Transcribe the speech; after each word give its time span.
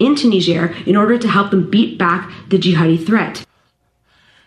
into 0.00 0.28
Niger 0.28 0.74
in 0.86 0.96
order 0.96 1.18
to 1.18 1.28
help 1.28 1.50
them 1.50 1.70
beat 1.70 1.98
back 1.98 2.30
the 2.48 2.58
jihadi 2.58 3.04
threat. 3.04 3.43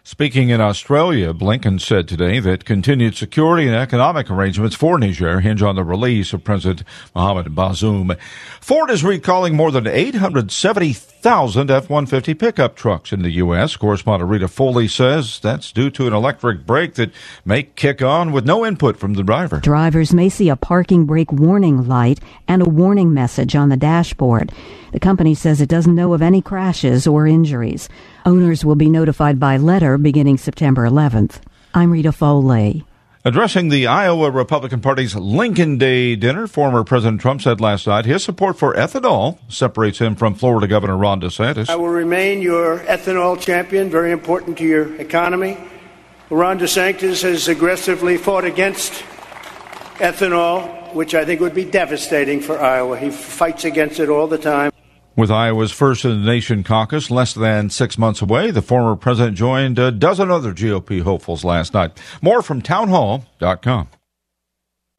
Speaking 0.08 0.48
in 0.52 0.62
Australia, 0.62 1.34
Blinken 1.34 1.82
said 1.82 2.08
today 2.08 2.40
that 2.40 2.64
continued 2.64 3.18
security 3.18 3.68
and 3.68 3.76
economic 3.76 4.32
arrangements 4.32 4.74
for 4.74 4.98
Niger 4.98 5.42
hinge 5.42 5.62
on 5.62 5.76
the 5.76 5.84
release 5.84 6.32
of 6.32 6.46
President 6.46 6.88
Mohamed 7.14 7.48
Bazoum. 7.48 8.18
Ford 8.62 8.90
is 8.90 9.04
recalling 9.04 9.58
more 9.58 9.70
than 9.70 9.86
870,000 9.86 11.70
F-150 11.70 12.40
pickup 12.40 12.78
trucks 12.78 13.12
in 13.12 13.22
the 13.22 13.32
U.S. 13.32 13.76
Correspondent 13.76 14.32
Rita 14.32 14.48
Foley 14.48 14.88
says 14.88 15.42
that's 15.42 15.74
due 15.74 15.90
to 15.90 16.08
an 16.08 16.14
electric 16.14 16.66
brake 16.66 16.94
that 16.94 17.12
may 17.44 17.64
kick 17.64 18.02
on 18.02 18.32
with 18.32 18.46
no 18.46 18.66
input 18.66 18.96
from 18.96 19.16
the 19.16 19.24
driver. 19.24 19.60
Drivers 19.60 20.14
may 20.14 20.30
see 20.30 20.48
a 20.48 20.56
parking 20.56 21.06
brake 21.06 21.34
warning 21.34 21.86
light 21.86 22.22
and 22.48 22.62
a 22.62 22.70
warning 22.70 23.14
message 23.14 23.58
on 23.58 23.68
the 23.68 23.76
dashboard. 23.76 24.54
The 24.94 25.02
company 25.02 25.36
says 25.36 25.60
it 25.60 25.68
doesn't 25.68 25.96
know 25.96 26.14
of 26.14 26.22
any 26.22 26.42
crashes 26.42 27.06
or 27.06 27.28
injuries. 27.28 27.90
Owners 28.28 28.66
will 28.66 28.76
be 28.76 28.90
notified 28.90 29.40
by 29.40 29.56
letter 29.56 29.98
beginning 29.98 30.36
September 30.36 30.86
11th. 30.86 31.40
I'm 31.74 31.92
Rita 31.92 32.12
Foley. 32.12 32.84
Addressing 33.24 33.70
the 33.70 33.88
Iowa 33.88 34.30
Republican 34.30 34.82
Party's 34.82 35.16
Lincoln 35.16 35.78
Day 35.78 36.18
dinner, 36.18 36.46
former 36.46 36.84
President 36.84 37.22
Trump 37.22 37.42
said 37.42 37.62
last 37.62 37.88
night 37.88 38.04
his 38.04 38.26
support 38.26 38.60
for 38.60 38.74
ethanol 38.74 39.40
separates 39.48 40.00
him 40.00 40.14
from 40.18 40.36
Florida 40.36 40.68
Governor 40.68 40.98
Ron 40.98 41.22
DeSantis. 41.22 41.70
I 41.70 41.78
will 41.78 41.88
remain 41.88 42.42
your 42.42 42.80
ethanol 42.80 43.40
champion, 43.40 43.90
very 43.90 44.12
important 44.12 44.58
to 44.58 44.66
your 44.66 44.94
economy. 44.98 45.58
Ron 46.30 46.60
DeSantis 46.60 47.22
has 47.22 47.48
aggressively 47.48 48.18
fought 48.18 48.44
against 48.44 48.92
ethanol, 50.00 50.94
which 50.94 51.16
I 51.16 51.24
think 51.24 51.40
would 51.40 51.56
be 51.56 51.64
devastating 51.64 52.42
for 52.42 52.60
Iowa. 52.60 52.98
He 52.98 53.10
fights 53.10 53.64
against 53.64 54.02
it 54.02 54.10
all 54.10 54.28
the 54.28 54.38
time. 54.38 54.74
With 55.18 55.32
Iowa's 55.32 55.72
first 55.72 56.06
in 56.06 56.12
the 56.12 56.32
nation 56.32 56.64
caucus 56.64 57.10
less 57.10 57.34
than 57.34 57.72
six 57.72 57.98
months 57.98 58.22
away, 58.22 58.52
the 58.52 58.62
former 58.62 58.96
president 58.96 59.36
joined 59.36 59.80
a 59.80 59.90
dozen 59.90 60.30
other 60.30 60.54
GOP 60.54 61.02
hopefuls 61.02 61.44
last 61.44 61.74
night. 61.74 62.00
More 62.22 62.44
from 62.44 62.62
townhall.com. 62.62 63.88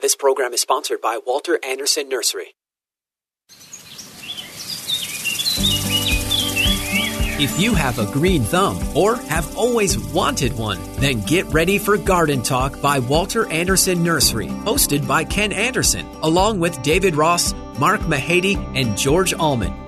This 0.00 0.16
program 0.16 0.52
is 0.52 0.60
sponsored 0.60 1.00
by 1.00 1.20
Walter 1.25 1.60
Andersen 1.64 2.08
Nursery. 2.08 2.56
If 7.41 7.60
you 7.60 7.77
have 7.77 8.00
a 8.00 8.12
green 8.12 8.42
thumb 8.42 8.80
or 8.97 9.14
have 9.14 9.56
always 9.56 9.97
wanted 9.97 10.53
one, 10.58 10.80
then 10.97 11.20
get 11.20 11.47
ready 11.47 11.78
for 11.78 11.97
Garden 11.97 12.42
Talk 12.42 12.82
by 12.82 12.98
Walter 12.98 13.47
Andersen 13.53 14.03
Nursery, 14.03 14.48
hosted 14.48 15.06
by 15.06 15.22
Ken 15.22 15.53
Andersen, 15.53 16.08
along 16.22 16.58
with 16.58 16.82
David 16.82 17.14
Ross, 17.14 17.55
Mark 17.78 18.00
Mahady, 18.00 18.56
and 18.75 18.98
George 18.98 19.32
Allman. 19.32 19.88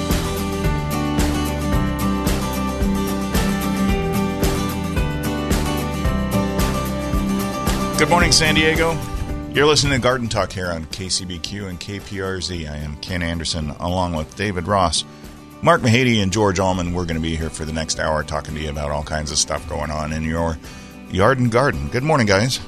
Good 8.01 8.09
morning, 8.09 8.31
San 8.31 8.55
Diego. 8.55 8.99
You're 9.53 9.67
listening 9.67 9.93
to 9.93 9.99
Garden 9.99 10.27
Talk 10.27 10.51
here 10.51 10.71
on 10.71 10.87
KCBQ 10.87 11.69
and 11.69 11.79
KPRZ. 11.79 12.67
I 12.67 12.77
am 12.77 12.95
Ken 12.95 13.21
Andersen 13.21 13.69
along 13.79 14.15
with 14.15 14.35
David 14.35 14.65
Ross. 14.65 15.05
Mark 15.61 15.81
Mahady 15.81 16.23
and 16.23 16.33
George 16.33 16.57
Allman, 16.57 16.95
we're 16.95 17.05
going 17.05 17.17
to 17.17 17.21
be 17.21 17.35
here 17.35 17.51
for 17.51 17.63
the 17.63 17.71
next 17.71 17.99
hour 17.99 18.23
talking 18.23 18.55
to 18.55 18.59
you 18.59 18.71
about 18.71 18.89
all 18.89 19.03
kinds 19.03 19.29
of 19.29 19.37
stuff 19.37 19.69
going 19.69 19.91
on 19.91 20.13
in 20.13 20.23
your 20.23 20.57
yard 21.11 21.37
and 21.37 21.51
garden. 21.51 21.89
Good 21.89 22.01
morning, 22.01 22.25
guys. 22.25 22.59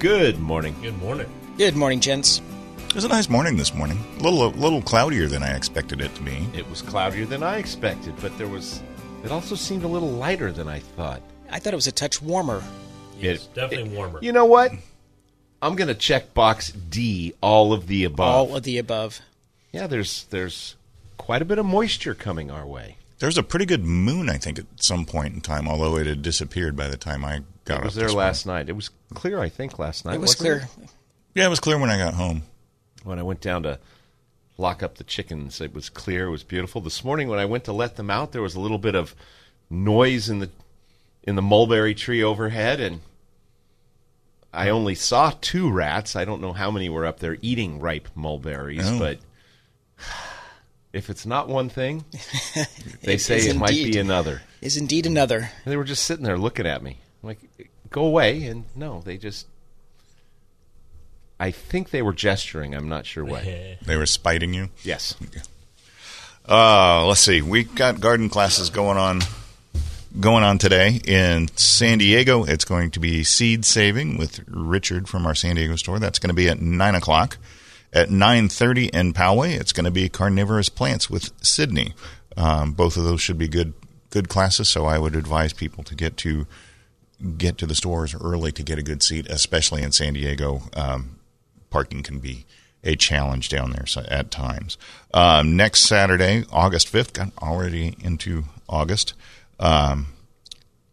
Good 0.00 0.40
morning. 0.40 0.74
Good 0.82 0.98
morning. 0.98 1.28
Good 1.56 1.76
morning, 1.76 2.00
gents. 2.00 2.42
It 2.88 2.96
was 2.96 3.04
a 3.04 3.08
nice 3.08 3.28
morning 3.28 3.56
this 3.56 3.72
morning. 3.74 4.04
A 4.18 4.22
little, 4.24 4.46
a 4.46 4.48
little 4.48 4.82
cloudier 4.82 5.28
than 5.28 5.44
I 5.44 5.54
expected 5.54 6.00
it 6.00 6.12
to 6.16 6.22
be. 6.22 6.48
It 6.52 6.68
was 6.68 6.82
cloudier 6.82 7.26
than 7.26 7.44
I 7.44 7.58
expected, 7.58 8.16
but 8.20 8.36
there 8.38 8.48
was. 8.48 8.82
It 9.22 9.30
also 9.30 9.54
seemed 9.54 9.84
a 9.84 9.88
little 9.88 10.10
lighter 10.10 10.50
than 10.50 10.66
I 10.66 10.80
thought. 10.80 11.22
I 11.48 11.60
thought 11.60 11.74
it 11.74 11.76
was 11.76 11.86
a 11.86 11.92
touch 11.92 12.20
warmer. 12.20 12.60
Yes, 13.18 13.44
it, 13.44 13.54
definitely 13.54 13.90
it, 13.90 13.96
warmer. 13.96 14.18
You 14.22 14.32
know 14.32 14.44
what? 14.44 14.72
I'm 15.62 15.76
going 15.76 15.88
to 15.88 15.94
check 15.94 16.34
box 16.34 16.72
D, 16.72 17.34
all 17.40 17.72
of 17.72 17.86
the 17.86 18.04
above. 18.04 18.50
All 18.50 18.56
of 18.56 18.62
the 18.64 18.78
above. 18.78 19.20
Yeah, 19.72 19.86
there's 19.86 20.24
there's 20.24 20.76
quite 21.16 21.42
a 21.42 21.44
bit 21.44 21.58
of 21.58 21.66
moisture 21.66 22.14
coming 22.14 22.50
our 22.50 22.66
way. 22.66 22.96
There's 23.18 23.38
a 23.38 23.42
pretty 23.42 23.64
good 23.64 23.84
moon, 23.84 24.28
I 24.28 24.36
think, 24.36 24.58
at 24.58 24.66
some 24.76 25.06
point 25.06 25.34
in 25.34 25.40
time, 25.40 25.66
although 25.66 25.96
it 25.96 26.06
had 26.06 26.20
disappeared 26.20 26.76
by 26.76 26.88
the 26.88 26.96
time 26.96 27.24
I 27.24 27.40
got 27.64 27.80
it 27.80 27.84
was 27.84 27.94
there 27.94 28.10
last 28.10 28.44
morning. 28.44 28.66
night. 28.66 28.68
It 28.68 28.76
was 28.76 28.90
clear, 29.14 29.40
I 29.40 29.48
think, 29.48 29.78
last 29.78 30.04
night. 30.04 30.16
It 30.16 30.20
was 30.20 30.34
clear. 30.34 30.68
It? 30.82 30.90
Yeah, 31.34 31.46
it 31.46 31.50
was 31.50 31.60
clear 31.60 31.78
when 31.78 31.90
I 31.90 31.96
got 31.96 32.14
home. 32.14 32.42
When 33.04 33.18
I 33.18 33.22
went 33.22 33.40
down 33.40 33.62
to 33.62 33.78
lock 34.58 34.82
up 34.82 34.96
the 34.96 35.04
chickens, 35.04 35.60
it 35.60 35.74
was 35.74 35.88
clear. 35.88 36.26
It 36.26 36.30
was 36.30 36.42
beautiful. 36.42 36.80
This 36.80 37.02
morning, 37.02 37.28
when 37.28 37.38
I 37.38 37.44
went 37.46 37.64
to 37.64 37.72
let 37.72 37.96
them 37.96 38.10
out, 38.10 38.32
there 38.32 38.42
was 38.42 38.54
a 38.54 38.60
little 38.60 38.78
bit 38.78 38.94
of 38.94 39.14
noise 39.70 40.28
in 40.28 40.40
the 40.40 40.50
in 41.26 41.34
the 41.36 41.42
mulberry 41.42 41.94
tree 41.94 42.22
overhead, 42.22 42.80
and 42.80 43.00
I 44.52 44.68
only 44.68 44.94
saw 44.94 45.32
two 45.40 45.70
rats. 45.70 46.14
I 46.16 46.24
don't 46.24 46.40
know 46.40 46.52
how 46.52 46.70
many 46.70 46.88
were 46.88 47.06
up 47.06 47.18
there 47.20 47.36
eating 47.42 47.80
ripe 47.80 48.08
mulberries, 48.14 48.88
Oh. 48.88 48.98
but 48.98 49.18
if 50.92 51.10
it's 51.10 51.26
not 51.26 51.48
one 51.48 51.68
thing, 51.68 52.04
they 53.02 53.14
It 53.14 53.20
say 53.20 53.38
is 53.38 53.46
it 53.46 53.56
might 53.56 53.70
be 53.70 53.98
another. 53.98 54.42
Is 54.60 54.76
indeed 54.76 55.06
another. 55.06 55.38
And 55.64 55.72
they 55.72 55.76
were 55.76 55.84
just 55.84 56.04
sitting 56.04 56.24
there 56.24 56.38
looking 56.38 56.66
at 56.66 56.82
me. 56.82 56.98
I'm 57.22 57.28
like, 57.28 57.70
go 57.90 58.04
away. 58.04 58.44
And 58.44 58.64
no, 58.76 59.00
they 59.04 59.16
just. 59.16 59.46
I 61.40 61.50
think 61.50 61.90
they 61.90 62.00
were 62.02 62.12
gesturing. 62.12 62.74
I'm 62.74 62.88
not 62.88 63.06
sure 63.06 63.24
what. 63.24 63.42
They 63.44 63.96
were 63.96 64.06
spiting 64.06 64.54
you. 64.54 64.68
yes. 64.84 65.16
Uh, 66.48 67.04
let's 67.06 67.20
see. 67.20 67.42
We 67.42 67.64
got 67.64 68.00
garden 68.00 68.28
classes 68.28 68.70
going 68.70 68.98
on 68.98 69.20
going 70.18 70.44
on 70.44 70.58
today 70.58 71.00
in 71.04 71.48
San 71.56 71.98
Diego. 71.98 72.44
It's 72.44 72.64
going 72.64 72.90
to 72.92 73.00
be 73.00 73.24
seed 73.24 73.64
saving 73.64 74.16
with 74.16 74.44
Richard 74.48 75.08
from 75.08 75.26
our 75.26 75.34
San 75.34 75.56
Diego 75.56 75.76
store. 75.76 75.98
That's 75.98 76.18
going 76.18 76.28
to 76.28 76.34
be 76.34 76.48
at 76.48 76.60
nine 76.60 76.94
o'clock. 76.94 77.38
At 77.92 78.10
nine 78.10 78.48
thirty 78.48 78.86
in 78.86 79.12
Poway, 79.12 79.58
it's 79.58 79.72
going 79.72 79.84
to 79.84 79.90
be 79.90 80.08
carnivorous 80.08 80.68
plants 80.68 81.08
with 81.08 81.30
Sydney. 81.44 81.94
Um, 82.36 82.72
both 82.72 82.96
of 82.96 83.04
those 83.04 83.20
should 83.20 83.38
be 83.38 83.48
good 83.48 83.72
good 84.10 84.28
classes. 84.28 84.68
So 84.68 84.86
I 84.86 84.98
would 84.98 85.14
advise 85.14 85.52
people 85.52 85.84
to 85.84 85.94
get 85.94 86.16
to 86.18 86.46
get 87.36 87.58
to 87.58 87.66
the 87.66 87.74
stores 87.74 88.14
early 88.14 88.52
to 88.52 88.62
get 88.62 88.78
a 88.78 88.82
good 88.82 89.02
seat, 89.02 89.26
especially 89.28 89.82
in 89.82 89.92
San 89.92 90.14
Diego. 90.14 90.62
Um, 90.74 91.20
parking 91.70 92.02
can 92.02 92.18
be 92.18 92.46
a 92.82 92.96
challenge 92.96 93.48
down 93.48 93.70
there 93.70 93.86
at 94.08 94.30
times. 94.30 94.76
Um, 95.12 95.56
next 95.56 95.80
Saturday, 95.80 96.44
August 96.52 96.92
5th, 96.92 97.12
got 97.14 97.32
already 97.40 97.96
into 98.00 98.44
August, 98.68 99.14
um, 99.60 100.08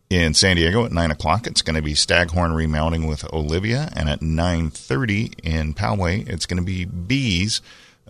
in 0.09 0.33
San 0.33 0.57
Diego 0.57 0.85
at 0.85 0.91
9 0.91 1.11
o'clock, 1.11 1.47
it's 1.47 1.61
going 1.61 1.75
to 1.75 1.81
be 1.81 1.95
Staghorn 1.95 2.53
remounting 2.53 3.07
with 3.07 3.31
Olivia. 3.33 3.89
And 3.95 4.09
at 4.09 4.19
9.30 4.19 5.39
in 5.43 5.73
Poway, 5.73 6.27
it's 6.27 6.45
going 6.45 6.59
to 6.59 6.65
be 6.65 6.85
Bees 6.85 7.61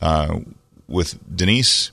uh, 0.02 0.40
with 0.88 1.20
Denise. 1.36 1.92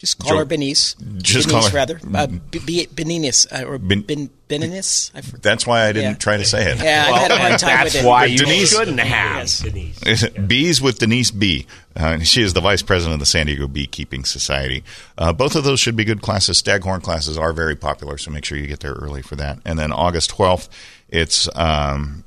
Just 0.00 0.18
call 0.18 0.30
Jo- 0.30 0.38
her 0.38 0.44
Benice. 0.46 0.94
Just 1.18 1.48
Benice, 1.48 1.64
call 1.64 1.70
her- 1.70 1.76
rather. 1.76 2.00
Uh, 2.14 2.26
B- 2.26 2.58
B- 2.64 2.88
Beninis. 2.94 3.46
Uh, 3.52 3.64
or 3.66 3.76
Ben- 3.76 4.00
ben, 4.00 4.30
Beninis. 4.48 5.10
That's 5.42 5.66
why 5.66 5.82
I 5.86 5.92
didn't 5.92 6.12
Yeah. 6.12 6.16
try 6.16 6.38
to 6.38 6.44
say 6.46 6.72
it. 6.72 6.78
yeah, 6.82 7.06
I 7.12 7.18
had 7.18 7.30
a 7.30 7.36
hard 7.36 7.58
time 7.58 7.68
That's 7.84 7.94
with 7.96 8.02
it. 8.04 8.06
why 8.06 8.22
But 8.22 8.30
you 8.30 8.38
Denise- 8.38 8.70
shouldn't 8.70 8.98
have. 8.98 9.36
Yes, 9.40 9.58
Denise. 9.60 10.24
Bees 10.46 10.80
with 10.80 10.98
Denise 11.00 11.30
B. 11.30 11.66
Uh, 11.94 12.18
she 12.20 12.40
is 12.42 12.54
the 12.54 12.62
vice 12.62 12.80
president 12.80 13.12
of 13.12 13.20
the 13.20 13.26
San 13.26 13.44
Diego 13.44 13.68
Beekeeping 13.68 14.24
Society. 14.24 14.82
Uh, 15.18 15.34
both 15.34 15.54
of 15.54 15.64
those 15.64 15.78
should 15.80 15.96
be 15.96 16.04
good 16.04 16.22
classes. 16.22 16.56
Staghorn 16.56 17.02
classes 17.02 17.36
are 17.36 17.52
very 17.52 17.76
popular, 17.76 18.16
so 18.16 18.30
make 18.30 18.46
sure 18.46 18.56
you 18.56 18.66
get 18.66 18.80
there 18.80 18.94
early 18.94 19.20
for 19.20 19.36
that. 19.36 19.58
And 19.66 19.78
then 19.78 19.92
August 19.92 20.30
12th, 20.30 20.68
it's 21.10 21.46
um, 21.54 22.24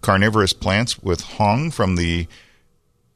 carnivorous 0.00 0.54
plants 0.54 0.98
with 1.00 1.20
Hong 1.20 1.70
from 1.70 1.96
the 1.96 2.26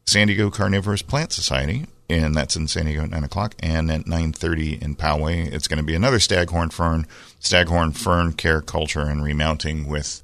San 0.07 0.27
Diego 0.27 0.51
Carnivorous 0.51 1.01
Plant 1.01 1.33
Society. 1.33 1.87
And 2.09 2.35
that's 2.35 2.55
in 2.55 2.69
San 2.69 2.85
Diego 2.85 3.03
at 3.03 3.11
9 3.11 3.25
o'clock. 3.25 3.55
And 3.61 3.91
at 3.91 4.03
9.30 4.03 4.83
in 4.83 4.95
Poway, 4.95 5.51
it's 5.51 5.69
going 5.69 5.79
to 5.79 5.85
be 5.85 5.95
another 5.95 6.21
staghorn 6.21 6.71
fern, 6.71 7.07
staghorn 7.41 7.93
fern 7.93 8.33
care 8.35 8.61
culture 8.61 9.01
and 9.01 9.25
remounting 9.25 9.87
with 9.87 10.23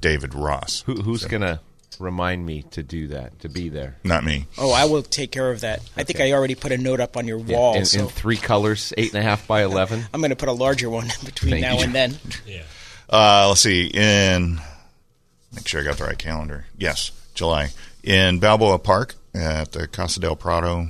David 0.00 0.34
Ross. 0.34 0.82
Who, 0.86 0.94
who's 0.94 1.26
going 1.26 1.42
to 1.42 1.60
remind 1.98 2.46
me 2.46 2.62
to 2.70 2.82
do 2.82 3.08
that, 3.08 3.38
to 3.40 3.50
be 3.50 3.68
there? 3.68 3.96
Not 4.02 4.24
me. 4.24 4.46
Oh, 4.56 4.72
I 4.72 4.86
will 4.86 5.02
take 5.02 5.30
care 5.30 5.50
of 5.50 5.60
that. 5.60 5.82
I 5.94 6.04
think 6.04 6.20
I 6.20 6.32
already 6.32 6.54
put 6.54 6.72
a 6.72 6.78
note 6.78 7.00
up 7.00 7.18
on 7.18 7.26
your 7.26 7.38
wall. 7.38 7.76
in, 7.76 7.84
so 7.84 8.00
in 8.00 8.08
three 8.08 8.38
colors, 8.38 8.94
eight 8.96 9.12
and 9.12 9.20
a 9.20 9.22
half 9.22 9.46
by 9.46 9.62
11. 9.62 10.04
I'm 10.12 10.20
going 10.20 10.30
to 10.30 10.36
put 10.36 10.48
a 10.48 10.52
larger 10.52 10.88
one 10.88 11.08
between 11.24 11.52
Thank 11.52 11.62
now 11.62 11.76
you. 11.76 11.84
and 11.84 11.94
then. 11.94 12.14
Yeah. 12.46 12.62
Uh, 13.10 13.48
let's 13.48 13.60
see. 13.60 13.88
In 13.88 14.58
make 15.54 15.68
sure 15.68 15.80
I 15.80 15.84
got 15.84 15.98
the 15.98 16.04
right 16.04 16.18
calendar. 16.18 16.66
Yes, 16.76 17.12
July 17.34 17.70
in 18.02 18.38
Balboa 18.38 18.78
Park 18.78 19.14
at 19.34 19.72
the 19.72 19.86
Casa 19.86 20.20
del 20.20 20.36
Prado. 20.36 20.88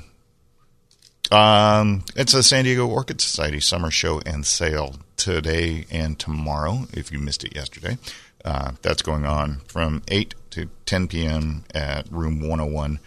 Um, 1.30 2.04
it's 2.14 2.34
a 2.34 2.42
San 2.42 2.64
Diego 2.64 2.86
Orchid 2.86 3.20
Society 3.20 3.60
summer 3.60 3.90
show 3.90 4.20
and 4.26 4.44
sale 4.44 4.96
today 5.16 5.86
and 5.90 6.18
tomorrow. 6.18 6.86
If 6.92 7.10
you 7.10 7.18
missed 7.18 7.44
it 7.44 7.56
yesterday, 7.56 7.98
uh, 8.44 8.72
that's 8.82 9.02
going 9.02 9.24
on 9.24 9.60
from 9.66 10.02
eight 10.08 10.34
to 10.50 10.68
ten 10.84 11.08
p.m. 11.08 11.64
at 11.74 12.10
Room 12.10 12.40
101 12.40 13.00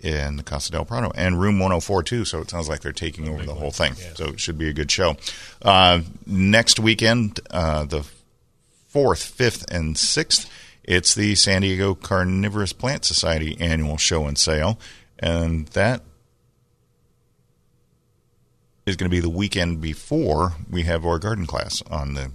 in 0.00 0.36
the 0.36 0.42
Casa 0.42 0.72
del 0.72 0.84
Prado 0.84 1.12
and 1.14 1.40
Room 1.40 1.58
104 1.58 2.02
too. 2.02 2.24
So 2.24 2.40
it 2.40 2.50
sounds 2.50 2.68
like 2.68 2.80
they're 2.80 2.92
taking 2.92 3.28
over 3.28 3.44
the 3.44 3.54
whole 3.54 3.70
thing. 3.70 3.94
So 4.14 4.26
it 4.26 4.40
should 4.40 4.58
be 4.58 4.68
a 4.68 4.72
good 4.72 4.90
show. 4.90 5.16
Uh, 5.62 6.00
next 6.26 6.80
weekend, 6.80 7.38
uh, 7.50 7.84
the 7.84 8.04
fourth, 8.88 9.22
fifth, 9.22 9.70
and 9.70 9.96
sixth, 9.96 10.50
it's 10.90 11.14
the 11.14 11.36
San 11.36 11.62
Diego 11.62 11.94
Carnivorous 11.94 12.72
Plant 12.72 13.04
Society 13.04 13.56
annual 13.60 13.96
show 13.96 14.26
and 14.26 14.36
sale, 14.36 14.76
and 15.20 15.68
that 15.68 16.02
is 18.86 18.96
going 18.96 19.08
to 19.08 19.14
be 19.14 19.20
the 19.20 19.30
weekend 19.30 19.80
before 19.80 20.54
we 20.68 20.82
have 20.82 21.06
our 21.06 21.18
garden 21.20 21.46
class 21.46 21.80
on 21.90 22.14
the 22.14 22.32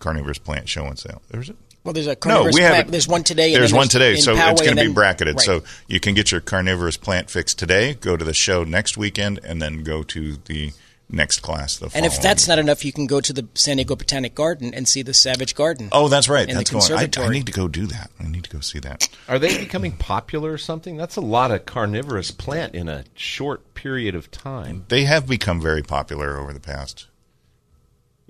Carnivorous 0.00 0.38
Plant 0.38 0.68
Show 0.68 0.86
and 0.86 0.98
Sale. 0.98 1.22
There's 1.30 1.50
it. 1.50 1.56
Well, 1.84 1.92
there's 1.92 2.06
a 2.06 2.16
carnivorous 2.16 2.56
No, 2.56 2.62
we 2.62 2.68
plant. 2.68 2.90
There's 2.90 3.08
one 3.08 3.24
today. 3.24 3.52
and 3.54 3.60
There's 3.60 3.72
one 3.72 3.88
today, 3.88 4.16
so 4.16 4.34
Poway 4.36 4.52
it's 4.52 4.60
going 4.62 4.76
to 4.76 4.84
be 4.84 4.92
bracketed. 4.92 5.34
right. 5.36 5.44
So 5.44 5.62
you 5.88 5.98
can 6.00 6.14
get 6.14 6.30
your 6.32 6.40
carnivorous 6.40 6.96
plant 6.96 7.28
fix 7.30 7.54
today, 7.54 7.94
go 7.94 8.16
to 8.16 8.24
the 8.24 8.34
show 8.34 8.62
next 8.64 8.96
weekend, 8.96 9.40
and 9.44 9.60
then 9.62 9.82
go 9.82 10.02
to 10.04 10.36
the 10.46 10.72
next 11.12 11.40
class 11.40 11.76
the 11.76 11.86
and 11.94 12.04
if 12.06 12.12
following 12.12 12.22
that's 12.22 12.48
not 12.48 12.58
enough, 12.58 12.84
you 12.84 12.92
can 12.92 13.06
go 13.06 13.20
to 13.20 13.32
the 13.32 13.46
San 13.54 13.76
Diego 13.76 13.94
Botanic 13.94 14.34
Garden 14.34 14.74
and 14.74 14.88
see 14.88 15.02
the 15.02 15.14
Savage 15.14 15.54
Garden. 15.54 15.88
Oh, 15.92 16.08
that's 16.08 16.28
right. 16.28 16.48
That's 16.48 16.70
the 16.70 16.78
going. 16.96 17.22
I. 17.22 17.26
I 17.26 17.28
need 17.28 17.46
to 17.46 17.52
go 17.52 17.68
do 17.68 17.86
that. 17.86 18.10
I 18.18 18.26
need 18.26 18.44
to 18.44 18.50
go 18.50 18.60
see 18.60 18.78
that. 18.80 19.08
Are 19.28 19.38
they 19.38 19.58
becoming 19.58 19.92
popular 19.92 20.52
or 20.52 20.58
something? 20.58 20.96
That's 20.96 21.16
a 21.16 21.20
lot 21.20 21.50
of 21.50 21.66
carnivorous 21.66 22.30
plant 22.30 22.74
in 22.74 22.88
a 22.88 23.04
short 23.14 23.74
period 23.74 24.14
of 24.14 24.30
time. 24.30 24.86
They 24.88 25.04
have 25.04 25.26
become 25.26 25.60
very 25.60 25.82
popular 25.82 26.38
over 26.38 26.52
the 26.52 26.60
past 26.60 27.06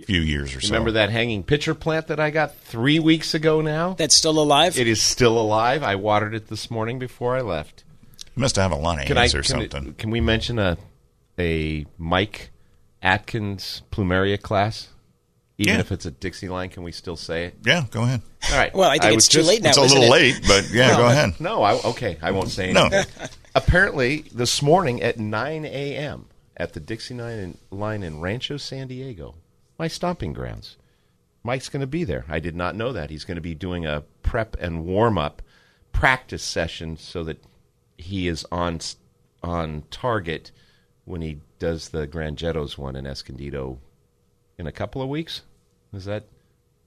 few 0.06 0.20
years 0.20 0.54
or 0.56 0.60
so. 0.60 0.68
Remember 0.72 0.92
that 0.92 1.10
hanging 1.10 1.42
pitcher 1.44 1.74
plant 1.74 2.08
that 2.08 2.18
I 2.18 2.30
got 2.30 2.56
three 2.56 2.98
weeks 2.98 3.34
ago 3.34 3.60
now? 3.60 3.94
That's 3.94 4.14
still 4.16 4.38
alive. 4.40 4.78
It 4.78 4.88
is 4.88 5.00
still 5.00 5.38
alive. 5.38 5.82
I 5.82 5.96
watered 5.96 6.34
it 6.34 6.48
this 6.48 6.70
morning 6.70 6.98
before 6.98 7.36
I 7.36 7.40
left. 7.40 7.84
You 8.34 8.40
must 8.40 8.56
have 8.56 8.72
a 8.72 8.76
lot 8.76 8.98
of 9.00 9.06
Can 9.06 9.18
I 9.18 9.22
ants 9.24 9.34
or 9.34 9.42
can, 9.42 9.60
it- 9.60 9.72
something. 9.72 9.94
can 9.94 10.10
we 10.10 10.20
mention 10.20 10.58
a 10.58 10.76
a 11.38 11.86
Mike 11.98 12.50
Atkins 13.02 13.82
plumeria 13.90 14.40
class? 14.40 14.88
Even 15.58 15.74
Yeah. 15.74 15.80
if 15.80 15.92
it's 15.92 16.06
a 16.06 16.10
Dixie 16.10 16.48
line, 16.48 16.70
can 16.70 16.82
we 16.82 16.92
still 16.92 17.16
say 17.16 17.44
it? 17.46 17.56
yeah, 17.64 17.84
go 17.90 18.02
ahead. 18.02 18.22
All 18.50 18.56
right. 18.58 18.74
Well, 18.74 18.88
I 18.90 18.98
think 18.98 19.14
was 19.14 19.26
it's 19.26 19.32
too 19.32 19.38
just- 19.38 19.48
late 19.48 19.62
now. 19.62 19.68
It's 19.70 19.78
a 19.78 19.82
little 19.82 20.04
it? 20.04 20.10
late, 20.10 20.40
but 20.46 20.70
yeah, 20.72 20.96
go 20.96 21.06
ahead. 21.06 21.38
No, 21.40 21.62
I, 21.62 21.74
okay, 21.82 22.16
I 22.22 22.30
won't 22.30 22.48
say 22.48 22.72
No. 22.72 22.88
Apparently, 23.54 24.24
this 24.32 24.62
morning 24.62 25.02
at 25.02 25.18
9 25.18 25.64
a.m. 25.66 26.24
at 26.56 26.72
the 26.72 26.80
Dixie 26.80 27.14
line 27.14 27.38
in, 27.38 27.58
line 27.70 28.02
in 28.02 28.20
Rancho 28.20 28.56
San 28.56 28.88
Diego, 28.88 29.34
my 29.78 29.88
stomping 29.88 30.32
grounds, 30.32 30.76
Mike's 31.44 31.68
going 31.68 31.80
to 31.82 31.86
be 31.86 32.04
there. 32.04 32.24
I 32.28 32.38
did 32.38 32.54
not 32.56 32.74
know 32.76 32.92
that. 32.92 33.10
He's 33.10 33.24
going 33.24 33.34
to 33.36 33.40
be 33.42 33.54
doing 33.54 33.84
a 33.84 34.04
prep 34.22 34.56
and 34.60 34.86
warm 34.86 35.18
up 35.18 35.42
practice 35.92 36.42
session 36.42 36.96
so 36.96 37.22
that 37.24 37.42
he 37.98 38.26
is 38.26 38.46
on 38.50 38.80
on 39.42 39.82
target 39.90 40.50
when 41.04 41.22
he 41.22 41.40
does 41.58 41.90
the 41.90 42.06
Grangettos 42.06 42.78
one 42.78 42.96
in 42.96 43.06
Escondido 43.06 43.78
in 44.58 44.66
a 44.66 44.72
couple 44.72 45.02
of 45.02 45.08
weeks. 45.08 45.42
Is 45.92 46.04
that 46.06 46.24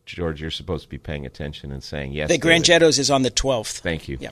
George? 0.06 0.42
You're 0.42 0.52
supposed 0.52 0.84
to 0.84 0.90
be 0.90 0.98
paying 0.98 1.26
attention 1.26 1.72
and 1.72 1.84
saying 1.84 2.14
yes. 2.14 2.30
The 2.30 2.38
David. 2.38 2.64
Grangettos 2.64 3.00
is 3.00 3.12
on 3.12 3.22
the 3.24 3.32
12th. 3.32 3.80
Thank 3.80 4.08
you. 4.08 4.18
Yeah. 4.20 4.32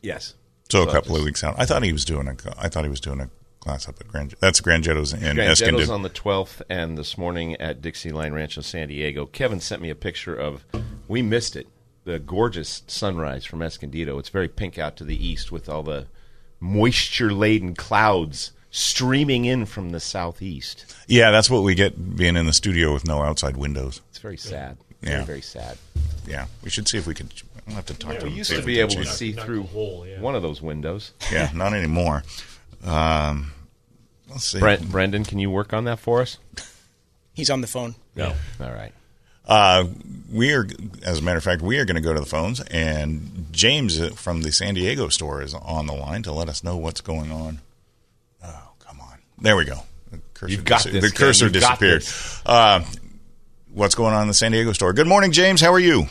Yes. 0.00 0.34
So 0.70 0.82
a 0.82 0.86
So 0.86 0.92
couple 0.92 1.16
of 1.16 1.24
weeks 1.24 1.44
out. 1.44 1.54
I 1.58 1.66
thought 1.66 1.82
he 1.82 1.92
was 1.92 2.04
doing 2.04 2.28
a. 2.28 2.36
I 2.58 2.68
thought 2.68 2.84
he 2.84 2.90
was 2.90 3.00
doing 3.00 3.20
a 3.20 3.28
class 3.60 3.88
up 3.88 4.00
at 4.00 4.08
Grand. 4.08 4.34
That's 4.40 4.60
Grangetto's 4.60 5.12
in 5.12 5.20
Grangetto's 5.20 5.60
Escondido. 5.60 5.84
Jettos 5.84 5.94
on 5.94 6.02
the 6.02 6.10
12th, 6.10 6.62
and 6.68 6.98
this 6.98 7.16
morning 7.16 7.54
at 7.56 7.80
Dixie 7.82 8.10
Line 8.10 8.32
Ranch 8.32 8.56
in 8.56 8.62
San 8.62 8.88
Diego. 8.88 9.26
Kevin 9.26 9.60
sent 9.60 9.82
me 9.82 9.90
a 9.90 9.94
picture 9.94 10.34
of, 10.34 10.64
we 11.06 11.22
missed 11.22 11.54
it, 11.56 11.68
the 12.04 12.18
gorgeous 12.18 12.82
sunrise 12.86 13.44
from 13.44 13.62
Escondido. 13.62 14.18
It's 14.18 14.30
very 14.30 14.48
pink 14.48 14.78
out 14.78 14.96
to 14.96 15.04
the 15.04 15.24
east 15.24 15.52
with 15.52 15.68
all 15.68 15.82
the 15.84 16.06
moisture 16.58 17.32
laden 17.32 17.74
clouds 17.74 18.52
streaming 18.72 19.44
in 19.44 19.66
from 19.66 19.90
the 19.90 20.00
southeast. 20.00 20.92
Yeah, 21.06 21.30
that's 21.30 21.48
what 21.48 21.62
we 21.62 21.76
get 21.76 22.16
being 22.16 22.36
in 22.36 22.46
the 22.46 22.52
studio 22.52 22.92
with 22.92 23.06
no 23.06 23.22
outside 23.22 23.56
windows. 23.56 24.00
It's 24.10 24.18
very 24.18 24.36
sad. 24.36 24.78
Yeah. 25.00 25.10
Very, 25.10 25.24
very 25.24 25.40
sad. 25.42 25.78
Yeah, 26.26 26.46
we 26.64 26.70
should 26.70 26.88
see 26.88 26.98
if 26.98 27.06
we 27.06 27.14
could. 27.14 27.32
I'll 27.68 27.74
have 27.74 27.86
to 27.86 27.94
talk 27.94 28.18
to 28.18 28.26
We 28.26 28.32
used 28.32 28.50
to 28.50 28.62
be 28.62 28.80
able 28.80 28.94
to 28.94 29.04
see 29.04 29.32
Knock 29.32 29.44
through 29.44 29.60
a 29.60 29.66
hole, 29.66 30.04
yeah. 30.06 30.20
one 30.20 30.34
of 30.34 30.42
those 30.42 30.60
windows. 30.60 31.12
Yeah, 31.30 31.50
not 31.54 31.74
anymore. 31.74 32.24
Um, 32.84 33.52
let's 34.28 34.46
see. 34.46 34.58
Brent, 34.58 34.90
Brendan, 34.90 35.24
can 35.24 35.38
you 35.38 35.50
work 35.50 35.72
on 35.72 35.84
that 35.84 36.00
for 36.00 36.20
us? 36.20 36.38
He's 37.34 37.50
on 37.50 37.60
the 37.60 37.66
phone. 37.66 37.94
No. 38.16 38.34
All 38.60 38.72
right. 38.72 38.92
Uh, 39.46 39.84
we 40.30 40.52
are, 40.54 40.66
as 41.04 41.18
a 41.18 41.22
matter 41.22 41.38
of 41.38 41.44
fact, 41.44 41.62
we 41.62 41.78
are 41.78 41.84
going 41.84 41.96
to 41.96 42.00
go 42.00 42.12
to 42.12 42.20
the 42.20 42.26
phones, 42.26 42.60
and 42.60 43.48
James 43.50 44.00
uh, 44.00 44.10
from 44.10 44.42
the 44.42 44.52
San 44.52 44.74
Diego 44.74 45.08
store 45.08 45.42
is 45.42 45.52
on 45.52 45.86
the 45.86 45.94
line 45.94 46.22
to 46.22 46.32
let 46.32 46.48
us 46.48 46.62
know 46.62 46.76
what's 46.76 47.00
going 47.00 47.32
on. 47.32 47.60
Come 49.42 49.56
on! 49.56 49.56
There 49.56 49.56
we 49.56 49.64
go. 49.64 49.82
The 50.10 50.20
cursor, 50.34 50.52
You've 50.52 50.64
got 50.64 50.82
dis- 50.82 50.92
this, 50.92 51.10
the 51.12 51.16
cursor 51.16 51.44
You've 51.46 51.52
disappeared. 51.54 52.04
Uh, 52.46 52.84
what's 53.72 53.94
going 53.94 54.14
on 54.14 54.22
in 54.22 54.28
the 54.28 54.34
San 54.34 54.52
Diego 54.52 54.72
store? 54.72 54.92
Good 54.92 55.06
morning, 55.06 55.32
James. 55.32 55.60
How 55.60 55.72
are 55.72 55.78
you? 55.80 56.06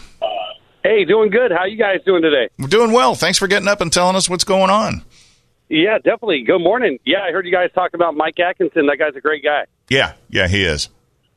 Hey, 0.84 1.06
doing 1.06 1.30
good. 1.30 1.52
How 1.52 1.66
you 1.66 1.78
guys 1.78 2.00
doing 2.06 2.24
today? 2.24 2.50
We're 2.58 2.68
doing 2.68 2.92
well. 2.92 3.14
Thanks 3.16 3.38
for 3.38 3.48
getting 3.48 3.68
up 3.68 3.82
and 3.82 3.94
telling 3.94 4.16
us 4.16 4.30
what's 4.30 4.44
going 4.44 4.72
on. 4.72 5.04
Yeah, 5.70 5.98
definitely. 5.98 6.44
Good 6.44 6.60
morning. 6.60 6.98
Yeah, 7.06 7.20
I 7.28 7.32
heard 7.32 7.46
you 7.46 7.52
guys 7.52 7.70
talk 7.74 7.94
about 7.94 8.16
Mike 8.16 8.40
Atkinson. 8.40 8.88
That 8.88 8.98
guy's 8.98 9.16
a 9.16 9.22
great 9.22 9.44
guy. 9.44 9.66
Yeah, 9.90 10.14
yeah, 10.30 10.48
he 10.48 10.64
is. 10.64 10.90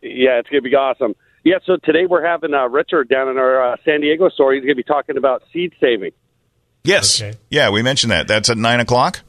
Yeah, 0.02 0.38
it's 0.38 0.48
gonna 0.48 0.62
be 0.62 0.74
awesome. 0.74 1.14
Yeah, 1.44 1.56
so 1.66 1.76
today 1.76 2.06
we're 2.08 2.24
having 2.26 2.54
uh, 2.54 2.68
Richard 2.68 3.08
down 3.08 3.28
in 3.28 3.36
our 3.36 3.74
uh, 3.74 3.76
San 3.84 4.00
Diego 4.00 4.28
store. 4.30 4.54
He's 4.54 4.62
gonna 4.62 4.74
be 4.74 4.82
talking 4.82 5.16
about 5.18 5.42
seed 5.52 5.74
saving. 5.80 6.12
Yes. 6.84 7.20
Okay. 7.22 7.36
Yeah, 7.50 7.70
we 7.70 7.82
mentioned 7.82 8.10
that. 8.10 8.26
That's 8.28 8.50
at 8.50 8.56
nine 8.58 8.80
o'clock. 8.80 9.20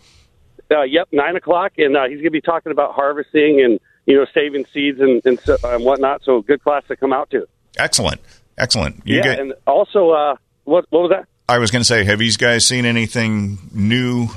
Uh, 0.72 0.84
yep, 0.84 1.08
nine 1.12 1.36
o'clock, 1.36 1.74
and 1.78 1.96
uh, 1.96 2.06
he's 2.10 2.20
gonna 2.20 2.32
be 2.32 2.42
talking 2.42 2.72
about 2.72 2.94
harvesting 2.96 3.62
and 3.64 3.80
you 4.06 4.16
know 4.16 4.26
saving 4.34 4.66
seeds 4.74 5.00
and 5.00 5.22
and, 5.26 5.40
so, 5.40 5.58
and 5.64 5.84
whatnot. 5.84 6.24
So 6.24 6.42
good 6.42 6.64
class 6.64 6.84
to 6.88 6.96
come 6.96 7.14
out 7.14 7.30
to. 7.32 7.48
Excellent. 7.78 8.22
Excellent. 8.58 9.02
You 9.06 9.18
yeah, 9.18 9.22
get- 9.24 9.40
and 9.40 9.54
also 9.68 10.12
uh, 10.12 10.36
what 10.64 10.86
what 10.90 11.02
was 11.02 11.12
that? 11.12 11.28
I 11.48 11.60
was 11.60 11.70
going 11.70 11.82
to 11.82 11.86
say, 11.86 12.04
have 12.06 12.22
you 12.24 12.32
guys 12.32 12.66
seen 12.66 12.86
anything 12.86 13.60
new 13.72 14.30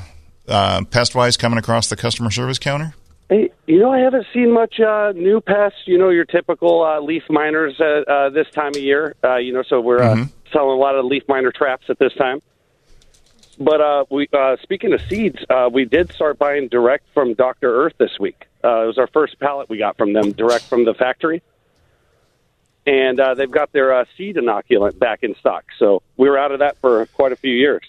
uh, 0.46 0.84
pest 0.84 1.14
wise 1.14 1.38
coming 1.38 1.58
across 1.58 1.88
the 1.88 1.96
customer 1.96 2.30
service 2.30 2.58
counter? 2.58 2.92
Hey, 3.30 3.50
you 3.66 3.78
know, 3.78 3.90
I 3.90 4.00
haven't 4.00 4.26
seen 4.34 4.52
much 4.52 4.78
uh, 4.78 5.12
new 5.12 5.40
pests. 5.40 5.78
You 5.86 5.96
know, 5.96 6.10
your 6.10 6.26
typical 6.26 6.82
uh, 6.82 7.00
leaf 7.00 7.22
miners 7.30 7.80
uh, 7.80 8.10
uh, 8.10 8.30
this 8.30 8.46
time 8.54 8.72
of 8.74 8.82
year. 8.82 9.14
Uh, 9.24 9.36
you 9.36 9.54
know, 9.54 9.62
so 9.66 9.80
we're 9.80 10.02
uh, 10.02 10.26
selling 10.52 10.70
a 10.70 10.80
lot 10.80 10.96
of 10.96 11.04
leaf 11.06 11.22
miner 11.28 11.50
traps 11.50 11.84
at 11.88 11.98
this 11.98 12.12
time. 12.14 12.40
But 13.60 13.80
uh, 13.80 14.04
we, 14.10 14.28
uh, 14.32 14.56
speaking 14.62 14.92
of 14.92 15.00
seeds, 15.02 15.38
uh, 15.50 15.68
we 15.72 15.84
did 15.84 16.12
start 16.12 16.38
buying 16.38 16.68
direct 16.68 17.06
from 17.12 17.34
Doctor 17.34 17.84
Earth 17.84 17.94
this 17.98 18.18
week. 18.20 18.46
Uh, 18.62 18.84
it 18.84 18.86
was 18.86 18.98
our 18.98 19.08
first 19.08 19.38
pallet 19.40 19.68
we 19.68 19.78
got 19.78 19.96
from 19.96 20.12
them, 20.12 20.32
direct 20.32 20.64
from 20.64 20.84
the 20.84 20.94
factory, 20.94 21.42
and 22.86 23.18
uh, 23.18 23.34
they've 23.34 23.50
got 23.50 23.72
their 23.72 23.92
uh, 23.94 24.04
seed 24.16 24.36
inoculant 24.36 24.98
back 24.98 25.22
in 25.22 25.34
stock. 25.36 25.64
So 25.78 26.02
we 26.16 26.28
were 26.28 26.38
out 26.38 26.52
of 26.52 26.60
that 26.60 26.76
for 26.78 27.06
quite 27.06 27.32
a 27.32 27.36
few 27.36 27.52
years. 27.52 27.82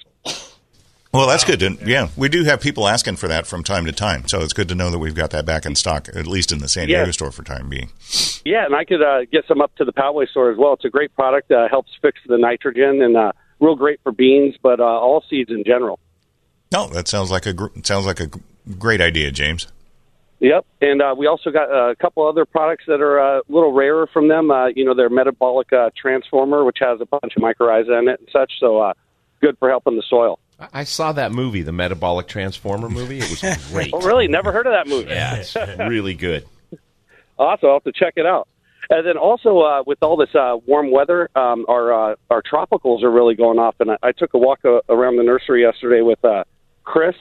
Well, 1.11 1.27
that's 1.27 1.43
good. 1.43 1.59
To, 1.61 1.77
yeah, 1.85 2.09
we 2.15 2.29
do 2.29 2.43
have 2.43 2.61
people 2.61 2.87
asking 2.87 3.15
for 3.15 3.27
that 3.27 3.47
from 3.47 3.63
time 3.63 3.85
to 3.85 3.91
time, 3.91 4.27
so 4.27 4.41
it's 4.41 4.53
good 4.53 4.69
to 4.69 4.75
know 4.75 4.91
that 4.91 4.99
we've 4.99 5.15
got 5.15 5.31
that 5.31 5.43
back 5.43 5.65
in 5.65 5.73
stock, 5.73 6.07
at 6.13 6.27
least 6.27 6.51
in 6.51 6.59
the 6.59 6.67
San 6.67 6.87
Yeah. 6.87 6.97
Diego 6.97 7.11
store 7.11 7.31
for 7.31 7.43
time 7.43 7.67
being. 7.67 7.89
Yeah, 8.45 8.65
and 8.65 8.75
I 8.75 8.85
could 8.85 9.01
uh, 9.01 9.25
get 9.25 9.45
some 9.47 9.59
up 9.59 9.75
to 9.77 9.85
the 9.85 9.93
Poway 9.93 10.29
store 10.29 10.51
as 10.51 10.57
well. 10.57 10.73
It's 10.73 10.85
a 10.85 10.89
great 10.89 11.13
product. 11.15 11.51
Uh, 11.51 11.67
helps 11.67 11.91
fix 11.99 12.19
the 12.27 12.37
nitrogen 12.37 13.01
and 13.01 13.17
uh, 13.17 13.31
real 13.59 13.75
great 13.75 13.99
for 14.03 14.11
beans, 14.11 14.55
but 14.61 14.79
uh, 14.79 14.83
all 14.83 15.23
seeds 15.29 15.49
in 15.49 15.63
general. 15.63 15.99
No, 16.71 16.87
that 16.87 17.07
sounds 17.07 17.31
like 17.31 17.45
a 17.45 17.53
gr- 17.53 17.67
sounds 17.83 18.05
like 18.05 18.19
a 18.19 18.27
g- 18.27 18.39
great 18.77 19.01
idea, 19.01 19.31
James. 19.31 19.67
Yep, 20.39 20.65
and 20.81 21.01
uh, 21.01 21.13
we 21.17 21.27
also 21.27 21.51
got 21.51 21.69
uh, 21.69 21.89
a 21.89 21.95
couple 21.95 22.25
other 22.27 22.45
products 22.45 22.85
that 22.87 23.01
are 23.01 23.19
uh, 23.19 23.39
a 23.39 23.41
little 23.49 23.73
rarer 23.73 24.07
from 24.07 24.29
them. 24.29 24.51
Uh, 24.51 24.67
you 24.67 24.85
know, 24.85 24.93
their 24.93 25.09
metabolic 25.09 25.73
uh, 25.73 25.89
transformer, 25.97 26.63
which 26.63 26.77
has 26.79 27.01
a 27.01 27.05
bunch 27.05 27.33
of 27.35 27.41
mycorrhiza 27.43 27.99
in 27.99 28.07
it 28.07 28.19
and 28.19 28.29
such. 28.31 28.53
So 28.59 28.77
uh, 28.79 28.93
good 29.41 29.57
for 29.57 29.67
helping 29.69 29.95
the 29.97 30.03
soil. 30.09 30.39
I- 30.59 30.67
I 30.73 30.83
saw 30.85 31.11
that 31.13 31.31
movie, 31.33 31.61
the 31.61 31.71
Metabolic 31.73 32.27
Transformer 32.27 32.87
movie. 32.89 33.19
It 33.19 33.29
was 33.29 33.67
great. 33.71 33.89
Oh, 33.93 33.99
really? 34.01 34.27
Never 34.29 34.51
heard 34.53 34.67
of 34.67 34.73
that 34.73 34.87
movie? 34.87 35.09
Yeah, 35.09 35.35
it's 35.37 35.55
really 35.79 36.13
good. 36.13 36.45
Awesome. 37.37 37.67
I'll 37.69 37.75
have 37.75 37.83
to 37.85 37.91
check 37.93 38.13
it 38.17 38.25
out. 38.25 38.47
And 38.91 39.05
then 39.05 39.17
also 39.17 39.59
uh, 39.59 39.83
with 39.85 40.01
all 40.01 40.17
this 40.17 40.33
uh, 40.33 40.57
warm 40.65 40.89
weather, 40.89 41.29
um, 41.35 41.65
our 41.67 42.11
uh, 42.11 42.15
our 42.31 42.41
tropicals 42.41 43.03
are 43.03 43.11
really 43.11 43.35
going 43.35 43.59
off. 43.59 43.75
And 43.79 43.91
I, 43.91 43.97
I 44.01 44.11
took 44.11 44.33
a 44.33 44.39
walk 44.39 44.59
uh, 44.65 44.79
around 44.89 45.17
the 45.17 45.23
nursery 45.23 45.61
yesterday 45.61 46.01
with 46.01 46.23
uh, 46.25 46.43
Chris. 46.83 47.15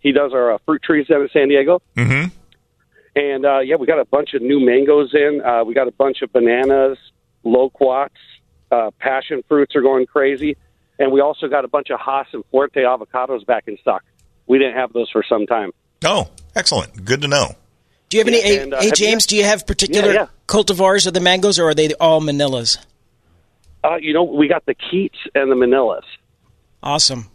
He 0.00 0.10
does 0.12 0.32
our 0.32 0.54
uh, 0.54 0.58
fruit 0.66 0.82
trees 0.82 1.06
down 1.06 1.22
in 1.22 1.28
San 1.32 1.48
Diego. 1.48 1.80
Mm-hmm. 1.96 2.28
And 3.16 3.46
uh, 3.46 3.60
yeah, 3.60 3.76
we 3.76 3.86
got 3.86 4.00
a 4.00 4.04
bunch 4.04 4.34
of 4.34 4.42
new 4.42 4.58
mangoes 4.58 5.14
in. 5.14 5.40
Uh, 5.40 5.62
we 5.64 5.72
got 5.72 5.86
a 5.86 5.92
bunch 5.92 6.22
of 6.22 6.32
bananas, 6.32 6.98
loquats, 7.44 8.18
uh, 8.72 8.90
passion 8.98 9.44
fruits 9.48 9.76
are 9.76 9.82
going 9.82 10.06
crazy. 10.06 10.56
and 10.98 11.12
we 11.12 11.20
also 11.20 11.48
got 11.48 11.64
a 11.64 11.68
bunch 11.68 11.90
of 11.90 12.00
Hass 12.00 12.26
and 12.32 12.44
Fuerte 12.52 12.78
avocados 12.78 13.46
back 13.46 13.64
in 13.66 13.76
stock. 13.78 14.02
We 14.46 14.58
didn't 14.58 14.74
have 14.74 14.92
those 14.92 15.10
for 15.10 15.24
some 15.28 15.46
time. 15.46 15.70
Oh, 16.04 16.28
excellent. 16.54 17.04
Good 17.04 17.22
to 17.22 17.28
know. 17.28 17.54
Do 18.14 18.18
you 18.18 18.24
have 18.24 18.28
any? 18.32 18.54
Yeah, 18.54 18.62
and, 18.62 18.74
uh, 18.74 18.76
hey, 18.78 18.84
have 18.84 18.98
you- 19.00 19.06
James, 19.06 19.26
do 19.26 19.36
you 19.36 19.42
have 19.42 19.66
particular 19.66 20.06
Yeah, 20.12 20.14
yeah. 20.14 20.26
cultivars 20.46 21.08
of 21.08 21.14
the 21.14 21.20
mangoes, 21.20 21.58
or 21.58 21.70
are 21.70 21.74
they 21.74 21.92
all 21.94 22.20
Manilas? 22.20 22.78
Uh, 23.82 23.96
you 23.96 24.12
know, 24.12 24.22
we 24.22 24.46
got 24.46 24.64
the 24.66 24.74
Keitts 24.76 25.18
and 25.34 25.50
the 25.50 25.56
Manilas. 25.56 26.04
Awesome. 26.80 27.26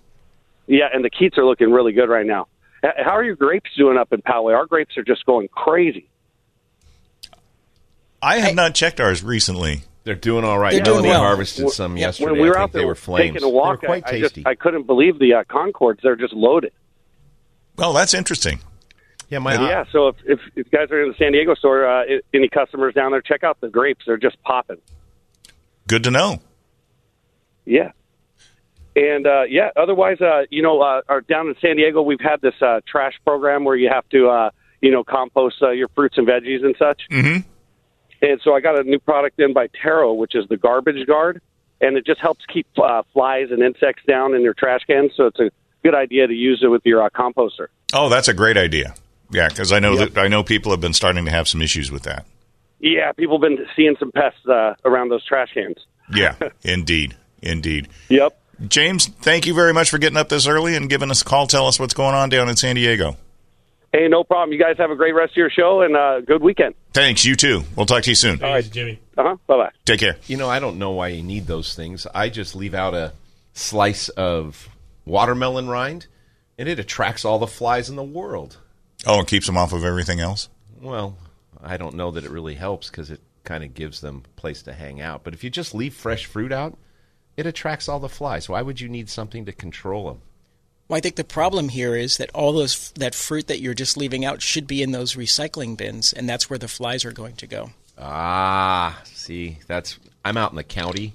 Yeah, 0.68 0.86
and 0.94 1.04
the 1.04 1.10
Keitts 1.10 1.38
are 1.38 1.44
looking 1.46 1.70
really 1.72 1.92
good 1.92 2.08
right 2.08 2.26
now. 2.26 2.48
How 2.82 3.12
are 3.12 3.24
your 3.26 3.36
grapes 3.36 3.70
doing 3.78 3.98
up 3.98 4.14
in 4.14 4.22
Poway? 4.22 4.56
Our 4.56 4.68
grapes 4.68 4.98
are 4.98 5.04
just 5.04 5.26
going 5.26 5.50
crazy. 5.50 6.08
I 8.22 8.38
have 8.40 8.56
not 8.56 8.74
checked 8.74 9.02
ours 9.02 9.22
recently. 9.22 9.84
They're 10.06 10.16
doing 10.16 10.46
all 10.46 10.58
right. 10.58 10.72
They're 10.76 10.82
doing 10.84 11.02
Melanie 11.02 11.10
well. 11.10 11.24
harvested 11.24 11.70
some 11.72 11.98
Yeah, 11.98 12.06
yesterday. 12.08 12.32
When 12.32 12.42
we 12.42 12.48
were 12.48 12.58
I 12.58 12.62
out 12.62 12.66
think 12.68 12.72
there 12.74 12.82
they 12.84 12.86
were 12.86 12.96
flames. 12.96 13.34
taking 13.34 13.46
a 13.46 13.50
walk, 13.50 13.82
quite 13.82 14.04
I, 14.08 14.16
I 14.16 14.20
just. 14.22 14.38
I 14.46 14.56
couldn't 14.56 14.84
believe 14.88 15.20
the 15.20 15.34
uh, 15.34 15.44
Concords. 15.44 16.00
They're 16.02 16.16
just 16.16 16.34
loaded. 16.34 16.72
Well, 17.76 17.92
that's 17.92 18.14
interesting. 18.14 18.60
Yeah, 19.30 19.40
my 19.40 19.54
yeah, 19.54 19.84
so 19.92 20.10
if, 20.10 20.16
if, 20.26 20.40
if 20.56 20.66
you 20.72 20.78
guys 20.78 20.90
are 20.92 21.04
in 21.04 21.10
the 21.10 21.18
San 21.18 21.32
Diego 21.32 21.54
store, 21.56 21.88
uh, 21.88 22.04
any 22.34 22.50
customers 22.50 22.94
down 22.94 23.12
there, 23.12 23.22
check 23.22 23.44
out 23.44 23.62
the 23.62 23.70
grapes. 23.70 24.06
They're 24.06 24.18
just 24.18 24.42
popping. 24.44 24.78
Good 25.88 26.04
to 26.04 26.12
know. 26.12 26.40
Yeah. 27.66 27.92
And 28.96 29.28
uh, 29.28 29.44
yeah, 29.48 29.70
otherwise, 29.76 30.20
uh, 30.20 30.42
you 30.50 30.62
know, 30.62 30.82
uh, 30.82 31.02
our, 31.08 31.22
down 31.22 31.48
in 31.48 31.56
San 31.62 31.76
Diego, 31.76 32.02
we've 32.02 32.20
had 32.20 32.42
this 32.42 32.56
uh, 32.62 32.82
trash 32.88 33.14
program 33.24 33.64
where 33.64 33.76
you 33.76 33.90
have 33.90 34.08
to, 34.10 34.28
uh, 34.28 34.50
you 34.82 34.92
know, 34.92 35.04
compost 35.04 35.58
uh, 35.62 35.70
your 35.70 35.88
fruits 35.90 36.18
and 36.18 36.28
veggies 36.28 36.66
and 36.66 36.76
such. 36.78 37.02
Mhm. 37.12 37.46
And 38.22 38.42
so 38.44 38.54
I 38.54 38.60
got 38.60 38.78
a 38.78 38.84
new 38.84 39.00
product 39.00 39.40
in 39.40 39.54
by 39.54 39.68
Taro, 39.82 40.14
which 40.14 40.36
is 40.36 40.48
the 40.50 40.58
Garbage 40.58 41.08
Guard, 41.08 41.42
and 41.80 41.98
it 41.98 42.06
just 42.06 42.20
helps 42.20 42.46
keep 42.52 42.68
uh, 42.78 43.04
flies 43.14 43.48
and 43.52 43.62
insects 43.62 44.04
down 44.06 44.34
in 44.34 44.42
your 44.42 44.54
trash 44.54 44.82
cans. 44.86 45.12
So 45.16 45.28
it's 45.28 45.40
a 45.40 45.52
good 45.84 45.96
idea 45.96 46.28
to 46.28 46.34
use 46.34 46.62
it 46.62 46.68
with 46.68 46.82
your 46.84 47.04
uh, 47.04 47.10
composter. 47.10 47.68
Oh, 47.94 48.10
that's 48.10 48.28
a 48.28 48.34
great 48.34 48.58
idea. 48.58 48.96
Yeah, 49.32 49.48
because 49.48 49.72
I 49.72 49.80
know 49.80 49.96
that 49.96 50.18
I 50.18 50.28
know 50.28 50.44
people 50.44 50.72
have 50.72 50.82
been 50.82 50.94
starting 50.94 51.26
to 51.26 51.32
have 51.32 51.48
some 51.48 51.62
issues 51.62 51.92
with 51.92 52.04
that. 52.04 52.26
Yeah, 52.80 53.12
people 53.12 53.40
have 53.40 53.42
been 53.42 53.66
seeing 53.76 53.96
some 54.00 54.12
pests 54.12 54.46
uh, 54.48 54.76
around 54.86 55.10
those 55.10 55.26
trash 55.26 55.54
cans. 55.54 55.78
Yeah, 56.14 56.36
indeed, 56.64 57.16
indeed. 57.42 57.90
Yep. 58.10 58.40
James, 58.68 59.08
thank 59.08 59.46
you 59.46 59.54
very 59.54 59.74
much 59.74 59.90
for 59.90 59.98
getting 59.98 60.18
up 60.18 60.30
this 60.30 60.48
early 60.48 60.76
and 60.76 60.90
giving 60.90 61.12
us 61.12 61.22
a 61.22 61.26
call. 61.26 61.48
Tell 61.48 61.68
us 61.68 61.80
what's 61.80 61.94
going 61.94 62.16
on 62.16 62.30
down 62.30 62.50
in 62.50 62.56
San 62.56 62.76
Diego. 62.76 63.16
Hey, 63.94 64.08
no 64.08 64.24
problem. 64.24 64.54
You 64.54 64.60
guys 64.64 64.78
have 64.78 64.92
a 64.92 64.96
great 64.96 65.16
rest 65.16 65.32
of 65.32 65.38
your 65.38 65.50
show 65.50 65.82
and 65.82 65.96
uh, 65.96 66.22
good 66.22 66.44
weekend. 66.44 66.76
Thanks. 66.94 67.26
You 67.26 67.36
too. 67.36 67.64
We'll 67.76 67.86
talk 67.88 68.04
to 68.04 68.12
you 68.12 68.16
soon. 68.16 68.44
All 68.44 68.52
right, 68.52 68.70
Jimmy. 68.70 69.00
Uh 69.18 69.24
huh. 69.24 69.36
Bye 69.48 69.58
bye. 69.58 69.72
Take 69.86 70.00
care. 70.00 70.18
You 70.28 70.38
know, 70.38 70.50
I 70.50 70.60
don't 70.60 70.78
know 70.78 70.92
why 70.92 71.08
you 71.10 71.24
need 71.24 71.48
those 71.48 71.76
things. 71.76 72.06
I 72.14 72.30
just 72.30 72.56
leave 72.56 72.74
out 72.74 72.94
a 72.94 73.14
slice 73.54 74.10
of 74.10 74.70
watermelon 75.06 75.70
rind, 75.70 76.08
and 76.58 76.70
it 76.70 76.80
attracts 76.80 77.26
all 77.26 77.40
the 77.40 77.48
flies 77.48 77.90
in 77.90 77.96
the 77.96 78.04
world. 78.04 78.58
Oh, 79.06 79.22
it 79.22 79.28
keeps 79.28 79.46
them 79.46 79.58
off 79.58 79.74
of 79.74 79.84
everything 79.84 80.20
else. 80.20 80.50
Well, 80.82 81.18
I 81.62 81.78
don't 81.78 81.96
know 81.96 82.12
that 82.12 82.24
it 82.26 82.32
really 82.32 82.56
helps 82.56 82.90
because 82.90 83.10
it 83.12 83.22
kind 83.44 83.64
of 83.64 83.74
gives 83.74 84.02
them 84.02 84.24
a 84.26 84.40
place 84.40 84.62
to 84.64 84.74
hang 84.74 85.02
out. 85.02 85.24
But 85.24 85.34
if 85.34 85.44
you 85.44 85.50
just 85.50 85.74
leave 85.74 85.94
fresh 85.94 86.26
fruit 86.26 86.52
out, 86.52 86.78
it 87.38 87.46
attracts 87.46 87.88
all 87.88 88.00
the 88.00 88.10
flies. 88.10 88.50
Why 88.50 88.62
would 88.62 88.82
you 88.82 88.90
need 88.90 89.10
something 89.10 89.46
to 89.46 89.52
control 89.52 90.08
them? 90.08 90.22
Well, 90.88 90.98
I 90.98 91.02
think 91.02 91.16
the 91.16 91.24
problem 91.24 91.70
here 91.70 91.96
is 91.96 92.18
that 92.18 92.32
all 92.34 92.52
those 92.52 92.92
that 92.92 93.14
fruit 93.16 93.48
that 93.48 93.62
you're 93.62 93.74
just 93.76 93.96
leaving 93.96 94.26
out 94.26 94.42
should 94.42 94.66
be 94.68 94.82
in 94.82 94.92
those 94.92 95.16
recycling 95.16 95.78
bins, 95.78 96.12
and 96.12 96.28
that's 96.28 96.50
where 96.50 96.58
the 96.60 96.68
flies 96.68 97.06
are 97.06 97.12
going 97.12 97.36
to 97.36 97.48
go. 97.48 97.72
Ah, 97.98 99.00
see, 99.06 99.60
that's 99.68 100.00
I'm 100.26 100.36
out 100.36 100.52
in 100.52 100.56
the 100.56 100.64
county 100.64 101.14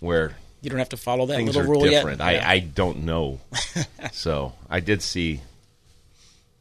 where 0.00 0.34
You 0.62 0.70
don't 0.70 0.78
have 0.78 0.88
to 0.90 0.96
follow 0.96 1.26
that 1.26 1.34
things 1.36 1.54
little 1.54 1.70
are 1.70 1.74
rule 1.74 1.84
different. 1.84 2.20
yet. 2.20 2.26
I, 2.44 2.52
I 2.54 2.58
don't 2.60 3.04
know. 3.04 3.40
so 4.12 4.54
I 4.70 4.80
did 4.80 5.02
see, 5.02 5.42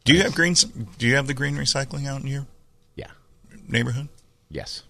Do 0.04 0.14
you 0.14 0.24
have 0.24 0.34
green? 0.34 0.56
Do 0.98 1.08
you 1.08 1.16
have 1.16 1.28
the 1.28 1.34
green 1.34 1.56
recycling 1.56 2.08
out 2.08 2.22
in 2.22 2.28
your 2.28 2.48
yeah, 2.96 3.12
neighborhood 3.68 4.10
yes. 4.50 4.84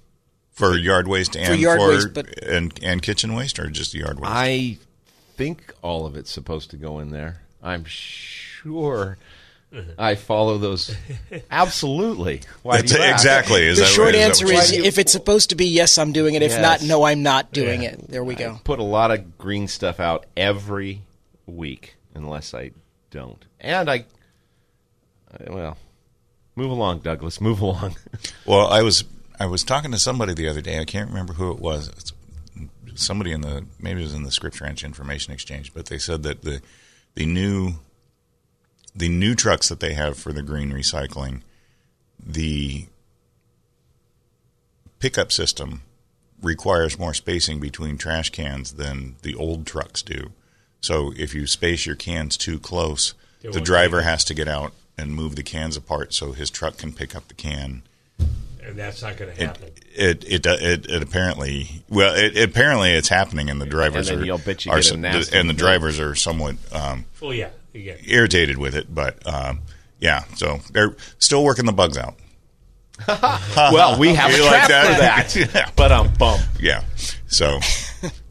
for 0.51 0.77
yard 0.77 1.07
waste 1.07 1.35
and 1.35 1.59
yard 1.59 1.79
for 1.79 1.89
waste, 1.89 2.13
but- 2.13 2.43
and 2.43 2.77
and 2.81 3.01
kitchen 3.01 3.33
waste, 3.33 3.59
or 3.59 3.69
just 3.69 3.93
yard 3.93 4.19
waste? 4.19 4.31
I 4.31 4.77
think 5.35 5.73
all 5.81 6.05
of 6.05 6.15
it's 6.15 6.31
supposed 6.31 6.71
to 6.71 6.77
go 6.77 6.99
in 6.99 7.09
there. 7.09 7.41
I'm 7.63 7.83
sure 7.85 9.17
mm-hmm. 9.71 9.91
I 9.97 10.15
follow 10.15 10.57
those. 10.57 10.95
Absolutely. 11.51 12.41
Why 12.63 12.81
do 12.81 12.95
you 12.95 13.03
exactly. 13.03 13.65
Is 13.65 13.77
the 13.77 13.83
that 13.83 13.89
short 13.89 14.05
right? 14.07 14.15
Is 14.15 14.21
answer 14.21 14.45
what 14.45 14.55
is 14.55 14.75
you- 14.75 14.83
if 14.83 14.97
it's 14.97 15.11
supposed 15.11 15.49
to 15.49 15.55
be 15.55 15.65
yes, 15.65 15.97
I'm 15.97 16.11
doing 16.13 16.35
it. 16.35 16.41
If 16.41 16.51
Yes. 16.51 16.61
not, 16.81 16.87
no, 16.87 17.03
I'm 17.03 17.21
not 17.21 17.51
doing 17.51 17.83
it. 17.83 18.07
There 18.09 18.23
we 18.23 18.35
go. 18.35 18.59
Put 18.63 18.79
a 18.79 18.83
lot 18.83 19.11
of 19.11 19.37
green 19.37 19.67
stuff 19.67 19.99
out 19.99 20.25
every 20.37 21.01
week, 21.45 21.95
unless 22.15 22.53
I 22.53 22.71
don't. 23.11 23.43
And 23.59 23.89
I, 23.89 23.93
I- 23.95 24.05
Uh, 25.33 25.53
well, 25.53 25.77
move 26.55 26.71
along, 26.71 26.99
Douglas. 26.99 27.41
Move 27.41 27.61
along. 27.61 27.95
Well, 28.45 28.67
I 28.67 28.81
was 28.81 29.03
I 29.39 29.45
was 29.45 29.63
talking 29.63 29.91
to 29.91 29.99
somebody 29.99 30.33
the 30.33 30.47
other 30.47 30.61
day. 30.61 30.79
I 30.79 30.85
can't 30.85 31.09
remember 31.09 31.33
who 31.33 31.51
it 31.51 31.59
was. 31.59 31.89
It's 31.89 32.13
somebody 32.95 33.31
in 33.31 33.41
the 33.41 33.65
maybe 33.79 34.01
it 34.01 34.03
was 34.03 34.13
in 34.13 34.23
the 34.23 34.31
Scripps 34.31 34.61
Ranch 34.61 34.83
Information 34.83 35.33
Exchange, 35.33 35.73
but 35.73 35.87
they 35.87 35.97
said 35.97 36.23
that 36.23 36.41
the 36.41 36.61
the 37.15 37.25
new 37.25 37.75
the 38.95 39.09
new 39.09 39.35
trucks 39.35 39.69
that 39.69 39.79
they 39.79 39.93
have 39.93 40.17
for 40.17 40.33
the 40.33 40.41
green 40.41 40.71
recycling, 40.71 41.41
the 42.23 42.87
pickup 44.99 45.31
system 45.31 45.81
requires 46.41 46.99
more 46.99 47.13
spacing 47.13 47.59
between 47.59 47.97
trash 47.97 48.29
cans 48.31 48.73
than 48.73 49.15
the 49.21 49.35
old 49.35 49.65
trucks 49.65 50.01
do. 50.01 50.31
So 50.81 51.13
if 51.15 51.33
you 51.35 51.45
space 51.45 51.85
your 51.85 51.95
cans 51.95 52.35
too 52.37 52.59
close, 52.59 53.13
the 53.41 53.61
driver 53.61 54.01
has 54.01 54.23
to 54.25 54.33
get 54.33 54.47
out 54.47 54.73
and 55.01 55.13
move 55.15 55.35
the 55.35 55.43
cans 55.43 55.75
apart 55.75 56.13
so 56.13 56.31
his 56.31 56.49
truck 56.49 56.77
can 56.77 56.93
pick 56.93 57.15
up 57.15 57.27
the 57.27 57.33
can 57.33 57.81
And 58.63 58.77
that's 58.77 59.01
not 59.01 59.17
going 59.17 59.35
to 59.35 59.45
happen. 59.47 59.69
it 59.93 60.23
it 60.27 60.45
it 60.45 60.85
it 60.89 61.01
apparently 61.03 61.83
well 61.89 62.13
it, 62.15 62.37
apparently 62.37 62.91
it's 62.91 63.09
happening 63.09 63.49
and 63.49 63.59
the 63.59 63.65
drivers 63.65 64.07
And 64.09 64.17
then 64.19 64.23
are 64.23 64.25
you'll 64.27 64.37
bet 64.37 64.63
you 64.65 64.71
are 64.71 64.77
get 64.77 64.85
a 64.85 64.87
some- 64.89 65.01
nasty 65.01 65.37
and 65.37 65.49
the 65.49 65.53
drivers 65.53 65.99
are 65.99 66.15
somewhat 66.15 66.55
um, 66.71 67.05
well, 67.19 67.33
yeah. 67.33 67.49
You 67.73 67.83
get 67.83 68.07
irritated 68.07 68.57
with 68.57 68.75
it 68.75 68.93
but 68.93 69.25
um, 69.27 69.59
yeah 69.99 70.23
so 70.35 70.59
they're 70.71 70.95
still 71.19 71.43
working 71.43 71.65
the 71.65 71.71
bugs 71.73 71.97
out 71.97 72.15
well, 73.07 73.97
we 73.97 74.13
have 74.13 74.29
a 74.31 74.37
You 74.37 74.43
trap 74.43 74.51
like 74.61 74.67
that? 74.69 75.31
for 75.31 75.41
that. 75.41 75.53
Yeah. 75.55 75.71
But 75.75 75.91
I'm 75.91 76.13
bummed. 76.13 76.45
yeah 76.59 76.83
so 77.27 77.59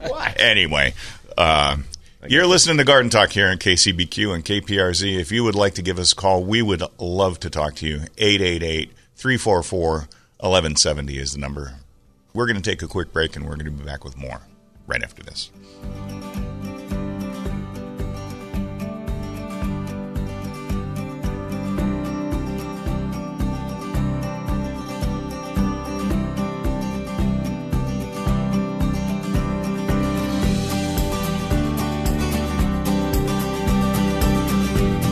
anyway 0.36 0.94
um, 1.36 1.84
you're 2.28 2.46
listening 2.46 2.76
to 2.78 2.84
Garden 2.84 3.10
Talk 3.10 3.30
here 3.30 3.48
on 3.48 3.56
KCBQ 3.58 4.34
and 4.34 4.44
KPRZ. 4.44 5.18
If 5.18 5.32
you 5.32 5.42
would 5.44 5.54
like 5.54 5.74
to 5.74 5.82
give 5.82 5.98
us 5.98 6.12
a 6.12 6.16
call, 6.16 6.44
we 6.44 6.60
would 6.60 6.82
love 6.98 7.40
to 7.40 7.50
talk 7.50 7.76
to 7.76 7.86
you. 7.86 8.02
888 8.18 8.92
344 9.16 9.92
1170 9.92 11.18
is 11.18 11.32
the 11.32 11.38
number. 11.38 11.74
We're 12.34 12.46
going 12.46 12.60
to 12.60 12.70
take 12.70 12.82
a 12.82 12.88
quick 12.88 13.12
break 13.12 13.36
and 13.36 13.46
we're 13.46 13.56
going 13.56 13.66
to 13.66 13.70
be 13.70 13.84
back 13.84 14.04
with 14.04 14.16
more 14.16 14.42
right 14.86 15.02
after 15.02 15.22
this. 15.22 15.50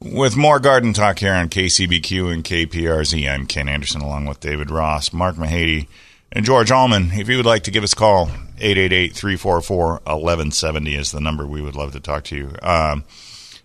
with 0.00 0.36
more 0.36 0.60
garden 0.60 0.92
talk 0.92 1.18
here 1.18 1.34
on 1.34 1.48
KCBQ 1.48 2.32
and 2.32 2.44
KPRZ. 2.44 3.28
I'm 3.28 3.46
Ken 3.46 3.68
Andersen 3.68 4.00
along 4.00 4.26
with 4.26 4.40
David 4.40 4.70
Ross, 4.70 5.12
Mark 5.12 5.36
Mahady, 5.36 5.88
and 6.30 6.44
George 6.44 6.70
Allman. 6.70 7.10
If 7.12 7.28
you 7.28 7.36
would 7.36 7.46
like 7.46 7.64
to 7.64 7.70
give 7.70 7.82
us 7.82 7.92
a 7.92 7.96
call, 7.96 8.28
888 8.58 9.14
344 9.14 9.88
1170 9.90 10.94
is 10.94 11.12
the 11.12 11.20
number. 11.20 11.46
We 11.46 11.62
would 11.62 11.74
love 11.74 11.92
to 11.92 12.00
talk 12.00 12.24
to 12.24 12.36
you. 12.36 12.54
Um, 12.62 13.04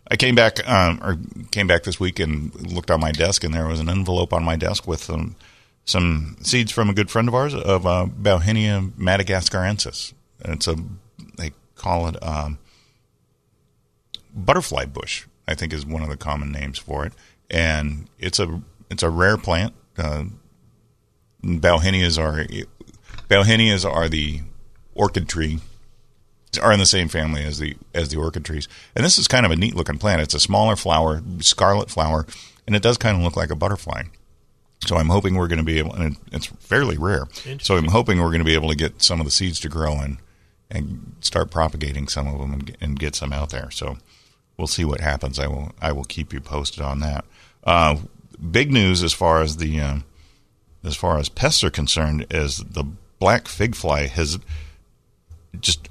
I 0.09 0.15
came 0.15 0.35
back 0.35 0.67
um, 0.67 0.99
or 1.03 1.17
came 1.51 1.67
back 1.67 1.83
this 1.83 1.99
week 1.99 2.19
and 2.19 2.53
looked 2.71 2.91
on 2.91 2.99
my 2.99 3.11
desk, 3.11 3.43
and 3.43 3.53
there 3.53 3.67
was 3.67 3.79
an 3.79 3.89
envelope 3.89 4.33
on 4.33 4.43
my 4.43 4.55
desk 4.55 4.87
with 4.87 5.09
some 5.85 6.37
seeds 6.41 6.71
from 6.71 6.89
a 6.89 6.93
good 6.93 7.11
friend 7.11 7.27
of 7.27 7.35
ours 7.35 7.53
of 7.53 7.85
uh, 7.85 8.07
Bauhinia 8.07 8.91
madagascariensis. 8.91 10.13
It's 10.39 10.67
a 10.67 10.75
they 11.37 11.51
call 11.75 12.07
it 12.07 12.21
um, 12.21 12.57
butterfly 14.33 14.85
bush. 14.85 15.25
I 15.47 15.55
think 15.55 15.73
is 15.73 15.85
one 15.85 16.03
of 16.03 16.09
the 16.09 16.17
common 16.17 16.51
names 16.51 16.77
for 16.77 17.05
it, 17.05 17.13
and 17.49 18.07
it's 18.19 18.39
a 18.39 18.61
it's 18.89 19.03
a 19.03 19.09
rare 19.09 19.37
plant. 19.37 19.73
Uh, 19.97 20.25
are 21.43 22.45
Bauhinias 23.29 23.85
are 23.85 24.09
the 24.09 24.41
orchid 24.95 25.27
tree 25.27 25.59
are 26.61 26.71
in 26.71 26.79
the 26.79 26.85
same 26.85 27.07
family 27.07 27.43
as 27.43 27.59
the 27.59 27.75
as 27.93 28.09
the 28.09 28.17
orchid 28.17 28.45
trees. 28.45 28.67
And 28.95 29.05
this 29.05 29.17
is 29.17 29.27
kind 29.27 29.45
of 29.45 29.51
a 29.51 29.55
neat 29.55 29.75
looking 29.75 29.97
plant. 29.97 30.21
It's 30.21 30.33
a 30.33 30.39
smaller 30.39 30.75
flower, 30.75 31.21
scarlet 31.39 31.89
flower, 31.89 32.25
and 32.67 32.75
it 32.75 32.81
does 32.81 32.97
kind 32.97 33.17
of 33.17 33.23
look 33.23 33.35
like 33.35 33.49
a 33.49 33.55
butterfly. 33.55 34.03
So 34.85 34.97
I'm 34.97 35.09
hoping 35.09 35.35
we're 35.35 35.47
going 35.47 35.59
to 35.59 35.65
be 35.65 35.79
able, 35.79 35.93
and 35.93 36.17
it's 36.31 36.47
fairly 36.47 36.97
rare. 36.97 37.27
So 37.61 37.77
I'm 37.77 37.87
hoping 37.87 38.19
we're 38.19 38.27
going 38.27 38.39
to 38.39 38.45
be 38.45 38.53
able 38.53 38.69
to 38.69 38.75
get 38.75 39.01
some 39.01 39.21
of 39.21 39.25
the 39.25 39.31
seeds 39.31 39.59
to 39.61 39.69
grow 39.69 39.99
and 39.99 40.17
and 40.69 41.15
start 41.21 41.51
propagating 41.51 42.07
some 42.07 42.27
of 42.27 42.39
them 42.39 42.53
and, 42.53 42.77
and 42.81 42.99
get 42.99 43.15
some 43.15 43.31
out 43.31 43.51
there. 43.51 43.69
So 43.71 43.97
we'll 44.63 44.67
see 44.69 44.85
what 44.85 45.01
happens. 45.01 45.39
I 45.39 45.47
will 45.47 45.73
I 45.81 45.91
will 45.91 46.05
keep 46.05 46.31
you 46.31 46.39
posted 46.39 46.81
on 46.81 47.01
that. 47.01 47.25
Uh, 47.65 47.97
big 48.51 48.71
news 48.71 49.03
as 49.03 49.11
far 49.11 49.41
as 49.41 49.57
the 49.57 49.81
um, 49.81 50.05
as 50.85 50.95
far 50.95 51.17
as 51.17 51.27
pests 51.27 51.65
are 51.65 51.69
concerned 51.69 52.27
is 52.31 52.59
the 52.59 52.85
black 53.19 53.49
fig 53.49 53.75
fly 53.75 54.07
has 54.07 54.39
just 55.59 55.89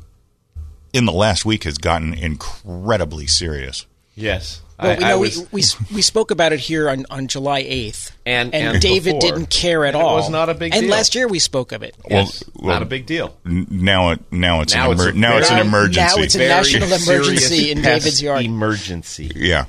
in 0.95 1.05
the 1.05 1.12
last 1.12 1.45
week 1.45 1.64
has 1.64 1.76
gotten 1.76 2.14
incredibly 2.14 3.26
serious. 3.26 3.85
Yes. 4.14 4.62
Well, 4.81 4.91
I, 4.91 4.97
we, 4.99 5.05
I 5.05 5.09
know, 5.11 5.19
was, 5.21 5.38
we, 5.52 5.62
we 5.91 5.95
we 5.97 6.02
spoke 6.02 6.31
about 6.31 6.52
it 6.52 6.59
here 6.61 6.88
on, 6.88 7.07
on 7.11 7.29
July 7.29 7.61
eighth, 7.61 8.17
And- 8.26 8.55
and 8.55 8.81
David 8.81 9.14
before. 9.17 9.21
didn't 9.21 9.50
care 9.50 9.85
at 9.85 9.95
And 9.95 10.02
it 10.02 10.05
all. 10.07 10.17
was 10.17 10.29
not 10.31 10.49
a 10.49 10.55
big 10.55 10.73
deal. 10.73 10.81
And 10.81 10.91
last 10.91 11.14
year 11.14 11.29
we 11.29 11.38
spoke 11.38 11.73
of 11.73 11.83
it. 11.83 11.95
yes, 12.11 12.43
well- 12.55 12.73
not 12.75 12.83
a 12.83 12.87
big 12.87 13.07
deal. 13.07 13.37
Now 13.45 14.11
it 14.11 14.21
now 14.33 14.61
it's 14.62 14.75
Now 14.75 14.87
an 14.91 14.93
it's 14.93 15.02
emer- 15.02 15.11
a 15.11 15.14
now 15.14 15.37
it's 15.38 15.50
an 15.50 15.59
emergency. 15.61 16.00
Now 16.17 16.23
it's 16.23 16.35
a 16.35 16.38
Very 16.38 16.49
national 16.49 16.93
emergency 16.93 17.71
in 17.71 17.83
David's 17.83 18.21
yard. 18.23 18.45
Emergency. 18.45 19.31
yeah. 19.37 19.67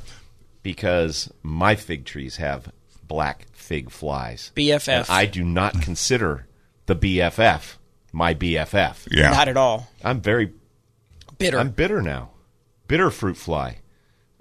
because 0.63 1.31
my 1.43 1.75
fig 1.75 2.05
trees 2.05 2.37
have 2.37 2.71
black 3.07 3.45
fig 3.53 3.89
flies. 3.91 4.51
BFF. 4.55 4.89
And 5.01 5.05
I 5.09 5.25
do 5.25 5.43
not 5.43 5.81
consider 5.81 6.47
the 6.85 6.95
BFF 6.95 7.75
my 8.11 8.33
BFF. 8.33 9.07
Yeah. 9.11 9.31
Not 9.31 9.47
at 9.47 9.57
all. 9.57 9.89
I'm 10.03 10.21
very 10.21 10.53
Bitter. 11.37 11.57
I'm 11.59 11.71
bitter 11.71 12.01
now. 12.01 12.29
Bitter 12.87 13.09
fruit 13.09 13.37
fly. 13.37 13.77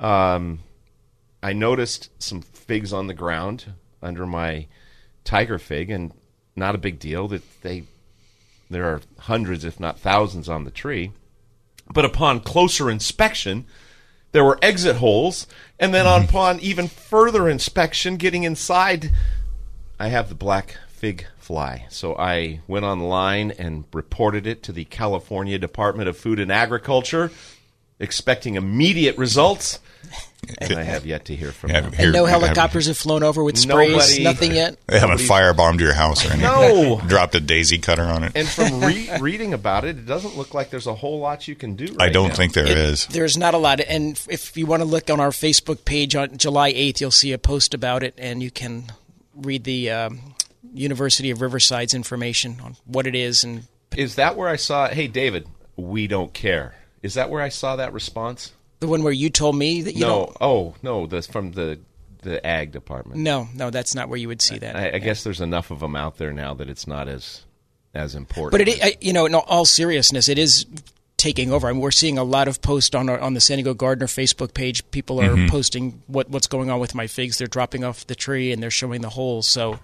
Um, 0.02 0.58
I 1.42 1.52
noticed 1.52 2.10
some 2.18 2.42
figs 2.42 2.92
on 2.92 3.06
the 3.06 3.14
ground 3.14 3.72
under 4.02 4.26
my 4.26 4.66
tiger 5.24 5.58
fig, 5.58 5.90
and 5.90 6.12
not 6.56 6.74
a 6.74 6.78
big 6.78 6.98
deal. 6.98 7.28
That 7.28 7.42
they 7.62 7.84
there 8.68 8.84
are 8.84 9.00
hundreds, 9.20 9.64
if 9.64 9.78
not 9.78 9.98
thousands, 9.98 10.48
on 10.48 10.64
the 10.64 10.70
tree. 10.70 11.12
But 11.92 12.04
upon 12.04 12.40
closer 12.40 12.90
inspection, 12.90 13.64
there 14.32 14.44
were 14.44 14.58
exit 14.60 14.96
holes, 14.96 15.46
and 15.78 15.94
then 15.94 16.06
upon 16.24 16.58
even 16.60 16.88
further 16.88 17.48
inspection, 17.48 18.16
getting 18.16 18.42
inside, 18.42 19.12
I 20.00 20.08
have 20.08 20.28
the 20.28 20.34
black 20.34 20.76
fig 20.88 21.26
fly. 21.38 21.86
So 21.90 22.16
I 22.16 22.60
went 22.66 22.84
online 22.84 23.50
and 23.52 23.84
reported 23.92 24.46
it 24.46 24.62
to 24.64 24.72
the 24.72 24.84
California 24.84 25.58
Department 25.58 26.08
of 26.08 26.16
Food 26.16 26.38
and 26.38 26.50
Agriculture, 26.50 27.30
expecting 28.02 28.56
immediate 28.56 29.16
results. 29.16 29.78
And 30.58 30.72
I 30.74 30.82
have 30.82 31.06
yet 31.06 31.26
to 31.26 31.36
hear 31.36 31.52
from 31.52 31.70
Yeah, 31.70 31.82
them. 31.82 31.92
here- 31.92 32.06
and 32.06 32.12
no 32.12 32.24
have- 32.24 32.42
helicopters 32.42 32.88
have 32.88 32.98
flown 32.98 33.22
over 33.22 33.44
with 33.44 33.56
sprays. 33.56 33.92
Nobody- 33.92 34.24
Nothing 34.24 34.52
yet. 34.56 34.76
They 34.88 34.98
haven't 34.98 35.18
firebombed 35.20 35.78
your 35.78 35.92
house 35.94 36.24
or 36.26 36.32
anything. 36.32 36.50
No. 36.50 37.00
Dropped 37.06 37.36
a 37.36 37.40
daisy 37.40 37.78
cutter 37.78 38.02
on 38.02 38.24
it. 38.24 38.32
And 38.34 38.48
from 38.48 38.80
re- 38.80 39.08
reading 39.20 39.54
about 39.54 39.84
it, 39.84 39.90
it 39.98 40.04
doesn't 40.04 40.36
look 40.36 40.52
like 40.52 40.70
there's 40.70 40.88
a 40.88 40.94
whole 40.96 41.20
lot 41.20 41.46
you 41.46 41.54
can 41.54 41.76
do. 41.76 41.84
Right 41.94 42.08
I 42.08 42.08
don't 42.08 42.30
now. 42.30 42.34
think 42.34 42.54
there 42.54 42.66
It- 42.66 42.76
is. 42.76 43.06
There's 43.06 43.36
not 43.36 43.54
a 43.54 43.56
lot. 43.58 43.80
And 43.82 44.20
if 44.28 44.56
you 44.56 44.66
want 44.66 44.80
to 44.80 44.84
look 44.84 45.10
on 45.10 45.20
our 45.20 45.30
Facebook 45.30 45.84
page 45.84 46.16
on 46.16 46.36
July 46.38 46.72
8th, 46.72 47.00
you'll 47.00 47.12
see 47.12 47.30
a 47.30 47.38
post 47.38 47.72
about 47.72 48.02
it, 48.02 48.14
and 48.18 48.42
you 48.42 48.50
can 48.50 48.86
read 49.36 49.62
the 49.62 49.92
um, 49.92 50.34
University 50.74 51.30
of 51.30 51.40
Riverside's 51.40 51.94
information 51.94 52.58
on 52.64 52.74
what 52.84 53.06
it 53.06 53.14
is. 53.14 53.44
And 53.44 53.68
Is 53.96 54.16
that 54.16 54.36
where 54.36 54.48
I 54.48 54.56
saw? 54.56 54.88
Hey, 54.88 55.06
David, 55.06 55.46
we 55.76 56.08
don't 56.08 56.32
care. 56.34 56.74
Is 57.02 57.14
that 57.14 57.30
where 57.30 57.42
I 57.42 57.48
saw 57.48 57.76
that 57.76 57.92
response? 57.92 58.52
the 58.80 58.88
one 58.88 59.04
where 59.04 59.12
you 59.12 59.30
told 59.30 59.54
me 59.56 59.82
that 59.82 59.94
you 59.94 60.00
no. 60.00 60.08
don't. 60.26 60.36
Oh 60.40 60.74
no, 60.82 61.06
that's 61.06 61.26
from 61.28 61.52
the 61.52 61.78
the 62.22 62.44
ag 62.46 62.72
department. 62.72 63.20
No, 63.20 63.48
no, 63.54 63.70
that's 63.70 63.94
not 63.94 64.08
where 64.08 64.18
you 64.18 64.26
would 64.28 64.42
see 64.42 64.58
that. 64.58 64.74
I, 64.76 64.92
I 64.94 64.98
guess 64.98 65.22
there's 65.24 65.40
enough 65.40 65.70
of 65.70 65.80
them 65.80 65.94
out 65.96 66.18
there 66.18 66.32
now 66.32 66.54
that 66.54 66.68
it's 66.68 66.86
not 66.86 67.06
as 67.08 67.42
as 67.94 68.14
important. 68.16 68.58
But 68.60 68.68
it, 68.68 68.82
I, 68.84 68.96
you 69.00 69.12
know, 69.12 69.26
in 69.26 69.34
all 69.34 69.64
seriousness, 69.64 70.28
it 70.28 70.38
is 70.38 70.66
taking 71.16 71.52
over. 71.52 71.68
I 71.68 71.72
mean, 71.72 71.80
we're 71.80 71.90
seeing 71.92 72.18
a 72.18 72.24
lot 72.24 72.48
of 72.48 72.60
posts 72.60 72.92
on 72.96 73.08
our, 73.08 73.20
on 73.20 73.34
the 73.34 73.40
San 73.40 73.58
Diego 73.58 73.74
Gardener 73.74 74.06
Facebook 74.08 74.54
page. 74.54 74.88
People 74.90 75.20
are 75.20 75.28
Mm-hmm. 75.28 75.48
posting 75.48 76.02
what 76.08 76.28
what's 76.30 76.48
going 76.48 76.68
on 76.70 76.80
with 76.80 76.94
my 76.94 77.06
figs. 77.06 77.38
They're 77.38 77.46
dropping 77.46 77.84
off 77.84 78.04
the 78.08 78.16
tree 78.16 78.50
and 78.50 78.60
they're 78.62 78.70
showing 78.70 79.00
the 79.02 79.10
holes. 79.10 79.46
So, 79.46 79.78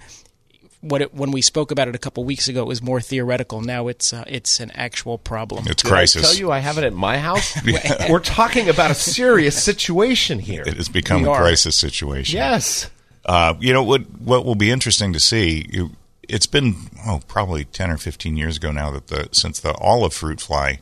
what 0.81 1.03
it, 1.03 1.15
when 1.15 1.31
we 1.31 1.43
spoke 1.43 1.71
about 1.71 1.89
it 1.89 1.95
a 1.95 1.99
couple 1.99 2.25
weeks 2.25 2.49
ago, 2.49 2.63
it 2.63 2.69
was 2.69 2.81
more 2.83 3.01
theoretical. 3.01 3.61
Now 3.61 3.89
it's 3.89 4.13
uh, 4.13 4.25
it's 4.27 4.61
an 4.61 4.71
actual 4.73 5.19
problem. 5.19 5.65
It's 5.67 5.83
Did 5.83 5.89
crisis. 5.89 6.25
I 6.25 6.27
tell 6.29 6.39
you 6.39 6.51
I 6.53 6.59
have 6.61 6.79
it 6.79 6.85
at 6.85 6.93
my 6.93 7.19
house. 7.19 7.57
We're 8.11 8.21
talking 8.21 8.69
about 8.69 8.91
a 8.91 8.95
serious 8.95 9.63
situation 9.63 10.39
here. 10.39 10.63
it 10.67 10.77
has 10.77 10.89
become 10.89 11.23
We 11.23 11.29
a 11.29 11.33
are. 11.33 11.41
crisis 11.41 11.77
situation. 11.77 12.37
Yes. 12.37 12.91
Uh, 13.25 13.55
you 13.61 13.73
know 13.73 13.83
what? 13.83 14.03
What 14.21 14.45
will 14.45 14.55
be 14.55 14.71
interesting 14.71 15.13
to 15.13 15.21
see? 15.21 15.67
You, 15.71 15.91
it's 16.29 16.47
been 16.47 16.75
oh 17.07 17.21
probably 17.27 17.65
ten 17.65 17.91
or 17.91 17.97
fifteen 17.97 18.37
years 18.37 18.57
ago 18.57 18.71
now 18.71 18.91
that 18.93 19.09
the 19.09 19.29
since 19.33 19.61
the 19.61 19.75
olive 19.75 20.15
fruit 20.15 20.41
fly 20.41 20.81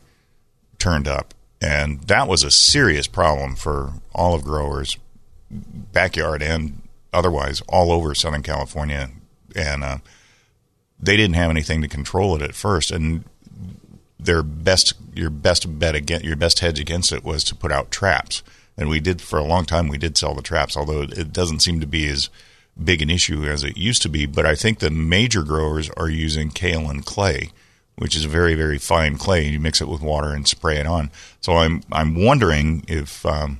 turned 0.79 1.07
up, 1.07 1.33
and 1.59 2.01
that 2.03 2.27
was 2.27 2.43
a 2.43 2.51
serious 2.51 3.07
problem 3.07 3.55
for 3.55 3.93
olive 4.13 4.43
growers, 4.43 4.97
backyard 5.49 6.41
and 6.43 6.83
otherwise, 7.13 7.61
all 7.67 7.91
over 7.91 8.13
Southern 8.13 8.43
California, 8.43 9.09
and 9.55 9.83
uh, 9.83 9.97
they 10.99 11.17
didn't 11.17 11.35
have 11.35 11.49
anything 11.49 11.81
to 11.81 11.87
control 11.87 12.35
it 12.35 12.41
at 12.41 12.55
first, 12.55 12.91
and 12.91 13.23
their 14.19 14.43
best 14.43 14.93
your 15.13 15.29
best 15.29 15.79
bet 15.79 15.95
against 15.95 16.25
your 16.25 16.35
best 16.35 16.59
hedge 16.59 16.79
against 16.79 17.11
it 17.11 17.23
was 17.23 17.43
to 17.45 17.55
put 17.55 17.71
out 17.71 17.91
traps. 17.91 18.43
And 18.79 18.89
we 18.89 18.99
did 18.99 19.21
for 19.21 19.39
a 19.39 19.43
long 19.43 19.65
time 19.65 19.87
we 19.87 19.97
did 19.97 20.17
sell 20.17 20.35
the 20.35 20.41
traps 20.43 20.77
although 20.77 21.01
it 21.01 21.33
doesn't 21.33 21.61
seem 21.61 21.79
to 21.79 21.87
be 21.87 22.07
as 22.07 22.29
big 22.81 23.01
an 23.01 23.09
issue 23.09 23.43
as 23.45 23.63
it 23.63 23.75
used 23.75 24.03
to 24.03 24.09
be 24.09 24.27
but 24.27 24.45
i 24.45 24.53
think 24.53 24.77
the 24.77 24.91
major 24.91 25.41
growers 25.41 25.89
are 25.97 26.09
using 26.09 26.51
kaolin 26.51 27.03
clay 27.03 27.49
which 27.97 28.15
is 28.15 28.25
a 28.25 28.29
very 28.29 28.53
very 28.53 28.77
fine 28.77 29.17
clay 29.17 29.47
you 29.47 29.59
mix 29.59 29.81
it 29.81 29.87
with 29.87 30.01
water 30.01 30.29
and 30.29 30.47
spray 30.47 30.77
it 30.77 30.85
on. 30.85 31.09
So 31.41 31.57
i'm 31.57 31.81
i'm 31.91 32.15
wondering 32.15 32.83
if 32.87 33.25
um, 33.25 33.59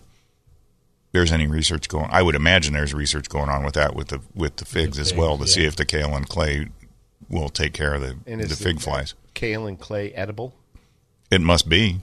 there's 1.17 1.31
any 1.31 1.47
research 1.47 1.87
going 1.89 2.07
i 2.11 2.21
would 2.21 2.35
imagine 2.35 2.73
there's 2.73 2.93
research 2.93 3.27
going 3.29 3.49
on 3.49 3.63
with 3.65 3.73
that 3.73 3.95
with 3.95 4.09
the 4.09 4.21
with 4.35 4.55
the 4.57 4.65
figs 4.65 4.99
as 4.99 5.13
well 5.13 5.37
to 5.37 5.47
see 5.47 5.65
if 5.65 5.75
the 5.75 5.85
kaolin 5.85 6.27
clay 6.27 6.67
will 7.29 7.49
take 7.49 7.73
care 7.73 7.95
of 7.95 8.01
the, 8.01 8.15
And 8.27 8.41
the 8.41 8.55
fig 8.55 8.77
the- 8.77 8.81
flies 8.83 9.13
Kaolin 9.35 9.79
clay 9.79 10.11
edible. 10.13 10.53
it 11.31 11.41
must 11.41 11.67
be 11.69 11.99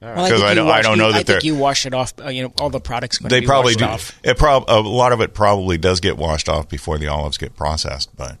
Well, 0.00 0.14
Because 0.24 0.30
think 0.40 0.42
I 0.44 0.48
you 0.50 0.54
don't- 0.56 0.68
I 0.70 0.82
don't 0.82 0.98
know 0.98 1.06
you- 1.08 1.12
that 1.12 1.18
I 1.18 1.22
they're- 1.22 1.34
think 1.36 1.44
you 1.44 1.54
wash 1.56 1.86
it 1.86 1.94
off. 1.94 2.12
Uh, 2.20 2.28
you 2.30 2.42
know, 2.42 2.52
all 2.58 2.70
the 2.70 2.80
products. 2.80 3.18
Going 3.18 3.28
they 3.30 3.38
be 3.40 3.46
probably 3.46 3.74
washed 3.74 3.78
do. 3.78 3.84
Off. 3.84 4.18
It 4.24 4.36
prob 4.38 4.64
a 4.68 4.80
lot 4.80 5.12
of 5.12 5.20
it 5.20 5.32
probably 5.34 5.78
does 5.78 6.00
get 6.00 6.16
washed 6.16 6.48
off 6.48 6.68
before 6.68 6.98
the 6.98 7.06
olives 7.06 7.38
get 7.38 7.54
processed, 7.56 8.10
but 8.16 8.38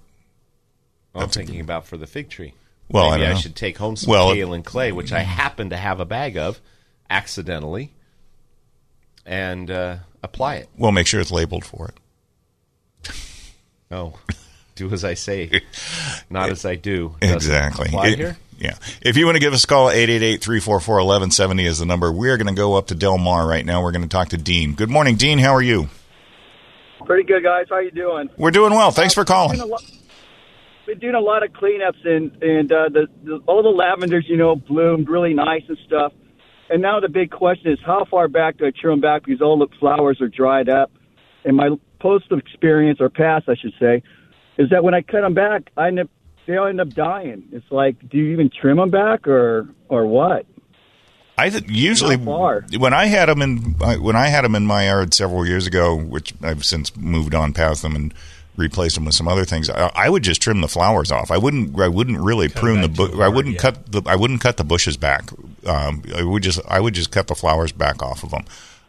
I'm 1.14 1.28
thinking 1.28 1.60
about 1.60 1.86
for 1.86 1.96
the 1.96 2.06
fig 2.08 2.30
tree. 2.30 2.54
Well, 2.88 3.06
I 3.06 3.10
maybe 3.10 3.20
don't 3.22 3.30
I, 3.30 3.34
know. 3.34 3.40
should 3.40 3.54
take 3.56 3.78
home 3.78 3.94
some 3.96 4.10
Well, 4.10 4.32
kale 4.34 4.52
and 4.54 4.64
clay, 4.64 4.90
which 4.92 5.12
I 5.12 5.20
happen 5.20 5.70
to 5.70 5.76
have 5.76 6.00
a 6.00 6.04
bag 6.04 6.36
of, 6.36 6.60
accidentally, 7.10 7.92
and 9.26 9.70
uh, 9.70 9.96
apply 10.22 10.56
it. 10.56 10.68
we'll 10.76 10.92
make 10.92 11.06
sure 11.06 11.20
it's 11.20 11.30
labeled 11.32 11.64
for 11.64 11.88
it. 11.88 13.10
Oh, 13.90 14.18
do 14.74 14.90
as 14.90 15.04
I 15.04 15.12
say, 15.12 15.60
not 16.30 16.48
as 16.48 16.64
I 16.64 16.76
do. 16.76 17.14
Exactly. 17.20 17.88
Apply 17.88 18.08
It- 18.08 18.18
here. 18.18 18.36
Yeah. 18.58 18.76
If 19.02 19.16
you 19.18 19.26
want 19.26 19.34
to 19.36 19.40
give 19.40 19.52
us 19.52 19.64
a 19.64 19.66
call, 19.66 19.88
888-344-1170 19.88 21.64
is 21.66 21.78
the 21.80 21.84
number. 21.84 22.10
We 22.12 22.30
are 22.30 22.36
going 22.38 22.46
to 22.46 22.54
go 22.54 22.74
up 22.76 22.86
to 22.86 22.94
Del 22.94 23.18
Mar 23.18 23.46
right 23.46 23.66
now. 23.66 23.82
We're 23.82 23.90
going 23.92 24.02
to 24.02 24.08
talk 24.08 24.28
to 24.30 24.36
Dean. 24.38 24.74
Good 24.74 24.88
morning, 24.88 25.16
Dean. 25.16 25.38
How 25.38 25.52
are 25.54 25.60
you? 25.62 25.88
Pretty 27.04 27.24
good, 27.24 27.42
guys. 27.42 27.66
How 27.68 27.80
you 27.80 27.90
doing? 27.90 28.30
We're 28.38 28.52
doing 28.52 28.72
well. 28.72 28.92
Thanks 28.92 29.14
for 29.14 29.24
Been 29.24 29.34
calling. 29.34 29.58
Been 30.86 30.98
doing 31.00 31.14
a 31.16 31.20
lot 31.20 31.42
of 31.42 31.50
cleanups 31.52 32.06
and 32.06 32.42
and 32.42 32.72
uh, 32.72 32.88
the, 32.88 33.06
the 33.24 33.40
all 33.46 33.62
the 33.62 33.68
lavenders, 33.68 34.24
you 34.28 34.36
know, 34.36 34.54
bloomed 34.56 35.08
really 35.08 35.34
nice 35.34 35.62
and 35.68 35.78
stuff. 35.86 36.12
And 36.72 36.80
now 36.80 37.00
the 37.00 37.08
big 37.10 37.30
question 37.30 37.70
is, 37.70 37.78
how 37.84 38.06
far 38.06 38.28
back 38.28 38.56
do 38.56 38.64
I 38.64 38.70
trim 38.70 38.94
them 38.94 39.00
back 39.02 39.26
because 39.26 39.42
all 39.42 39.58
the 39.58 39.68
flowers 39.78 40.22
are 40.22 40.28
dried 40.28 40.70
up? 40.70 40.90
And 41.44 41.54
my 41.54 41.68
post 42.00 42.24
experience 42.30 42.98
or 42.98 43.10
past, 43.10 43.46
I 43.46 43.56
should 43.56 43.74
say, 43.78 44.02
is 44.56 44.70
that 44.70 44.82
when 44.82 44.94
I 44.94 45.02
cut 45.02 45.20
them 45.20 45.34
back, 45.34 45.70
I 45.76 45.88
end 45.88 46.00
up 46.00 46.08
they 46.46 46.56
all 46.56 46.66
end 46.66 46.80
up 46.80 46.88
dying. 46.88 47.44
It's 47.52 47.70
like, 47.70 48.08
do 48.08 48.16
you 48.16 48.32
even 48.32 48.50
trim 48.50 48.78
them 48.78 48.90
back 48.90 49.28
or 49.28 49.68
or 49.90 50.06
what? 50.06 50.46
I 51.36 51.50
th- 51.50 51.64
usually 51.68 52.16
when 52.16 52.94
I 52.94 53.04
had 53.04 53.28
them 53.28 53.42
in 53.42 53.58
when 54.00 54.16
I 54.16 54.28
had 54.28 54.42
them 54.42 54.54
in 54.54 54.64
my 54.64 54.86
yard 54.86 55.12
several 55.12 55.46
years 55.46 55.66
ago, 55.66 55.94
which 55.94 56.32
I've 56.42 56.64
since 56.64 56.96
moved 56.96 57.34
on 57.34 57.52
past 57.52 57.82
them, 57.82 57.94
and 57.94 58.14
replace 58.56 58.94
them 58.94 59.04
with 59.04 59.14
some 59.14 59.28
other 59.28 59.44
things. 59.44 59.70
I, 59.70 59.90
I 59.94 60.08
would 60.10 60.22
just 60.22 60.42
trim 60.42 60.60
the 60.60 60.68
flowers 60.68 61.10
off. 61.10 61.30
I 61.30 61.38
wouldn't. 61.38 61.78
I 61.80 61.88
wouldn't 61.88 62.20
really 62.20 62.48
prune 62.48 62.80
the. 62.82 62.88
back 62.88 62.96
to 62.96 63.08
Bu- 63.08 63.20
a 63.20 63.24
I 63.24 63.26
board, 63.26 63.34
wouldn't 63.36 63.54
yeah. 63.56 63.60
cut 63.60 63.92
the. 63.92 64.02
I 64.06 64.16
wouldn't 64.16 64.40
cut 64.40 64.56
the 64.56 64.64
bushes 64.64 64.96
back. 64.96 65.30
Um, 65.66 66.02
I 66.14 66.22
would 66.22 66.42
just. 66.42 66.60
I 66.68 66.80
would 66.80 66.94
just 66.94 67.10
cut 67.10 67.28
the 67.28 67.34
flowers 67.34 67.72
back 67.72 68.02
off 68.02 68.22
of 68.24 68.30
them. 68.30 68.44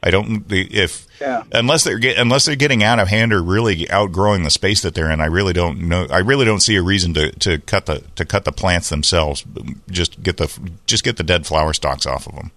I 0.05 0.11
don't. 0.11 0.43
If 0.49 1.07
Yeah. 1.21 1.43
unless 1.53 1.85
they're 1.85 1.97
get, 1.97 2.17
unless 2.17 2.43
they're 2.43 2.57
getting 2.57 2.83
out 2.83 2.99
of 2.99 3.07
hand 3.07 3.31
or 3.31 3.41
really 3.41 3.89
outgrowing 3.89 4.43
the 4.43 4.49
space 4.49 4.81
that 4.81 4.95
they're 4.95 5.09
in, 5.09 5.21
I 5.21 5.27
really 5.27 5.53
don't 5.53 5.87
know. 5.87 6.07
I 6.09 6.17
really 6.19 6.43
don't 6.43 6.59
see 6.59 6.75
a 6.75 6.81
reason 6.81 7.13
to, 7.13 7.31
to 7.31 7.59
cut 7.59 7.85
the 7.85 8.03
to 8.17 8.25
cut 8.25 8.43
the 8.43 8.51
plants 8.51 8.89
themselves. 8.89 9.45
Just 9.89 10.21
get 10.21 10.35
the 10.37 10.53
just 10.87 11.05
get 11.05 11.15
the 11.15 11.23
dead 11.23 11.45
flower 11.45 11.71
stalks 11.73 12.05
off 12.05 12.27
of 12.27 12.35
them. 12.35 12.51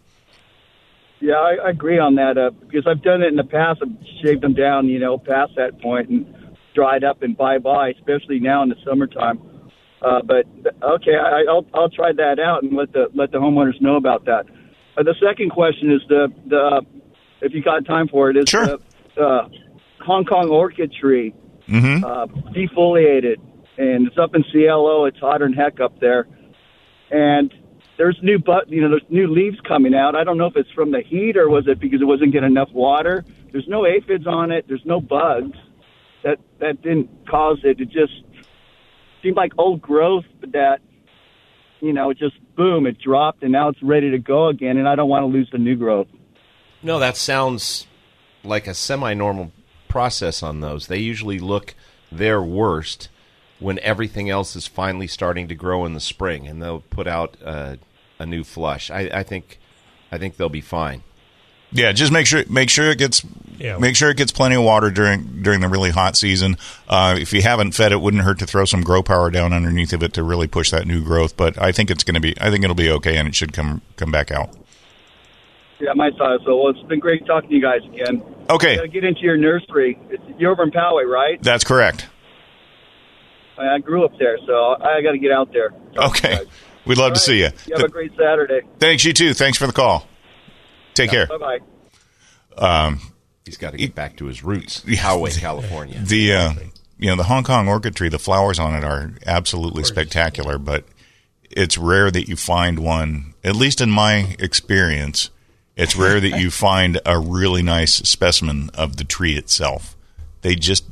Yeah, 1.21 1.35
I, 1.37 1.55
I 1.67 1.71
agree 1.71 1.99
on 1.99 2.17
that 2.17 2.37
uh, 2.37 2.51
because 2.51 2.87
I've 2.87 3.03
done 3.03 3.23
it 3.23 3.29
in 3.29 3.37
the 3.37 3.45
past. 3.45 3.81
I've 3.81 3.95
shaved 4.23 4.43
them 4.43 4.53
down, 4.55 4.89
you 4.89 4.99
know, 4.99 5.17
past 5.17 5.53
that 5.57 5.81
point 5.81 6.09
and 6.11 6.27
dried 6.77 7.03
up 7.03 7.23
and 7.23 7.37
bye 7.37 7.59
bye, 7.59 7.89
especially 7.99 8.39
now 8.39 8.63
in 8.63 8.69
the 8.69 8.77
summertime. 8.85 9.39
Uh, 10.03 10.21
but 10.23 10.45
okay, 10.97 11.17
I, 11.17 11.45
I'll 11.49 11.67
I'll 11.75 11.89
try 11.91 12.13
that 12.13 12.39
out 12.39 12.63
and 12.63 12.77
let 12.77 12.93
the 12.93 13.07
let 13.15 13.33
the 13.33 13.39
homeowners 13.39 13.81
know 13.81 13.97
about 13.97 14.27
that. 14.27 14.45
Uh, 14.97 15.03
the 15.03 15.15
second 15.27 15.51
question 15.51 15.91
is 15.91 16.03
the 16.09 16.29
the 16.47 16.83
if 17.41 17.53
you 17.55 17.63
got 17.63 17.85
time 17.87 18.07
for 18.09 18.31
it 18.31 18.37
is 18.37 18.49
Sure. 18.49 18.67
the 18.67 18.79
uh, 19.21 19.49
Hong 20.05 20.25
Kong 20.25 20.49
orchid 20.51 20.93
tree 20.93 21.35
Mm-hmm. 21.69 22.05
uh, 22.05 22.27
defoliated, 22.55 23.39
and 23.77 24.07
it's 24.07 24.17
up 24.17 24.37
in 24.37 24.45
CLO. 24.53 25.07
It's 25.07 25.19
hotter 25.19 25.47
than 25.47 25.53
heck 25.53 25.81
up 25.81 25.99
there, 25.99 26.29
and 27.11 27.53
there's 27.99 28.17
new 28.23 28.39
but 28.39 28.69
you 28.71 28.81
know 28.83 28.91
there's 28.91 29.03
new 29.09 29.27
leaves 29.27 29.59
coming 29.67 29.93
out. 29.93 30.15
I 30.15 30.23
don't 30.23 30.39
know 30.39 30.47
if 30.47 30.57
it's 30.57 30.71
from 30.71 30.93
the 30.93 31.01
heat 31.01 31.37
or 31.37 31.49
was 31.49 31.67
it 31.67 31.81
because 31.81 32.01
it 32.01 32.05
wasn't 32.05 32.33
getting 32.33 32.51
enough 32.51 32.71
water. 32.73 33.25
There's 33.51 33.67
no 33.67 33.85
aphids 33.85 34.27
on 34.29 34.53
it. 34.53 34.67
There's 34.69 34.85
no 34.85 35.01
bugs. 35.01 35.57
That 36.27 36.39
that 36.59 36.83
didn't 36.83 37.09
cause 37.29 37.59
it. 37.63 37.81
It 37.81 37.89
just 37.89 38.13
seemed 39.23 39.37
like 39.37 39.53
old 39.59 39.81
growth 39.81 40.25
that 40.53 40.81
you 41.81 41.93
know 41.93 42.13
just 42.13 42.35
boom 42.57 42.85
it 42.87 42.99
dropped 42.99 43.45
and 43.45 43.53
now 43.53 43.69
it's 43.69 43.81
ready 43.81 44.11
to 44.11 44.19
go 44.19 44.49
again. 44.49 44.77
And 44.77 44.89
I 44.89 44.97
don't 44.97 45.09
want 45.09 45.23
to 45.23 45.27
lose 45.27 45.49
the 45.53 45.59
new 45.59 45.77
growth. 45.77 46.09
No, 46.83 46.99
that 46.99 47.17
sounds 47.17 47.87
like 48.43 48.67
a 48.67 48.75
semi-normal 48.75 49.53
process 49.89 50.43
on 50.43 50.61
those. 50.63 50.89
They 50.89 50.99
usually 50.99 51.39
look 51.39 51.75
their 52.11 52.43
worst 52.43 53.09
when 53.59 53.79
everything 53.79 54.29
else 54.29 54.57
is 54.57 54.67
finally 54.67 55.07
starting 55.07 55.47
to 55.49 55.55
grow 55.55 55.87
in 55.87 55.95
the 55.95 56.01
spring, 56.01 56.47
and 56.47 56.61
they'll 56.61 56.81
put 56.81 57.07
out 57.07 57.37
uh, 57.45 57.77
a 58.19 58.27
new 58.27 58.45
flush. 58.45 58.91
I, 58.91 59.11
I 59.13 59.23
think, 59.23 59.59
I 60.13 60.19
think 60.19 60.37
they'll 60.37 60.49
be 60.49 60.61
fine. 60.61 61.03
Yeah, 61.73 61.93
just 61.93 62.13
make 62.13 62.27
sure 62.27 62.45
make 62.49 62.71
sure 62.71 62.91
it 62.91 62.99
gets 62.99 63.23
Yeah. 63.59 63.79
make 63.79 63.97
sure 63.97 64.11
it 64.11 64.17
gets 64.17 64.33
plenty 64.33 64.55
of 64.55 64.63
water 64.63 64.91
during 64.91 65.43
during 65.43 65.61
the 65.61 65.69
really 65.69 65.91
hot 65.91 66.17
season. 66.17 66.57
Uh, 66.89 67.17
if 67.19 67.33
you 67.33 67.43
haven't 67.43 67.73
fed 67.73 67.93
it, 67.93 68.01
wouldn't 68.01 68.23
hurt 68.23 68.39
to 68.39 68.47
throw 68.47 68.65
some 68.65 68.83
Gro-Power 68.83 69.31
down 69.31 69.53
underneath 69.53 69.93
of 69.93 70.03
it 70.03 70.13
to 70.15 70.23
really 70.23 70.47
push 70.47 70.71
that 70.71 70.87
new 70.87 71.03
growth. 71.03 71.37
But 71.37 71.61
I 71.61 71.73
think 71.73 71.91
it's 71.91 72.05
going 72.05 72.15
to 72.15 72.21
be 72.21 72.35
I 72.41 72.51
think 72.51 72.63
it'll 72.65 72.77
be 72.77 72.91
okay, 72.93 73.17
and 73.17 73.27
it 73.29 73.35
should 73.35 73.53
come 73.53 73.83
come 73.97 74.11
back 74.11 74.31
out. 74.31 74.51
Yeah, 75.79 75.93
my 75.95 76.11
thought 76.17 76.41
so. 76.45 76.57
Well, 76.57 76.71
it's 76.71 76.83
been 76.89 77.01
great 77.01 77.27
talking 77.27 77.51
to 77.51 77.55
you 77.55 77.61
guys 77.61 77.81
again. 77.85 78.23
Okay. 78.49 78.77
got 78.77 78.91
get 78.91 79.05
into 79.05 79.21
your 79.23 79.37
nursery. 79.37 79.99
It's, 80.09 80.23
you're 80.39 80.53
over 80.53 80.63
in 80.63 80.71
Poway, 80.71 81.05
right? 81.07 81.43
That's 81.43 81.65
correct. 81.65 82.07
I 83.59 83.75
I 83.75 83.79
grew 83.81 84.05
up 84.05 84.13
there, 84.19 84.39
so 84.47 84.77
I 84.81 85.03
got 85.03 85.13
to 85.13 85.19
get 85.19 85.33
out 85.33 85.53
there. 85.53 85.75
Okay, 85.99 86.39
we'd 86.87 86.97
love 86.99 87.13
to 87.15 87.19
see 87.21 87.41
you. 87.41 87.49
You 87.67 87.75
have 87.77 87.85
a 87.85 87.89
great 87.89 88.13
Saturday. 88.17 88.61
Thanks 88.79 89.05
you 89.05 89.13
too. 89.13 89.35
Thanks 89.35 89.59
for 89.59 89.67
the 89.67 89.73
call. 89.73 90.07
Take 90.97 91.11
care. 91.11 91.27
Bye 91.27 91.61
bye. 92.59 92.87
Um, 92.87 93.01
He's 93.45 93.57
got 93.57 93.73
to 93.73 93.77
get 93.77 93.95
back 93.95 94.17
to 94.17 94.25
his 94.27 94.43
roots, 94.43 94.81
Poway, 94.81 95.39
California. 95.39 96.01
The 96.03 96.33
uh, 96.33 96.55
you 96.99 97.09
know 97.09 97.17
the 97.17 97.25
Hong 97.25 97.45
Kong 97.45 97.69
orchid 97.69 97.95
tree, 97.95 98.09
the 98.09 98.19
flowers 98.19 98.59
on 98.59 98.75
it 98.75 98.83
are 98.83 99.13
absolutely 99.25 99.85
spectacular, 99.85 100.59
but 100.59 100.85
it's 101.49 101.79
rare 101.79 102.11
that 102.11 102.29
you 102.29 102.35
find 102.35 102.81
one. 102.81 103.35
At 103.45 103.55
least 103.55 103.81
in 103.81 103.91
my 103.91 104.35
experience, 104.41 105.31
it's 105.77 105.95
rare 105.95 106.19
that 106.19 106.41
you 106.41 106.51
find 106.51 106.99
a 107.07 107.21
really 107.21 107.63
nice 107.63 107.95
specimen 107.95 108.71
of 108.75 108.97
the 108.97 109.05
tree 109.05 109.37
itself. 109.37 109.97
They 110.41 110.57
just 110.57 110.85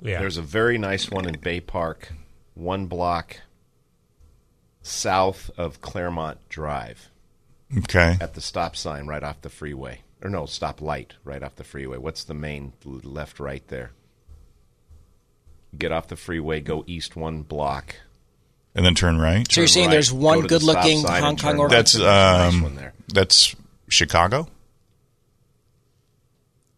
Yeah. 0.00 0.18
There's 0.18 0.38
a 0.38 0.42
very 0.42 0.78
nice 0.78 1.10
one 1.10 1.28
in 1.28 1.38
Bay 1.38 1.60
Park, 1.60 2.12
one 2.54 2.86
block 2.86 3.40
south 4.82 5.50
of 5.56 5.80
Clairemont 5.80 6.38
Drive. 6.48 7.10
Okay. 7.78 8.16
At 8.20 8.34
the 8.34 8.40
stop 8.40 8.76
sign 8.76 9.06
right 9.06 9.22
off 9.22 9.40
the 9.42 9.48
freeway. 9.48 10.00
Or 10.22 10.30
no, 10.30 10.46
stop 10.46 10.80
light 10.80 11.14
right 11.24 11.42
off 11.42 11.56
the 11.56 11.64
freeway. 11.64 11.98
What's 11.98 12.24
the 12.24 12.34
main 12.34 12.72
left 12.84 13.38
right 13.40 13.66
there? 13.68 13.92
Get 15.76 15.92
off 15.92 16.08
the 16.08 16.16
freeway, 16.16 16.60
go 16.60 16.84
east 16.86 17.16
one 17.16 17.42
block. 17.42 17.96
and 18.74 18.84
then 18.86 18.94
turn 18.94 19.18
right. 19.18 19.50
So 19.50 19.60
you're 19.60 19.68
saying 19.68 19.90
there's 19.90 20.12
one 20.12 20.36
Go 20.38 20.42
to 20.42 20.48
the 20.48 20.58
good-looking 20.58 21.02
Hong 21.02 21.20
Kong 21.20 21.36
turn 21.36 21.58
orchid? 21.58 21.72
right. 21.72 21.78
That's 21.78 21.96
nice 21.98 22.54
um, 22.54 22.78
that's 23.12 23.56
Chicago. 23.88 24.48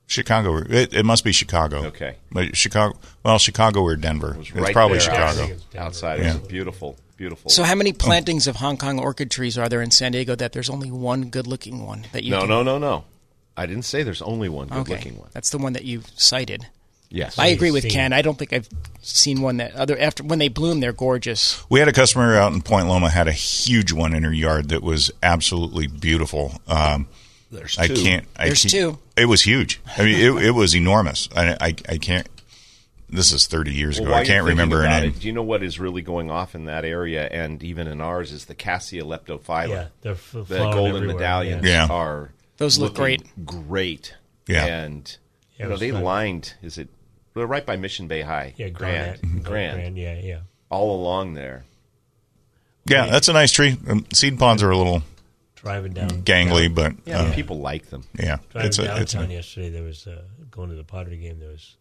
Chicago. 0.06 0.56
It, 0.68 0.94
it 0.94 1.04
must 1.04 1.22
be 1.22 1.32
Chicago. 1.32 1.84
Okay. 1.86 2.16
But 2.32 2.56
Chicago. 2.56 2.98
Well, 3.24 3.38
Chicago 3.38 3.82
or 3.82 3.94
Denver. 3.96 4.36
It's 4.40 4.52
right 4.52 4.72
probably 4.72 4.98
there 4.98 5.06
Chicago. 5.10 5.42
outside- 5.42 5.76
Outside, 5.76 6.20
Yeah. 6.20 6.36
it's 6.36 6.46
beautiful, 6.48 6.96
beautiful. 7.18 7.50
So 7.50 7.64
how 7.64 7.74
many 7.74 7.92
plantings 7.92 8.46
of 8.46 8.56
Hong 8.56 8.78
Kong 8.78 8.98
orchid 8.98 9.30
trees 9.30 9.58
are 9.58 9.68
there 9.68 9.82
in 9.82 9.90
San 9.90 10.12
Diego 10.12 10.34
that 10.36 10.52
there's 10.52 10.70
only 10.70 10.90
one 10.90 11.28
good-looking 11.28 11.84
one 11.84 12.06
that 12.12 12.24
you 12.24 12.30
no, 12.30 12.40
can- 12.40 12.48
no, 12.48 12.62
no, 12.62 12.78
no. 12.78 13.04
I 13.56 13.66
didn't 13.66 13.84
say 13.84 14.02
there's 14.04 14.22
only 14.22 14.48
one 14.48 14.68
good-looking 14.68 15.18
one. 15.18 15.28
That's 15.32 15.50
the 15.50 15.58
one 15.58 15.74
that 15.74 15.84
you 15.84 16.02
cited. 16.16 16.66
Yes. 17.10 17.38
I 17.38 17.48
agree 17.48 17.70
with 17.70 17.88
Ken. 17.88 18.12
I 18.12 18.20
don't 18.22 18.38
think 18.38 18.52
I've 18.52 18.68
seen 19.00 19.40
one 19.40 19.56
that 19.56 19.74
other 19.74 19.98
after 19.98 20.22
when 20.22 20.38
they 20.38 20.48
bloom 20.48 20.80
they're 20.80 20.92
gorgeous. 20.92 21.64
We 21.70 21.80
had 21.80 21.88
a 21.88 21.92
customer 21.92 22.36
out 22.36 22.52
in 22.52 22.60
Point 22.62 22.86
Loma 22.86 23.08
had 23.10 23.26
a 23.28 23.32
huge 23.32 23.92
one 23.92 24.14
in 24.14 24.22
her 24.24 24.32
yard 24.32 24.68
that 24.68 24.82
was 24.82 25.10
absolutely 25.22 25.86
beautiful. 25.86 26.52
Um, 26.68 27.08
There's 27.50 27.78
I 27.78 27.86
two. 27.88 27.94
can't. 27.94 28.26
I 28.36 28.46
There's 28.46 28.60
can't- 28.62 28.72
two. 28.72 28.98
It 29.16 29.24
was 29.24 29.42
huge. 29.42 29.80
I 29.96 30.04
mean, 30.04 30.18
it, 30.18 30.44
it 30.44 30.50
was 30.52 30.76
enormous. 30.76 31.28
I, 31.34 31.56
I, 31.60 31.74
I 31.88 31.96
can't. 31.98 32.28
This 33.10 33.32
is 33.32 33.46
thirty 33.46 33.72
years 33.72 33.98
Well, 33.98 34.10
ago. 34.10 34.16
I 34.18 34.24
can't 34.24 34.44
remember 34.46 34.82
her 34.82 34.88
name. 34.88 35.10
It, 35.10 35.20
do 35.20 35.26
you 35.26 35.32
know 35.32 35.42
what 35.42 35.62
is 35.62 35.80
really 35.80 36.02
going 36.02 36.30
off 36.30 36.54
in 36.54 36.66
that 36.66 36.84
area 36.84 37.26
and 37.26 37.62
even 37.62 37.86
in 37.86 38.00
ours 38.02 38.32
is 38.32 38.44
the 38.44 38.54
Cassia 38.54 39.02
leptophylla. 39.02 39.68
Yeah, 39.68 39.86
they're 40.02 40.12
f- 40.12 40.32
the 40.32 40.58
golden 40.58 40.96
everywhere, 40.96 41.14
medallions 41.16 41.64
yeah. 41.66 41.86
are 41.88 42.32
Those 42.58 42.78
look 42.78 42.94
great. 42.94 43.22
great. 43.46 44.14
Yeah. 44.46 44.66
and 44.66 45.16
Yeah, 45.58 45.64
you 45.66 45.70
know 45.70 45.76
they 45.78 45.90
fun. 45.90 46.02
lined. 46.04 46.54
Is 46.62 46.76
it? 46.78 46.88
They're 47.34 47.46
right 47.46 47.64
by 47.64 47.76
Mission 47.76 48.08
Bay 48.08 48.22
High. 48.22 48.54
Yeah, 48.56 48.68
Grand, 48.68 49.20
Garnet. 49.22 49.44
Grand, 49.44 49.76
Grand, 49.76 49.98
yeah, 49.98 50.18
yeah. 50.22 50.38
all 50.70 51.00
along 51.00 51.34
there. 51.34 51.64
Yeah, 52.86 53.06
that's 53.06 53.28
a 53.28 53.32
nice 53.32 53.52
tree. 53.52 53.76
Um, 53.88 54.06
seed 54.12 54.38
pods 54.38 54.62
are 54.62 54.70
a 54.70 54.76
little 54.76 55.02
Driving 55.56 55.92
down. 55.92 56.08
gangly, 56.24 56.74
but 56.74 56.94
Yeah, 57.04 57.20
uh, 57.22 57.34
people 57.34 57.58
like 57.60 57.90
them. 57.90 58.04
yeah, 58.18 58.38
Driving 58.50 58.68
it's 58.68 58.78
a, 58.78 58.84
downtown 58.84 59.02
it's 59.02 59.14
a, 59.14 59.26
yesterday, 59.34 59.70
there 59.70 59.82
was 59.82 60.06
uh, 60.06 60.22
going 60.50 60.70
to 60.70 60.74
the 60.74 60.84
Padres 60.84 61.20
game. 61.20 61.38
There 61.38 61.50
was, 61.50 61.76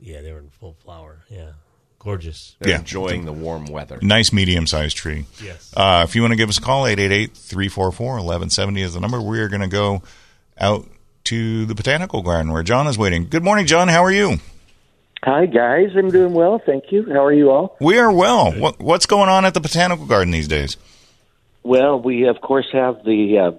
yeah, 0.00 0.20
they 0.22 0.32
were 0.32 0.38
in 0.40 0.50
full 0.50 0.74
flower. 0.84 1.24
Yeah, 1.30 1.50
gorgeous. 1.98 2.56
They're 2.60 2.70
Yeah. 2.70 2.78
enjoying 2.78 3.24
the 3.24 3.32
warm 3.32 3.66
weather. 3.66 3.98
nice 4.02 4.32
medium 4.32 4.66
sized 4.66 4.96
tree. 4.96 5.26
Yes. 5.42 5.72
Uh, 5.76 6.04
if 6.08 6.14
you 6.14 6.22
want 6.22 6.32
to 6.32 6.36
give 6.36 6.48
us 6.48 6.58
a 6.58 6.62
call, 6.62 6.86
888-344-1170 6.86 8.80
is 8.82 8.94
the 8.94 9.00
number. 9.00 9.20
We 9.20 9.40
are 9.40 9.48
going 9.48 9.62
to 9.62 9.68
go 9.68 10.02
out 10.58 10.86
to 11.24 11.66
the 11.66 11.74
botanical 11.74 12.22
garden 12.22 12.52
where 12.52 12.62
John 12.62 12.86
is 12.86 12.96
waiting. 12.96 13.26
Good 13.28 13.42
morning, 13.44 13.66
John. 13.66 13.88
How 13.88 14.04
are 14.04 14.12
you? 14.12 14.38
Hi, 15.24 15.46
guys. 15.46 15.90
I'm 15.96 16.10
doing 16.10 16.34
well. 16.34 16.60
Thank 16.64 16.92
you. 16.92 17.04
How 17.12 17.24
are 17.24 17.32
you 17.32 17.50
all? 17.50 17.76
We 17.80 17.98
are 17.98 18.12
well. 18.12 18.52
What, 18.52 18.78
what's 18.80 19.06
going 19.06 19.28
on 19.28 19.44
at 19.44 19.54
the 19.54 19.60
botanical 19.60 20.06
garden 20.06 20.30
these 20.30 20.46
days? 20.46 20.76
Well, 21.64 22.00
we, 22.00 22.28
of 22.28 22.40
course, 22.40 22.66
have 22.72 23.02
the 23.04 23.38
uh, 23.38 23.58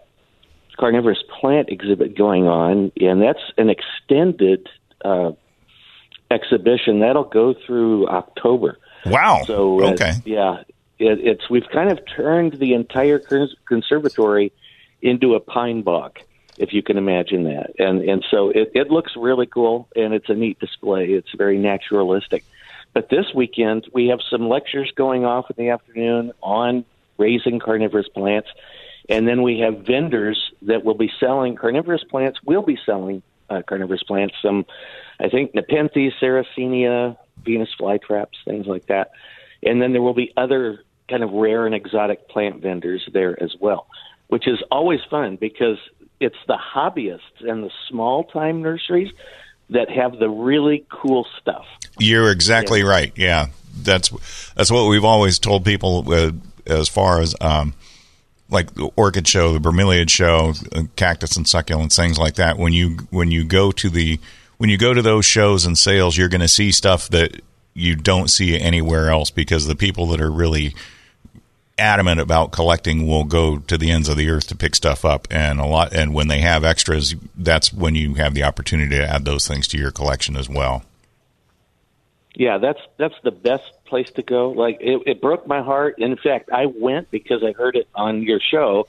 carnivorous 0.79 1.17
plant 1.41 1.67
exhibit 1.69 2.17
going 2.17 2.47
on, 2.47 2.93
and 3.01 3.21
that's 3.21 3.41
an 3.57 3.69
extended 3.69 4.69
uh, 5.03 5.31
exhibition. 6.29 6.99
That'll 6.99 7.23
go 7.23 7.53
through 7.53 8.07
October. 8.07 8.79
Wow. 9.05 9.43
So, 9.45 9.81
uh, 9.81 9.91
okay. 9.91 10.13
yeah, 10.25 10.63
it, 10.99 11.19
it's 11.19 11.49
we've 11.49 11.67
kind 11.71 11.91
of 11.91 11.99
turned 12.15 12.53
the 12.53 12.73
entire 12.73 13.19
conservatory 13.67 14.51
into 15.01 15.35
a 15.35 15.39
pine 15.39 15.81
bog, 15.83 16.19
if 16.57 16.73
you 16.73 16.81
can 16.81 16.97
imagine 16.97 17.43
that. 17.43 17.71
And 17.79 18.01
and 18.01 18.25
so 18.29 18.49
it, 18.49 18.71
it 18.73 18.89
looks 18.89 19.13
really 19.15 19.45
cool, 19.45 19.87
and 19.95 20.13
it's 20.13 20.29
a 20.29 20.33
neat 20.33 20.59
display. 20.59 21.07
It's 21.07 21.31
very 21.37 21.57
naturalistic. 21.57 22.43
But 22.93 23.09
this 23.09 23.27
weekend 23.33 23.87
we 23.93 24.07
have 24.07 24.19
some 24.29 24.49
lectures 24.49 24.91
going 24.95 25.23
off 25.23 25.49
in 25.49 25.63
the 25.63 25.71
afternoon 25.71 26.31
on 26.41 26.83
raising 27.17 27.59
carnivorous 27.59 28.07
plants, 28.09 28.49
and 29.07 29.27
then 29.27 29.41
we 29.43 29.59
have 29.59 29.85
vendors 29.85 30.51
that 30.63 30.83
will 30.83 30.95
be 30.95 31.11
selling 31.19 31.55
carnivorous 31.55 32.03
plants. 32.03 32.39
We'll 32.43 32.63
be 32.63 32.77
selling 32.85 33.21
uh, 33.49 33.61
carnivorous 33.61 34.03
plants. 34.03 34.35
Some, 34.41 34.65
I 35.19 35.29
think, 35.29 35.55
Nepenthes, 35.55 36.13
Sarracenia, 36.21 37.17
Venus 37.43 37.69
flytraps, 37.79 38.35
things 38.45 38.67
like 38.67 38.87
that. 38.87 39.11
And 39.63 39.81
then 39.81 39.91
there 39.93 40.01
will 40.01 40.13
be 40.13 40.31
other 40.37 40.83
kind 41.09 41.23
of 41.23 41.31
rare 41.31 41.65
and 41.65 41.73
exotic 41.73 42.27
plant 42.29 42.61
vendors 42.61 43.07
there 43.13 43.41
as 43.41 43.55
well, 43.59 43.87
which 44.27 44.47
is 44.47 44.61
always 44.71 44.99
fun 45.09 45.37
because 45.37 45.77
it's 46.19 46.37
the 46.47 46.57
hobbyists 46.57 47.41
and 47.41 47.63
the 47.63 47.71
small 47.89 48.23
time 48.25 48.61
nurseries 48.61 49.11
that 49.69 49.89
have 49.89 50.17
the 50.19 50.29
really 50.29 50.85
cool 50.89 51.25
stuff. 51.39 51.65
You're 51.99 52.31
exactly 52.31 52.83
right. 52.83 53.11
Yeah, 53.15 53.47
that's 53.75 54.09
that's 54.53 54.71
what 54.71 54.87
we've 54.89 55.05
always 55.05 55.39
told 55.39 55.65
people 55.65 56.11
uh, 56.11 56.31
as 56.65 56.87
far 56.87 57.21
as 57.21 57.35
um, 57.41 57.73
like 58.49 58.73
the 58.73 58.89
orchid 58.95 59.27
show, 59.27 59.53
the 59.53 59.59
bromeliad 59.59 60.09
show, 60.09 60.53
uh, 60.75 60.83
cactus 60.95 61.35
and 61.35 61.45
succulents, 61.45 61.95
things 61.95 62.17
like 62.17 62.35
that. 62.35 62.57
When 62.57 62.73
you 62.73 62.97
when 63.09 63.31
you 63.31 63.43
go 63.43 63.71
to 63.71 63.89
the 63.89 64.19
when 64.57 64.69
you 64.69 64.77
go 64.77 64.93
to 64.93 65.01
those 65.01 65.25
shows 65.25 65.65
and 65.65 65.77
sales, 65.77 66.17
you're 66.17 66.29
going 66.29 66.41
to 66.41 66.47
see 66.47 66.71
stuff 66.71 67.09
that 67.09 67.41
you 67.73 67.95
don't 67.95 68.29
see 68.29 68.59
anywhere 68.59 69.09
else 69.09 69.29
because 69.29 69.67
the 69.67 69.75
people 69.75 70.07
that 70.07 70.21
are 70.21 70.31
really 70.31 70.73
adamant 71.77 72.19
about 72.19 72.51
collecting 72.51 73.05
will 73.05 73.23
go 73.23 73.59
to 73.59 73.77
the 73.77 73.91
ends 73.91 74.09
of 74.09 74.17
the 74.17 74.29
earth 74.29 74.47
to 74.47 74.55
pick 74.55 74.73
stuff 74.73 75.05
up 75.05 75.27
and 75.29 75.59
a 75.59 75.65
lot 75.65 75.93
and 75.93 76.11
when 76.11 76.27
they 76.27 76.39
have 76.39 76.63
extras 76.63 77.13
that's 77.35 77.71
when 77.71 77.93
you 77.93 78.15
have 78.15 78.33
the 78.33 78.41
opportunity 78.41 78.95
to 78.95 79.07
add 79.07 79.25
those 79.25 79.47
things 79.47 79.67
to 79.67 79.77
your 79.77 79.91
collection 79.91 80.35
as 80.35 80.49
well 80.49 80.83
Yeah, 82.37 82.59
that's 82.59 82.79
that's 82.97 83.15
the 83.23 83.31
best 83.31 83.71
place 83.85 84.11
to 84.11 84.21
go. 84.21 84.51
Like 84.51 84.77
it, 84.79 85.01
it 85.07 85.21
broke 85.21 85.47
my 85.47 85.63
heart. 85.63 85.95
In 85.97 86.15
fact, 86.17 86.51
I 86.53 86.67
went 86.67 87.09
because 87.09 87.43
I 87.43 87.51
heard 87.51 87.75
it 87.75 87.87
on 87.95 88.21
your 88.21 88.39
show 88.39 88.87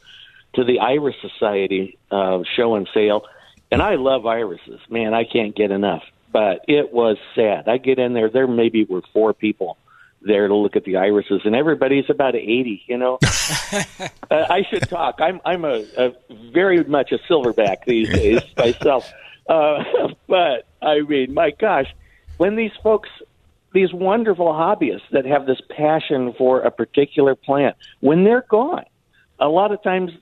to 0.53 0.65
the 0.65 0.81
Iris 0.81 1.17
Society 1.23 1.97
uh, 2.11 2.43
show 2.57 2.75
and 2.75 2.87
sale, 2.93 3.25
and 3.71 3.83
I 3.83 3.97
love 3.97 4.27
irises. 4.27 4.81
Man, 4.89 5.15
I 5.15 5.25
can't 5.25 5.55
get 5.55 5.71
enough. 5.71 6.03
But 6.31 6.65
it 6.69 6.93
was 6.93 7.17
sad. 7.35 7.69
I 7.69 7.79
get 7.79 7.99
in 7.99 8.13
there. 8.13 8.29
There 8.29 8.47
maybe 8.47 8.85
were 8.85 9.03
four 9.13 9.33
people 9.33 9.79
there 10.21 10.49
to 10.49 10.55
look 10.55 10.77
at 10.77 10.85
the 10.85 10.97
irises, 10.97 11.43
and 11.45 11.55
everybody's 11.55 12.11
about 12.11 12.35
eighty. 12.35 12.83
You 12.87 12.99
know, 12.99 13.19
uh, 13.73 14.07
I 14.31 14.67
should 14.69 14.89
talk. 14.89 15.21
I'm 15.21 15.41
I'm 15.45 15.65
a, 15.65 15.85
a 15.97 16.13
very 16.53 16.85
much 16.85 17.13
a 17.13 17.19
silverback 17.31 17.85
these 17.87 18.11
days 18.11 18.43
myself. 18.57 19.11
Uh, 19.49 19.83
but 20.27 20.67
I 20.83 21.01
mean, 21.01 21.33
my 21.33 21.51
gosh, 21.51 21.87
when 22.37 22.57
these 22.57 22.73
folks, 22.83 23.09
these 23.73 23.93
wonderful 23.93 24.49
hobbyists 24.49 25.09
that 25.13 25.25
have 25.25 25.47
this 25.47 25.61
passion 25.77 26.35
for 26.37 26.61
a 26.61 26.71
particular 26.71 27.35
plant, 27.35 27.77
when 28.01 28.25
they're 28.25 28.45
gone, 28.49 28.85
a 29.39 29.49
lot 29.49 29.73
of 29.73 29.83
times, 29.83 30.13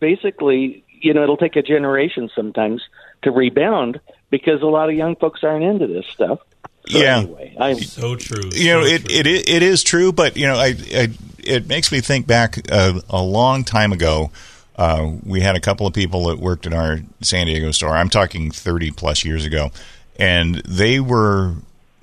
basically, 0.00 0.84
you 1.04 1.14
know, 1.14 1.22
it'll 1.22 1.36
take 1.36 1.56
a 1.56 1.62
generation 1.62 2.30
sometimes 2.34 2.82
to 3.22 3.30
rebound 3.30 4.00
because 4.30 4.62
a 4.62 4.66
lot 4.66 4.88
of 4.88 4.96
young 4.96 5.16
folks 5.16 5.44
aren't 5.44 5.64
into 5.64 5.86
this 5.86 6.06
stuff. 6.06 6.40
So 6.88 6.98
yeah. 6.98 7.18
anyway, 7.18 7.56
I'm 7.58 7.78
so 7.78 8.14
true. 8.14 8.50
you 8.52 8.72
know 8.72 8.82
it, 8.82 9.10
it 9.10 9.26
it 9.26 9.62
is 9.62 9.82
true 9.82 10.12
but 10.12 10.36
you 10.36 10.46
know 10.46 10.56
I, 10.56 10.74
I 10.94 11.08
it 11.38 11.66
makes 11.66 11.90
me 11.90 12.02
think 12.02 12.26
back 12.26 12.58
uh, 12.70 13.00
a 13.08 13.22
long 13.22 13.64
time 13.64 13.94
ago 13.94 14.30
uh, 14.76 15.12
we 15.24 15.40
had 15.40 15.56
a 15.56 15.60
couple 15.60 15.86
of 15.86 15.94
people 15.94 16.26
that 16.26 16.38
worked 16.38 16.66
in 16.66 16.72
our 16.72 17.00
San 17.20 17.46
Diego 17.46 17.70
store. 17.70 17.96
I'm 17.96 18.08
talking 18.08 18.50
30 18.50 18.90
plus 18.90 19.24
years 19.24 19.44
ago. 19.44 19.70
And 20.18 20.56
they 20.56 21.00
were 21.00 21.54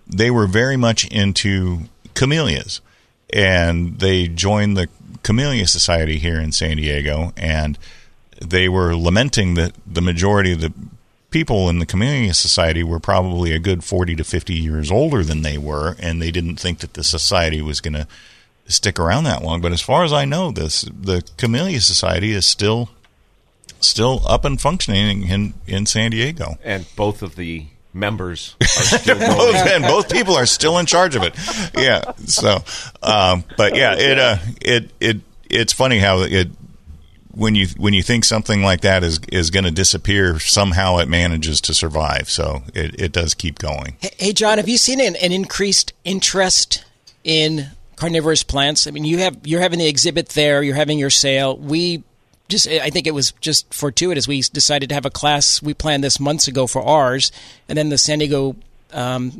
they 0.07 0.31
were 0.31 0.47
very 0.47 0.77
much 0.77 1.07
into 1.07 1.81
camellias. 2.13 2.81
And 3.33 3.99
they 3.99 4.27
joined 4.27 4.75
the 4.75 4.89
Camellia 5.23 5.67
Society 5.67 6.17
here 6.17 6.39
in 6.39 6.51
San 6.51 6.77
Diego. 6.77 7.33
And 7.37 7.77
they 8.41 8.67
were 8.67 8.95
lamenting 8.95 9.53
that 9.55 9.73
the 9.85 10.01
majority 10.01 10.51
of 10.51 10.61
the 10.61 10.73
people 11.29 11.69
in 11.69 11.79
the 11.79 11.85
Camellia 11.85 12.33
Society 12.33 12.83
were 12.83 12.99
probably 12.99 13.53
a 13.53 13.59
good 13.59 13.83
40 13.83 14.15
to 14.17 14.23
50 14.23 14.53
years 14.53 14.91
older 14.91 15.23
than 15.23 15.41
they 15.41 15.57
were, 15.57 15.95
and 15.99 16.21
they 16.21 16.31
didn't 16.31 16.57
think 16.57 16.79
that 16.79 16.93
the 16.93 17.03
society 17.03 17.61
was 17.61 17.79
going 17.79 17.93
to 17.93 18.07
stick 18.67 18.99
around 18.99 19.23
that 19.23 19.43
long. 19.43 19.61
But 19.61 19.71
as 19.71 19.81
far 19.81 20.03
as 20.03 20.13
I 20.13 20.25
know, 20.25 20.51
this 20.51 20.81
the 20.81 21.23
Camellia 21.37 21.81
Society 21.81 22.31
is 22.31 22.45
still 22.45 22.89
still 23.79 24.21
up 24.27 24.45
and 24.45 24.61
functioning 24.61 25.23
in, 25.27 25.53
in 25.65 25.85
San 25.85 26.11
Diego. 26.11 26.57
And 26.63 26.85
both 26.95 27.23
of 27.23 27.35
the 27.35 27.65
members 27.93 28.55
are 28.61 28.67
still 28.67 29.17
both, 29.19 29.55
and 29.55 29.83
both 29.83 30.11
people 30.11 30.35
are 30.35 30.45
still 30.45 30.77
in 30.77 30.85
charge 30.85 31.15
of 31.15 31.23
it. 31.23 31.35
Yeah. 31.77 32.13
So, 32.25 32.63
um, 33.01 33.43
but 33.57 33.75
yeah, 33.75 33.95
it 33.97 34.19
uh, 34.19 34.37
it 34.61 34.91
it 34.99 35.21
it's 35.49 35.73
funny 35.73 35.99
how 35.99 36.21
it 36.21 36.49
when 37.33 37.55
you 37.55 37.67
when 37.77 37.93
you 37.93 38.03
think 38.03 38.25
something 38.25 38.63
like 38.63 38.81
that 38.81 39.03
is 39.03 39.19
is 39.31 39.49
going 39.49 39.63
to 39.63 39.71
disappear, 39.71 40.39
somehow 40.39 40.97
it 40.97 41.07
manages 41.07 41.61
to 41.61 41.73
survive. 41.73 42.29
So 42.29 42.63
it, 42.73 42.99
it 42.99 43.11
does 43.11 43.33
keep 43.33 43.59
going. 43.59 43.95
Hey, 43.99 44.11
hey, 44.17 44.33
John, 44.33 44.57
have 44.57 44.69
you 44.69 44.77
seen 44.77 44.99
an, 44.99 45.15
an 45.15 45.31
increased 45.31 45.93
interest 46.03 46.83
in 47.23 47.67
carnivorous 47.95 48.43
plants? 48.43 48.87
I 48.87 48.91
mean, 48.91 49.05
you 49.05 49.19
have 49.19 49.37
you're 49.45 49.61
having 49.61 49.79
the 49.79 49.87
exhibit 49.87 50.29
there, 50.29 50.61
you're 50.63 50.75
having 50.75 50.99
your 50.99 51.09
sale. 51.09 51.57
We 51.57 52.03
just 52.49 52.67
I 52.67 52.89
think 52.89 53.07
it 53.07 53.13
was 53.13 53.31
just 53.41 53.73
fortuitous. 53.73 54.27
We 54.27 54.41
decided 54.41 54.89
to 54.89 54.95
have 54.95 55.05
a 55.05 55.11
class. 55.11 55.61
We 55.61 55.73
planned 55.73 56.03
this 56.03 56.19
months 56.19 56.47
ago 56.47 56.67
for 56.67 56.81
ours, 56.81 57.31
and 57.69 57.77
then 57.77 57.89
the 57.89 57.97
San 57.97 58.19
Diego 58.19 58.55
um, 58.93 59.39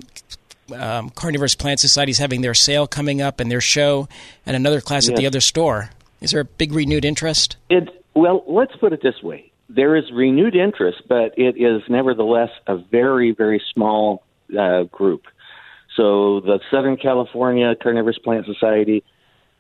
um, 0.74 1.10
Carnivorous 1.10 1.56
Plant 1.56 1.80
Society 1.80 2.12
is 2.12 2.18
having 2.18 2.42
their 2.42 2.54
sale 2.54 2.88
coming 2.88 3.22
up 3.22 3.40
and 3.40 3.52
their 3.52 3.62
show, 3.62 4.08
and 4.46 4.56
another 4.56 4.82
class 4.82 5.10
at 5.10 5.16
the 5.16 5.28
other 5.28 5.42
store. 5.42 5.90
Is 6.22 6.32
there 6.32 6.42
a 6.42 6.46
big 6.46 6.72
renewed 6.72 7.04
interest? 7.04 7.58
It 7.70 7.90
well, 8.14 8.44
let's 8.48 8.76
put 8.76 8.94
it 8.94 9.02
this 9.02 9.22
way: 9.24 9.52
there 9.70 9.96
is 9.96 10.06
renewed 10.14 10.56
interest, 10.56 11.02
but 11.08 11.38
it 11.38 11.58
is 11.58 11.82
nevertheless 11.90 12.50
a 12.68 12.78
very, 12.78 13.32
very 13.32 13.62
small 13.74 14.24
uh, 14.58 14.84
group. 14.84 15.24
So 15.96 16.40
the 16.42 16.60
Southern 16.70 16.98
California 16.98 17.74
Carnivorous 17.82 18.18
Plant 18.20 18.46
Society, 18.46 19.04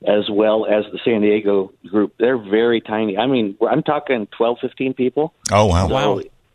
as 0.07 0.29
well 0.29 0.65
as 0.65 0.85
the 0.91 0.99
San 1.03 1.21
Diego 1.21 1.73
group, 1.87 2.13
they're 2.19 2.37
very 2.37 2.79
tiny. 2.79 3.17
I 3.17 3.27
mean, 3.27 3.57
I'm 3.69 3.83
talking 3.83 4.27
12, 4.37 4.57
15 4.61 4.93
people. 4.93 5.33
Oh 5.51 5.65
wow! 5.65 5.87
So 5.87 5.93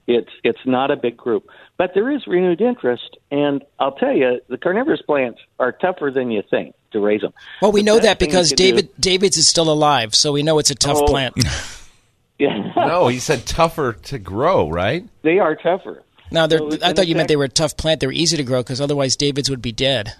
It's 0.06 0.30
it's 0.44 0.64
not 0.64 0.90
a 0.90 0.96
big 0.96 1.16
group, 1.16 1.48
but 1.76 1.92
there 1.94 2.10
is 2.10 2.26
renewed 2.26 2.60
interest, 2.60 3.16
and 3.30 3.64
I'll 3.80 3.96
tell 3.96 4.14
you, 4.14 4.40
the 4.48 4.56
carnivorous 4.56 5.02
plants 5.02 5.40
are 5.58 5.72
tougher 5.72 6.10
than 6.14 6.30
you 6.30 6.42
think 6.48 6.74
to 6.96 7.06
raise 7.06 7.20
them. 7.20 7.32
Well, 7.62 7.72
we 7.72 7.80
The 7.82 7.86
know 7.86 7.98
that 8.00 8.18
because 8.18 8.48
can 8.50 8.56
do- 8.56 8.64
David 8.64 8.88
David's 8.98 9.36
is 9.36 9.46
still 9.48 9.70
alive, 9.70 10.14
so 10.14 10.32
we 10.32 10.42
know 10.42 10.58
it's 10.58 10.70
a 10.70 10.74
tough 10.74 10.98
Oh. 11.00 11.06
plant. 11.06 11.34
Yeah. 12.38 12.70
No, 12.76 13.08
he 13.08 13.18
said 13.18 13.46
tougher 13.46 13.94
to 13.94 14.18
grow, 14.18 14.68
right? 14.68 15.06
They 15.22 15.38
are 15.38 15.54
tougher. 15.54 16.02
Now, 16.30 16.46
they're, 16.46 16.58
So 16.58 16.76
I 16.82 16.92
thought 16.92 17.06
you 17.08 17.14
meant 17.14 17.28
they 17.28 17.36
were 17.36 17.44
a 17.44 17.48
tough 17.48 17.78
plant. 17.78 18.00
They 18.00 18.06
were 18.06 18.12
easy 18.12 18.36
to 18.36 18.42
grow 18.42 18.62
because 18.62 18.78
otherwise 18.78 19.16
David's 19.16 19.48
would 19.48 19.62
be 19.62 19.72
dead. 19.72 20.12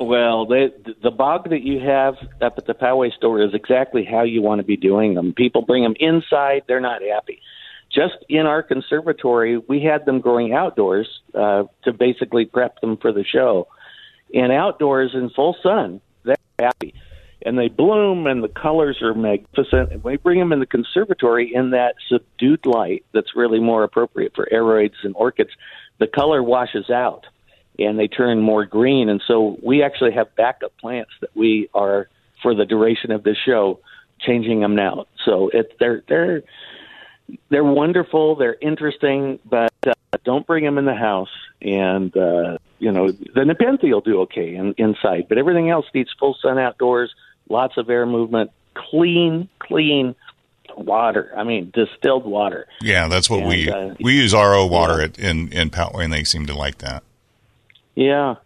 Well, 0.00 0.46
they, 0.46 0.72
the 1.00 1.12
bog 1.12 1.50
that 1.50 1.62
you 1.62 1.78
have 1.78 2.16
up 2.42 2.58
at 2.58 2.66
the 2.66 2.74
Poway 2.74 3.12
store 3.14 3.40
is 3.40 3.54
exactly 3.54 4.04
how 4.04 4.22
you 4.24 4.42
want 4.42 4.58
to 4.58 4.64
be 4.64 4.76
doing 4.76 5.14
them. 5.14 5.32
People 5.32 5.62
bring 5.62 5.84
them 5.84 5.94
inside; 6.00 6.62
they're 6.66 6.80
not 6.80 7.02
happy. 7.02 7.40
Just 7.94 8.14
in 8.28 8.46
our 8.46 8.60
conservatory, 8.64 9.58
we 9.58 9.80
had 9.80 10.04
them 10.06 10.18
growing 10.20 10.52
outdoors 10.52 11.06
uh, 11.34 11.62
to 11.84 11.92
basically 11.92 12.44
prep 12.46 12.80
them 12.80 12.96
for 12.96 13.12
the 13.12 13.22
show. 13.24 13.68
And 14.34 14.52
outdoors 14.52 15.12
in 15.14 15.30
full 15.30 15.56
sun, 15.62 16.00
they're 16.24 16.36
happy, 16.58 16.94
and 17.42 17.56
they 17.56 17.68
bloom, 17.68 18.26
and 18.26 18.42
the 18.42 18.48
colors 18.48 19.00
are 19.00 19.14
magnificent. 19.14 19.92
And 19.92 20.02
we 20.02 20.16
bring 20.16 20.38
them 20.38 20.52
in 20.52 20.60
the 20.60 20.66
conservatory 20.66 21.54
in 21.54 21.70
that 21.70 21.94
subdued 22.08 22.66
light 22.66 23.04
that's 23.12 23.36
really 23.36 23.60
more 23.60 23.84
appropriate 23.84 24.34
for 24.34 24.48
aroids 24.50 24.96
and 25.04 25.14
orchids. 25.16 25.50
The 25.98 26.08
color 26.08 26.42
washes 26.42 26.90
out 26.90 27.26
and 27.78 27.98
they 27.98 28.08
turn 28.08 28.40
more 28.40 28.64
green. 28.64 29.08
And 29.08 29.22
so 29.26 29.58
we 29.62 29.82
actually 29.82 30.12
have 30.12 30.34
backup 30.36 30.76
plants 30.78 31.10
that 31.20 31.34
we 31.34 31.68
are 31.74 32.08
for 32.42 32.54
the 32.54 32.64
duration 32.64 33.10
of 33.10 33.24
this 33.24 33.36
show 33.44 33.80
changing 34.20 34.60
them 34.60 34.74
now. 34.74 35.06
So 35.24 35.48
it, 35.52 35.76
they're 35.78 36.02
they're 36.08 36.42
they're 37.48 37.64
wonderful. 37.64 38.36
They're 38.36 38.56
interesting, 38.60 39.38
but 39.44 39.72
uh, 39.86 40.18
don't 40.24 40.46
bring 40.46 40.64
them 40.64 40.78
in 40.78 40.84
the 40.84 40.94
house. 40.94 41.30
And 41.62 42.16
uh, 42.16 42.58
you 42.78 42.92
know 42.92 43.10
the 43.10 43.44
Nepenthe 43.44 43.82
will 43.82 44.00
do 44.00 44.20
okay 44.22 44.54
in, 44.54 44.74
inside, 44.76 45.26
but 45.28 45.38
everything 45.38 45.70
else 45.70 45.86
needs 45.94 46.10
full 46.18 46.36
sun 46.40 46.58
outdoors, 46.58 47.14
lots 47.48 47.76
of 47.76 47.88
air 47.88 48.06
movement, 48.06 48.50
clean, 48.74 49.48
clean 49.58 50.14
water. 50.76 51.32
I 51.36 51.44
mean, 51.44 51.72
distilled 51.72 52.24
water. 52.24 52.66
Yeah, 52.80 53.08
that's 53.08 53.30
what 53.30 53.46
we 53.46 53.70
And, 53.70 53.92
uh, 53.92 53.94
we 54.00 54.14
use 54.14 54.34
RO 54.34 54.66
water 54.66 55.00
at, 55.00 55.18
in 55.18 55.52
in 55.52 55.70
Poway, 55.70 56.04
and 56.04 56.12
they 56.12 56.24
seem 56.24 56.46
to 56.46 56.54
like 56.54 56.78
that. 56.78 57.02
Yeah. 57.94 58.36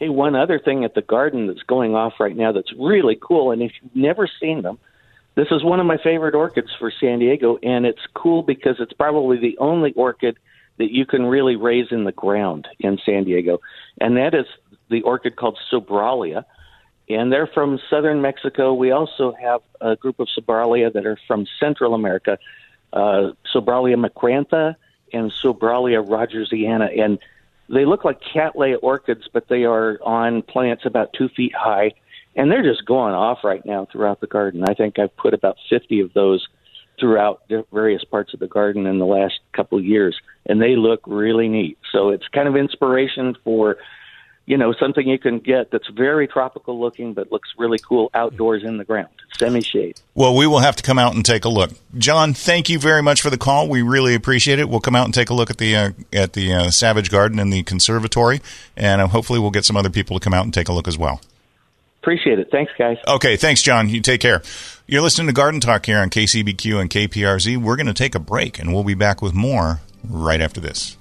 Hey, 0.00 0.08
one 0.08 0.34
other 0.34 0.58
thing 0.58 0.84
at 0.84 0.94
the 0.94 1.02
garden 1.02 1.46
that's 1.46 1.62
going 1.62 1.94
off 1.94 2.14
right 2.18 2.36
now 2.36 2.52
that's 2.52 2.72
really 2.78 3.16
cool, 3.20 3.52
and 3.52 3.62
if 3.62 3.72
you've 3.80 3.94
never 3.94 4.28
seen 4.40 4.62
them, 4.62 4.78
this 5.36 5.48
is 5.52 5.62
one 5.62 5.78
of 5.78 5.86
my 5.86 5.98
favorite 5.98 6.34
orchids 6.34 6.70
for 6.78 6.90
San 6.90 7.20
Diego, 7.20 7.58
and 7.62 7.86
it's 7.86 8.02
cool 8.12 8.42
because 8.42 8.76
it's 8.80 8.92
probably 8.92 9.38
the 9.38 9.56
only 9.58 9.92
orchid 9.92 10.36
that 10.78 10.90
you 10.90 11.06
can 11.06 11.26
really 11.26 11.56
raise 11.56 11.88
in 11.90 12.04
the 12.04 12.12
ground 12.12 12.68
in 12.78 12.98
San 13.04 13.24
Diego, 13.24 13.60
and 14.00 14.16
that 14.16 14.34
is 14.34 14.46
the 14.88 15.02
orchid 15.02 15.36
called 15.36 15.58
Sobralia, 15.70 16.44
and 17.08 17.32
they're 17.32 17.46
from 17.46 17.78
southern 17.90 18.20
Mexico. 18.20 18.74
We 18.74 18.90
also 18.90 19.32
have 19.40 19.60
a 19.80 19.96
group 19.96 20.20
of 20.20 20.28
Sobralia 20.28 20.92
that 20.92 21.06
are 21.06 21.18
from 21.26 21.46
Central 21.60 21.94
America, 21.94 22.38
uh, 22.92 23.32
Sobralia 23.54 23.96
macrantha 23.96 24.76
and 25.12 25.32
Sobralia 25.32 26.06
rogersiana, 26.06 27.00
and 27.00 27.18
they 27.68 27.84
look 27.84 28.04
like 28.04 28.20
cattleya 28.20 28.76
orchids, 28.76 29.28
but 29.32 29.48
they 29.48 29.64
are 29.64 29.98
on 30.02 30.42
plants 30.42 30.86
about 30.86 31.12
two 31.12 31.28
feet 31.28 31.54
high, 31.54 31.92
and 32.34 32.50
they're 32.50 32.62
just 32.62 32.84
going 32.84 33.14
off 33.14 33.44
right 33.44 33.64
now 33.64 33.86
throughout 33.90 34.20
the 34.20 34.26
garden. 34.26 34.64
I 34.66 34.74
think 34.74 34.98
I've 34.98 35.14
put 35.16 35.34
about 35.34 35.56
50 35.68 36.00
of 36.00 36.12
those 36.14 36.46
throughout 36.98 37.42
various 37.72 38.04
parts 38.04 38.34
of 38.34 38.40
the 38.40 38.48
garden 38.48 38.86
in 38.86 38.98
the 38.98 39.06
last 39.06 39.40
couple 39.52 39.78
of 39.78 39.84
years, 39.84 40.18
and 40.48 40.60
they 40.60 40.76
look 40.76 41.00
really 41.06 41.48
neat. 41.48 41.78
So 41.92 42.10
it's 42.10 42.26
kind 42.28 42.48
of 42.48 42.56
inspiration 42.56 43.36
for 43.44 43.76
you 44.48 44.56
know, 44.56 44.72
something 44.72 45.06
you 45.06 45.18
can 45.18 45.40
get 45.40 45.70
that's 45.70 45.88
very 45.88 46.26
tropical 46.26 46.80
looking 46.80 47.12
but 47.12 47.30
looks 47.30 47.50
really 47.58 47.78
cool 47.78 48.10
outdoors 48.14 48.64
in 48.64 48.78
the 48.78 48.84
ground, 48.84 49.10
semi 49.38 49.60
shade. 49.60 50.00
Well, 50.14 50.34
we 50.34 50.46
will 50.46 50.60
have 50.60 50.74
to 50.76 50.82
come 50.82 50.98
out 50.98 51.14
and 51.14 51.22
take 51.22 51.44
a 51.44 51.50
look. 51.50 51.72
John, 51.98 52.32
thank 52.32 52.70
you 52.70 52.78
very 52.78 53.02
much 53.02 53.20
for 53.20 53.28
the 53.28 53.36
call. 53.36 53.68
We 53.68 53.82
really 53.82 54.14
appreciate 54.14 54.58
it. 54.58 54.70
We'll 54.70 54.80
come 54.80 54.96
out 54.96 55.04
and 55.04 55.12
take 55.12 55.28
a 55.28 55.34
look 55.34 55.50
at 55.50 55.58
the 55.58 55.76
uh, 55.76 55.90
at 56.14 56.32
the 56.32 56.54
uh, 56.54 56.70
Savage 56.70 57.10
Garden 57.10 57.38
and 57.38 57.52
the 57.52 57.62
conservatory, 57.62 58.40
and 58.74 59.02
uh, 59.02 59.08
hopefully 59.08 59.38
we'll 59.38 59.50
get 59.50 59.66
some 59.66 59.76
other 59.76 59.90
people 59.90 60.18
to 60.18 60.24
come 60.24 60.32
out 60.32 60.44
and 60.44 60.54
take 60.54 60.70
a 60.70 60.72
look 60.72 60.88
as 60.88 60.96
well. 60.96 61.20
Appreciate 62.00 62.38
it. 62.38 62.48
Thanks, 62.50 62.72
guys. 62.78 62.96
Okay, 63.06 63.36
thanks, 63.36 63.60
John. 63.60 63.90
You 63.90 64.00
take 64.00 64.22
care. 64.22 64.40
You're 64.86 65.02
listening 65.02 65.26
to 65.26 65.34
Garden 65.34 65.60
Talk 65.60 65.84
here 65.84 65.98
on 65.98 66.08
KCBQ 66.08 66.80
and 66.80 66.88
KPRZ. 66.88 67.58
We're 67.58 67.76
going 67.76 67.86
to 67.86 67.92
take 67.92 68.14
a 68.14 68.18
break, 68.18 68.58
and 68.58 68.72
we'll 68.72 68.82
be 68.84 68.94
back 68.94 69.20
with 69.20 69.34
more 69.34 69.80
right 70.08 70.40
after 70.40 70.60
this. 70.60 70.96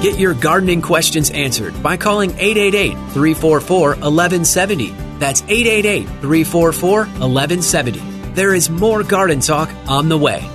Get 0.00 0.18
your 0.18 0.32
gardening 0.32 0.80
questions 0.80 1.30
answered 1.30 1.82
by 1.82 1.98
calling 1.98 2.30
888 2.30 2.94
344 3.12 3.88
1170. 3.90 4.92
That's 5.18 5.42
888 5.42 6.04
344 6.06 6.98
1170. 7.00 7.98
There 8.32 8.54
is 8.54 8.70
more 8.70 9.02
garden 9.02 9.40
talk 9.40 9.68
on 9.86 10.08
the 10.08 10.16
way. 10.16 10.48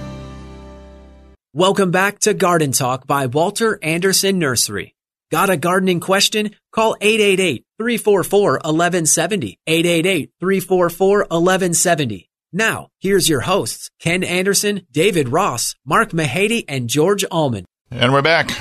Welcome 1.57 1.89
back 1.89 2.19
to 2.19 2.33
Garden 2.33 2.73
Talk 2.73 3.07
by 3.07 3.27
Walter 3.27 3.79
Andersen 3.81 4.39
Nursery. 4.39 4.93
Got 5.31 5.49
a 5.49 5.55
gardening 5.55 6.01
question? 6.01 6.53
Call 6.73 6.97
888 6.99 7.63
344 7.77 8.51
1170. 8.55 9.57
888 9.65 10.31
344 10.37 11.17
1170. 11.19 12.29
Now, 12.51 12.89
here's 12.99 13.29
your 13.29 13.39
hosts, 13.39 13.89
Ken 14.01 14.25
Andersen, 14.25 14.85
David 14.91 15.29
Ross, 15.29 15.75
Mark 15.85 16.09
Mahady, 16.09 16.65
and 16.67 16.89
George 16.89 17.23
Allman. 17.31 17.63
And 17.89 18.11
we're 18.11 18.21
back 18.21 18.51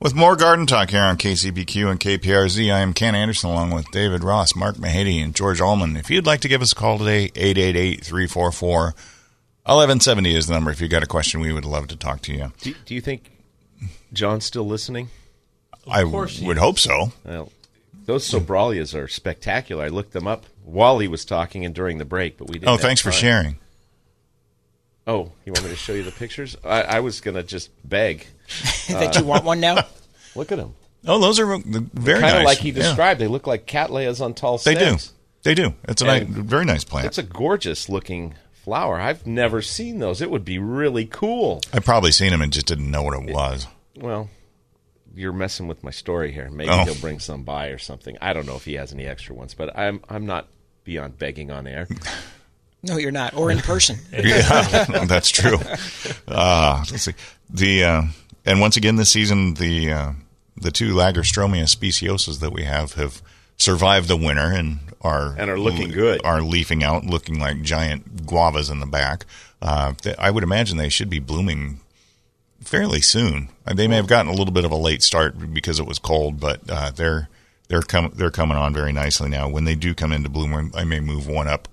with 0.00 0.14
more 0.14 0.34
garden 0.34 0.64
talk 0.64 0.88
here 0.88 1.02
on 1.02 1.18
KCBQ 1.18 1.90
and 1.90 2.00
KPRZ. 2.00 2.72
I 2.74 2.78
am 2.78 2.94
Ken 2.94 3.14
Andersen 3.14 3.50
along 3.50 3.72
with 3.72 3.84
David 3.90 4.24
Ross, 4.24 4.56
Mark 4.56 4.76
Mahady, 4.76 5.22
and 5.22 5.36
George 5.36 5.60
Allman. 5.60 5.98
If 5.98 6.08
you'd 6.08 6.24
like 6.24 6.40
to 6.40 6.48
give 6.48 6.62
us 6.62 6.72
a 6.72 6.74
call 6.74 6.96
today, 6.96 7.24
888 7.36 8.02
344 8.02 8.94
1170 9.64 10.34
is 10.34 10.46
the 10.46 10.54
number. 10.54 10.70
If 10.70 10.80
you've 10.80 10.90
got 10.90 11.02
a 11.02 11.06
question, 11.06 11.40
we 11.40 11.52
would 11.52 11.64
love 11.64 11.88
to 11.88 11.96
talk 11.96 12.22
to 12.22 12.32
you. 12.32 12.52
Do, 12.60 12.74
do 12.86 12.94
you 12.94 13.00
think 13.00 13.30
John's 14.12 14.44
still 14.44 14.66
listening? 14.66 15.08
I 15.88 16.04
would 16.04 16.58
hope 16.58 16.78
so. 16.78 17.12
Well, 17.24 17.52
those 18.06 18.28
sobralias 18.28 18.94
are 18.94 19.08
spectacular. 19.08 19.84
I 19.84 19.88
looked 19.88 20.12
them 20.12 20.26
up 20.26 20.46
while 20.64 20.98
he 20.98 21.08
was 21.08 21.24
talking 21.24 21.64
and 21.64 21.74
during 21.74 21.98
the 21.98 22.04
break, 22.04 22.38
but 22.38 22.48
we 22.48 22.54
didn't. 22.54 22.68
Oh, 22.68 22.72
have 22.72 22.80
thanks 22.80 23.00
for 23.00 23.10
time. 23.10 23.20
sharing. 23.20 23.56
Oh, 25.06 25.32
you 25.44 25.52
want 25.52 25.64
me 25.64 25.70
to 25.70 25.76
show 25.76 25.92
you 25.92 26.02
the 26.02 26.12
pictures? 26.12 26.56
I, 26.64 26.82
I 26.82 27.00
was 27.00 27.20
going 27.20 27.34
to 27.34 27.42
just 27.42 27.70
beg. 27.88 28.26
that 28.88 29.16
you 29.16 29.24
want 29.24 29.44
one 29.44 29.60
now? 29.60 29.86
Look 30.36 30.52
at 30.52 30.58
them. 30.58 30.74
Oh, 31.06 31.18
those 31.18 31.40
are 31.40 31.46
very 31.46 32.20
kind 32.20 32.32
nice. 32.34 32.34
of 32.40 32.44
like 32.44 32.58
he 32.58 32.68
Yeah. 32.70 32.82
described. 32.82 33.20
They 33.20 33.26
look 33.26 33.46
like 33.46 33.66
cattleyas 33.66 34.20
on 34.20 34.34
tall 34.34 34.58
They 34.58 34.74
do. 34.74 34.96
They 35.42 35.54
do. 35.54 35.72
It's 35.84 36.02
a 36.02 36.04
nice, 36.04 36.24
very 36.24 36.66
nice 36.66 36.84
plant. 36.84 37.06
It's 37.06 37.16
a 37.16 37.22
gorgeous 37.22 37.88
looking 37.88 38.34
flower. 38.70 39.00
I've 39.00 39.26
never 39.26 39.62
seen 39.62 39.98
those. 39.98 40.22
It 40.22 40.30
would 40.30 40.44
be 40.44 40.60
really 40.60 41.04
cool. 41.04 41.60
I've 41.72 41.84
probably 41.84 42.12
seen 42.12 42.30
them 42.30 42.40
and 42.40 42.52
just 42.52 42.66
didn't 42.66 42.88
know 42.88 43.02
what 43.02 43.14
it 43.20 43.32
was. 43.34 43.66
Well, 43.96 44.30
you're 45.12 45.32
messing 45.32 45.66
with 45.66 45.82
my 45.82 45.90
story 45.90 46.30
here. 46.30 46.48
Maybe 46.52 46.70
Oh. 46.70 46.84
he'll 46.84 46.94
bring 46.94 47.18
some 47.18 47.42
by 47.42 47.66
or 47.68 47.78
something. 47.78 48.16
I 48.20 48.32
don't 48.32 48.46
know 48.46 48.54
if 48.54 48.64
he 48.64 48.74
has 48.74 48.92
any 48.92 49.06
extra 49.06 49.34
ones, 49.34 49.54
but 49.54 49.76
I'm 49.76 50.00
I'm 50.08 50.24
not 50.24 50.46
beyond 50.84 51.18
begging 51.18 51.50
on 51.50 51.66
air. 51.66 51.88
No, 52.82 52.96
you're 52.96 53.10
not, 53.12 53.34
or 53.36 53.50
in 53.50 53.58
person. 53.58 53.98
yeah, 54.10 54.84
that's 55.06 55.28
true. 55.28 55.58
Uh, 56.26 56.82
let's 56.90 57.02
see 57.02 57.12
the 57.50 57.84
uh, 57.84 58.02
and 58.46 58.58
once 58.58 58.78
again 58.78 58.96
this 58.96 59.10
season 59.10 59.52
the 59.52 59.92
uh, 59.92 60.12
the 60.56 60.70
two 60.70 60.94
Lagerstroemia 60.94 61.64
speciosas 61.64 62.40
that 62.40 62.54
we 62.54 62.64
have 62.64 62.94
have 62.94 63.20
survived 63.60 64.08
the 64.08 64.16
winter 64.16 64.46
and 64.52 64.78
are 65.02 65.34
And 65.38 65.50
are 65.50 65.58
looking 65.58 65.90
good. 65.90 66.20
Are 66.24 66.42
leafing 66.42 66.82
out, 66.82 67.04
looking 67.04 67.38
like 67.38 67.62
giant 67.62 68.26
guavas 68.26 68.70
in 68.70 68.80
the 68.80 68.86
back. 68.86 69.24
Uh, 69.62 69.94
I 70.18 70.30
would 70.30 70.42
imagine 70.42 70.76
they 70.78 70.88
should 70.88 71.10
be 71.10 71.18
blooming 71.18 71.80
fairly 72.62 73.00
soon. 73.00 73.48
Uh, 73.66 73.74
They 73.74 73.86
may 73.88 73.96
have 73.96 74.06
gotten 74.06 74.30
a 74.30 74.34
little 74.34 74.52
bit 74.52 74.64
of 74.64 74.70
a 74.72 74.76
late 74.76 75.02
start 75.02 75.52
because 75.52 75.78
it 75.78 75.86
was 75.86 75.98
cold, 75.98 76.40
but 76.40 76.60
uh, 76.68 76.90
they're 76.90 77.28
they're 77.68 77.82
com- 77.82 78.12
they're 78.14 78.30
coming 78.30 78.56
on 78.56 78.74
very 78.74 78.92
nicely 78.92 79.28
now. 79.28 79.48
When 79.48 79.64
they 79.64 79.74
do 79.74 79.94
come 79.94 80.12
into 80.12 80.28
bloom, 80.28 80.72
I 80.74 80.84
may 80.84 81.00
move 81.00 81.26
one 81.26 81.46
up 81.48 81.68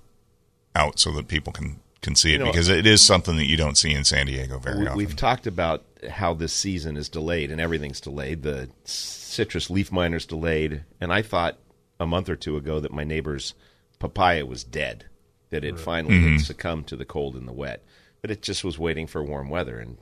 out 0.74 0.98
so 1.00 1.10
that 1.12 1.28
people 1.28 1.52
can 1.52 1.80
can 2.00 2.14
see 2.14 2.30
it 2.30 2.32
You 2.34 2.38
know- 2.40 2.44
because 2.46 2.68
it 2.68 2.86
is 2.86 3.04
something 3.04 3.36
that 3.36 3.46
you 3.46 3.56
don't 3.56 3.76
see 3.76 3.92
in 3.92 4.04
San 4.04 4.26
Diego 4.26 4.58
very 4.60 4.78
We, 4.80 4.86
often. 4.86 4.96
we've 4.98 5.16
talked 5.16 5.46
about 5.48 5.82
how 6.08 6.32
this 6.34 6.52
season 6.52 6.96
is 6.96 7.08
delayed 7.08 7.50
and 7.50 7.60
everything's 7.60 8.00
delayed. 8.00 8.42
The 8.42 8.68
citrus 8.84 9.68
leaf 9.68 9.90
miner's 9.90 10.24
delayed, 10.24 10.82
and 11.00 11.12
I 11.12 11.22
thought 11.22 11.58
a 12.00 12.06
month 12.06 12.28
or 12.28 12.36
two 12.36 12.56
ago 12.56 12.80
that 12.80 12.92
my 12.92 13.04
neighbor's 13.04 13.54
papaya 13.98 14.46
was 14.46 14.62
dead, 14.64 15.06
that 15.50 15.64
it 15.64 15.78
finally 15.78 16.14
Mhm. 16.16 16.32
had 16.32 16.40
succumbed 16.42 16.86
to 16.88 16.96
the 16.96 17.04
cold 17.04 17.34
and 17.34 17.48
the 17.48 17.52
wet, 17.52 17.84
but 18.22 18.30
it 18.30 18.42
just 18.42 18.62
was 18.64 18.78
waiting 18.78 19.06
for 19.06 19.22
warm 19.24 19.48
weather, 19.48 19.78
and 19.78 19.98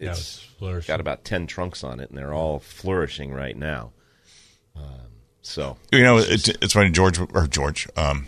Yeah, 0.00 0.12
it's 0.12 0.46
it's 0.60 0.86
got 0.86 1.00
about 1.00 1.24
ten 1.24 1.46
trunks 1.46 1.82
on 1.82 1.98
it, 2.00 2.08
and 2.08 2.16
they're 2.18 2.32
all 2.32 2.60
flourishing 2.60 3.32
right 3.32 3.56
now. 3.56 3.90
Um, 4.76 5.10
so 5.42 5.76
You 5.90 6.02
know, 6.04 6.18
it's, 6.18 6.48
it's 6.48 6.72
funny. 6.72 6.90
George 6.90 7.18
or 7.18 7.46
George, 7.48 7.88
um, 7.96 8.26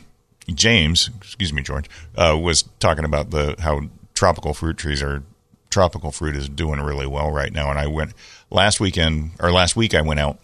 James, 0.53 1.09
excuse 1.19 1.53
me, 1.53 1.63
George, 1.63 1.89
uh, 2.17 2.37
was 2.41 2.63
talking 2.81 3.05
about 3.05 3.31
the 3.31 3.55
how 3.61 3.83
tropical 4.15 4.53
fruit 4.53 4.77
trees 4.79 5.03
are 5.03 5.23
tropical 5.71 6.11
fruit 6.11 6.35
is 6.35 6.49
doing 6.49 6.81
really 6.81 7.07
well 7.07 7.31
right 7.31 7.53
now. 7.53 7.71
And 7.71 7.79
I 7.79 7.87
went 7.87 8.13
last 8.51 8.81
weekend 8.81 9.31
or 9.39 9.53
last 9.53 9.77
week. 9.77 9.95
I 9.95 10.01
went 10.03 10.19
out 10.19 10.39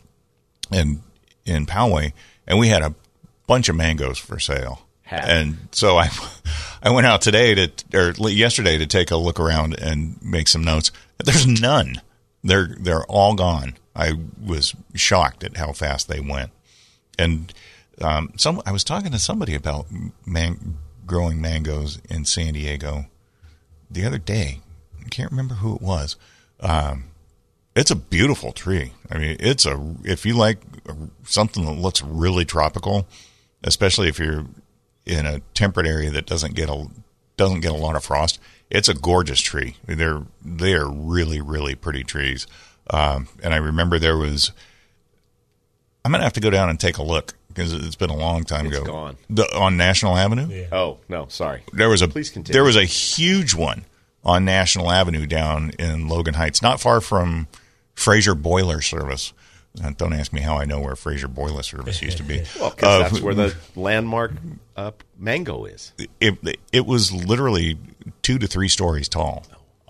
and 0.71 1.03
in 1.45 1.67
Poway, 1.67 2.13
and 2.47 2.59
we 2.59 2.69
had 2.69 2.83
a 2.83 2.95
bunch 3.47 3.69
of 3.69 3.77
mangoes 3.77 4.19
for 4.19 4.39
sale. 4.39 4.83
And 5.27 5.69
so 5.73 5.97
I, 5.97 6.09
I 6.83 6.91
went 6.91 7.07
out 7.07 7.23
today 7.23 7.55
to 7.55 7.71
or 7.95 8.29
yesterday 8.29 8.79
to 8.79 8.87
take 8.87 9.11
a 9.11 9.17
look 9.17 9.39
around 9.39 9.79
and 9.81 10.21
make 10.23 10.49
some 10.49 10.65
notes. 10.65 10.91
There's 11.25 11.47
none. 11.47 12.01
They're 12.43 12.77
they're 12.79 13.05
all 13.05 13.35
gone. 13.35 13.77
I 13.95 14.13
was 14.45 14.75
shocked 14.95 15.43
at 15.43 15.57
how 15.57 15.73
fast 15.73 16.09
they 16.09 16.21
went. 16.21 16.51
And 17.19 17.53
um, 18.01 18.33
some 18.37 18.61
I 18.67 18.73
was 18.73 18.85
talking 18.85 19.13
to 19.13 19.19
somebody 19.19 19.55
about 19.55 19.87
man, 20.27 20.79
growing 21.07 21.41
mangoes 21.41 22.01
in 22.11 22.25
San 22.25 22.55
Diego 22.55 23.07
the 23.91 24.05
other 24.05 24.19
day. 24.19 24.61
I 25.05 25.09
can't 25.09 25.31
remember 25.31 25.55
who 25.55 25.75
it 25.77 25.83
was. 25.83 26.17
Um, 26.61 27.05
it's 27.75 27.91
a 27.91 27.97
beautiful 27.97 28.53
tree. 28.53 28.93
I 29.11 29.19
mean, 29.19 29.37
it's 29.39 29.67
a 29.67 29.95
if 30.05 30.27
you 30.27 30.35
like 30.35 30.59
something 31.25 31.65
that 31.67 31.73
looks 31.73 32.03
really 32.03 32.45
tropical, 32.45 33.07
especially 33.65 34.09
if 34.09 34.19
you're 34.19 34.45
in 35.05 35.27
a 35.27 35.41
temperate 35.55 35.87
area 35.87 36.11
that 36.11 36.27
doesn't 36.27 36.55
get 36.55 36.69
a 36.69 36.87
doesn't 37.37 37.61
get 37.61 37.71
a 37.73 37.77
lot 37.77 37.97
of 37.97 38.05
frost. 38.05 38.39
It's 38.71 38.89
a 38.89 38.95
gorgeous 38.95 39.41
tree. 39.41 39.77
They're 39.87 40.23
they 40.45 40.75
are 40.75 40.89
really 40.91 41.41
really 41.41 41.75
pretty 41.75 42.03
trees. 42.05 42.47
Um, 42.91 43.29
and 43.43 43.53
I 43.55 43.59
remember 43.59 43.99
there 43.99 44.17
was. 44.17 44.53
I'm 46.05 46.13
gonna 46.13 46.25
have 46.25 46.35
to 46.35 46.41
go 46.41 46.51
down 46.51 46.69
and 46.71 46.79
take 46.79 46.99
a 46.99 47.03
look 47.03 47.35
because 47.49 47.73
it's 47.73 47.97
been 47.97 48.11
a 48.11 48.17
long 48.17 48.45
time 48.45 48.67
It's 48.67 48.77
ago. 48.77 48.87
gone. 48.87 49.17
The, 49.29 49.45
on 49.57 49.77
National 49.77 50.17
Avenue. 50.17 50.67
Oh 50.71 50.99
no, 51.09 51.27
sorry. 51.29 51.63
There 51.73 51.89
was 51.89 52.01
a 52.03 52.09
Please 52.09 52.31
continue. 52.31 52.53
there 52.53 52.65
was 52.65 52.77
a 52.77 52.85
huge 52.85 53.55
one 53.55 53.85
on 54.25 54.45
National 54.45 54.91
Avenue 54.91 55.27
down 55.27 55.71
in 55.79 56.07
Logan 56.09 56.35
Heights, 56.35 56.63
not 56.63 56.81
far 56.81 57.01
from 57.01 57.49
Fraser 57.95 58.35
Boiler 58.37 58.81
Service. 58.81 59.33
Uh, 59.83 59.93
don't 59.97 60.13
ask 60.15 60.33
me 60.33 60.41
how 60.41 60.57
I 60.57 60.65
know 60.65 60.81
where 60.81 60.97
Fraser 60.97 61.29
Boiler 61.29 61.63
Service 61.63 62.01
used 62.03 62.17
to 62.19 62.23
be. 62.23 62.43
Well, 62.61 62.71
'cause 62.71 62.83
Uh, 62.85 62.99
that's 63.01 63.21
where 63.21 63.35
the 63.35 63.55
landmark 63.75 64.33
uh, 64.77 64.93
mango 65.19 65.65
is. 65.67 65.93
it 66.21 66.39
it 66.73 66.87
was 66.87 67.13
literally 67.13 67.79
two 68.23 68.39
to 68.39 68.47
three 68.47 68.69
stories 68.69 69.09
tall. 69.09 69.45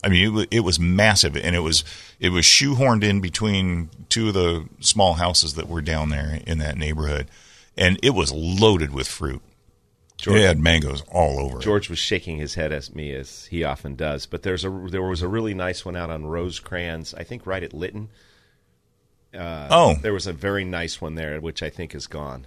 I 0.05 0.09
mean, 0.09 0.39
it, 0.39 0.49
it 0.51 0.61
was 0.61 0.79
massive, 0.79 1.37
and 1.37 1.57
it 1.57 1.61
was 1.61 1.83
it 2.21 2.31
was 2.31 2.45
shoehorned 2.45 3.03
in 3.05 3.21
between 3.21 3.89
two 4.09 4.29
of 4.29 4.35
the 4.35 4.69
small 4.81 5.15
houses 5.15 5.55
that 5.55 5.69
were 5.69 5.83
down 5.83 6.11
there 6.11 6.41
in 6.47 6.59
that 6.59 6.77
neighborhood, 6.77 7.29
and 7.77 7.99
it 8.03 8.11
was 8.11 8.33
loaded 8.33 8.93
with 8.93 9.09
fruit. 9.09 9.43
George- 10.19 10.39
it 10.41 10.47
had 10.47 10.59
mangoes 10.59 11.03
all 11.13 11.39
over. 11.41 11.59
it. 11.59 11.63
George 11.63 11.91
was 11.91 11.99
shaking 11.99 12.39
his 12.39 12.55
head 12.55 12.73
at 12.73 12.95
me 12.95 13.13
as 13.15 13.47
he 13.47 13.65
often 13.65 13.97
does. 13.97 14.27
But 14.27 14.43
there's 14.43 14.65
a 14.65 14.71
there 14.91 15.03
was 15.03 15.23
a 15.23 15.29
really 15.29 15.55
nice 15.55 15.85
one 15.85 15.97
out 15.97 16.11
on 16.11 16.25
Rosecrans, 16.27 17.13
I 17.15 17.23
think, 17.25 17.47
right 17.47 17.63
at 17.63 17.73
Lytton. 17.75 18.09
Uh, 19.37 19.69
Oh. 19.71 19.95
there 20.01 20.13
was 20.13 20.27
a 20.27 20.33
very 20.33 20.65
nice 20.65 21.01
one 21.01 21.15
there, 21.15 21.41
which 21.41 21.63
I 21.63 21.71
think 21.71 21.95
is 21.95 22.07
gone. 22.07 22.47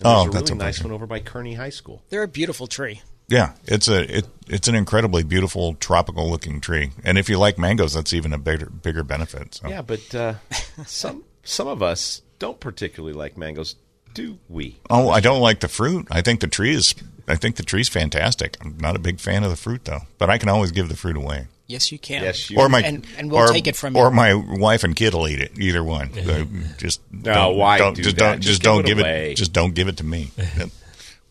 And 0.00 0.06
Oh, 0.06 0.22
there's 0.24 0.26
a 0.26 0.30
that's 0.38 0.50
really 0.50 0.64
nice 0.64 0.82
one 0.82 0.92
over 0.92 1.06
by 1.06 1.20
Kearny 1.20 1.56
High 1.56 1.70
School. 1.70 2.02
They're 2.10 2.22
a 2.22 2.28
beautiful 2.28 2.66
tree. 2.66 3.02
Yeah, 3.28 3.54
it's 3.64 3.88
a 3.88 4.18
it, 4.18 4.26
it's 4.46 4.68
an 4.68 4.74
incredibly 4.76 5.24
beautiful 5.24 5.74
tropical 5.74 6.30
looking 6.30 6.60
tree, 6.60 6.92
and 7.02 7.18
if 7.18 7.28
you 7.28 7.38
like 7.38 7.58
mangoes, 7.58 7.94
that's 7.94 8.12
even 8.12 8.32
a 8.32 8.38
bigger 8.38 8.66
bigger 8.70 9.02
benefit. 9.02 9.54
So. 9.56 9.68
Yeah, 9.68 9.82
but 9.82 10.14
uh, 10.14 10.34
some 10.86 11.24
some 11.42 11.66
of 11.66 11.82
us 11.82 12.22
don't 12.38 12.60
particularly 12.60 13.14
like 13.14 13.36
mangoes, 13.36 13.74
do 14.14 14.38
we? 14.48 14.78
Oh, 14.90 15.08
I 15.10 15.18
don't 15.20 15.40
like 15.40 15.58
the 15.60 15.66
fruit. 15.68 16.06
I 16.10 16.22
think 16.22 16.38
the 16.40 16.46
tree 16.46 16.72
is. 16.74 16.94
I 17.26 17.34
think 17.34 17.56
the 17.56 17.64
tree's 17.64 17.88
fantastic. 17.88 18.56
I'm 18.60 18.76
not 18.78 18.94
a 18.94 19.00
big 19.00 19.18
fan 19.18 19.42
of 19.42 19.50
the 19.50 19.56
fruit 19.56 19.86
though, 19.86 20.02
but 20.18 20.30
I 20.30 20.38
can 20.38 20.48
always 20.48 20.70
give 20.70 20.88
the 20.88 20.96
fruit 20.96 21.16
away. 21.16 21.48
Yes, 21.68 21.90
you 21.90 21.98
can. 21.98 22.22
Yes, 22.22 22.48
you 22.50 22.58
Or 22.58 22.68
my 22.68 22.80
and, 22.80 23.04
and 23.18 23.30
we'll 23.30 23.40
or, 23.40 23.48
take 23.52 23.66
it 23.66 23.74
from 23.74 23.96
you. 23.96 24.00
or 24.02 24.08
you. 24.10 24.14
my 24.14 24.34
wife 24.34 24.84
and 24.84 24.94
kid 24.94 25.14
will 25.14 25.26
eat 25.26 25.40
it. 25.40 25.58
Either 25.58 25.82
one. 25.82 26.10
Uh, 26.28 26.44
just 26.78 27.00
No, 27.12 27.32
don't, 27.34 27.56
why 27.56 27.78
don't, 27.78 27.94
do 27.94 28.02
just 28.02 28.16
that? 28.16 28.22
don't 28.22 28.40
Just 28.40 28.48
just 28.48 28.62
give 28.62 28.70
don't 28.72 28.80
it 28.80 28.86
give 28.86 28.98
away. 29.00 29.32
it. 29.32 29.34
Just 29.36 29.52
don't 29.52 29.74
give 29.74 29.88
it 29.88 29.96
to 29.96 30.04
me. 30.04 30.30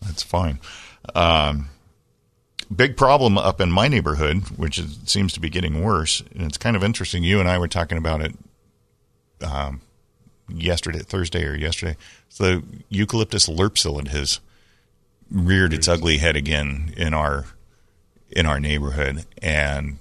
That's 0.01 0.23
fine. 0.23 0.59
Um, 1.13 1.69
big 2.75 2.97
problem 2.97 3.37
up 3.37 3.61
in 3.61 3.71
my 3.71 3.87
neighborhood, 3.87 4.43
which 4.57 4.77
is, 4.77 4.99
seems 5.05 5.31
to 5.33 5.39
be 5.39 5.49
getting 5.49 5.83
worse. 5.83 6.21
And 6.33 6.43
it's 6.43 6.57
kind 6.57 6.75
of 6.75 6.83
interesting. 6.83 7.23
You 7.23 7.39
and 7.39 7.47
I 7.47 7.57
were 7.57 7.67
talking 7.69 7.97
about 7.97 8.21
it 8.21 8.35
um, 9.41 9.81
yesterday, 10.49 10.99
Thursday 10.99 11.45
or 11.45 11.55
yesterday. 11.55 11.95
So 12.29 12.43
the 12.43 12.63
eucalyptus 12.89 13.47
lerp 13.47 13.75
psyllid 13.75 14.09
has 14.09 14.39
reared 15.31 15.73
its 15.73 15.87
ugly 15.87 16.17
head 16.17 16.35
again 16.35 16.93
in 16.97 17.13
our 17.13 17.45
in 18.31 18.45
our 18.45 18.59
neighborhood, 18.59 19.25
and 19.41 19.97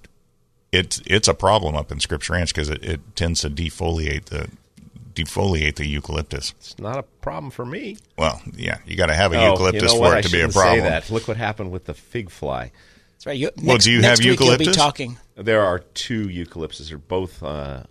it's 0.74 1.00
it's 1.06 1.28
a 1.28 1.34
problem 1.34 1.74
up 1.76 1.90
in 1.92 2.00
Scripps 2.00 2.28
Ranch 2.30 2.52
because 2.54 2.68
it, 2.68 2.84
it 2.84 3.00
tends 3.16 3.40
to 3.42 3.50
defoliate 3.50 4.26
the 4.26 4.48
defoliate 5.14 5.76
the 5.76 5.86
eucalyptus. 5.86 6.54
It's 6.58 6.78
not 6.78 6.98
a 6.98 7.02
problem 7.02 7.50
for 7.50 7.64
me. 7.64 7.96
Well, 8.18 8.42
yeah, 8.56 8.78
you 8.86 8.96
got 8.96 9.06
to 9.06 9.14
have 9.14 9.32
a 9.32 9.36
Oh, 9.38 9.50
eucalyptus 9.52 9.92
you 9.92 10.00
know 10.00 10.04
for 10.10 10.14
it 10.14 10.18
I 10.18 10.20
to 10.22 10.28
be 10.30 10.38
a 10.38 10.40
shouldn't 10.40 10.52
say 10.54 10.60
problem. 10.60 10.84
that. 10.84 11.10
Look 11.10 11.28
what 11.28 11.36
happened 11.36 11.70
with 11.70 11.84
the 11.84 11.94
fig 11.94 12.30
fly. 12.30 12.72
That's 13.12 13.26
right. 13.26 13.38
You, 13.38 13.50
Well, 13.62 13.78
do 13.78 13.92
you 13.92 14.00
next 14.00 14.08
have 14.10 14.18
week 14.18 14.24
You'll 14.40 14.48
eucalyptus? 14.48 14.66
be 14.68 14.72
talking. 14.74 15.18
There 15.36 15.62
are 15.62 15.78
two 15.78 16.26
eucalyptuses. 16.28 16.88
They're 16.88 16.98
both 16.98 17.42
uh, 17.42 17.84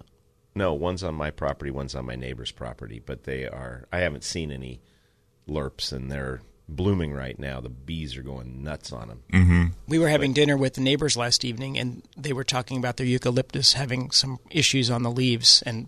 no, 0.56 0.74
one's 0.74 1.04
on 1.04 1.16
my 1.16 1.32
property, 1.32 1.72
one's 1.72 1.96
on 1.96 2.06
my 2.06 2.16
neighbor's 2.16 2.52
property, 2.52 3.02
but 3.04 3.24
they 3.24 3.48
are. 3.48 3.86
I 3.92 4.00
haven't 4.00 4.24
seen 4.24 4.52
any 4.52 4.82
lerps, 5.48 5.92
and 5.94 6.12
they're 6.12 6.42
blooming 6.76 7.14
right 7.14 7.38
now. 7.40 7.60
The 7.62 7.70
bees 7.70 8.16
are 8.18 8.22
going 8.24 8.64
nuts 8.64 8.92
on 8.92 9.08
them. 9.08 9.24
Mm-hmm. 9.32 9.64
We 9.88 10.00
were 10.00 10.10
having 10.10 10.34
dinner 10.34 10.58
with 10.58 10.74
the 10.76 10.82
neighbors 10.82 11.16
last 11.18 11.46
evening, 11.46 11.78
and 11.78 12.04
they 12.18 12.34
were 12.34 12.44
talking 12.44 12.78
about 12.78 12.98
their 12.98 13.06
eucalyptus 13.08 13.74
having 13.74 14.12
some 14.12 14.40
issues 14.50 14.90
on 14.90 15.04
the 15.04 15.12
leaves, 15.12 15.62
and 15.66 15.88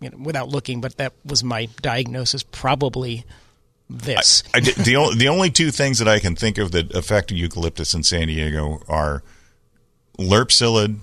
you 0.00 0.10
know, 0.10 0.16
without 0.18 0.48
looking, 0.48 0.80
but 0.80 0.96
that 0.96 1.12
was 1.24 1.44
my 1.44 1.68
diagnosis. 1.82 2.42
Probably 2.42 3.24
this. 3.88 4.42
I 4.54 4.60
did- 4.60 4.76
the 4.76 4.96
only 4.96 5.16
the 5.16 5.28
only 5.28 5.50
two 5.50 5.70
things 5.70 5.98
that 5.98 6.08
I 6.08 6.18
can 6.20 6.34
think 6.36 6.58
of 6.58 6.72
that 6.72 6.94
affect 6.94 7.30
eucalyptus 7.32 7.92
in 7.94 8.02
San 8.02 8.28
Diego 8.28 8.82
are 8.88 9.22
lerp 10.18 10.48
psyllid 10.48 10.98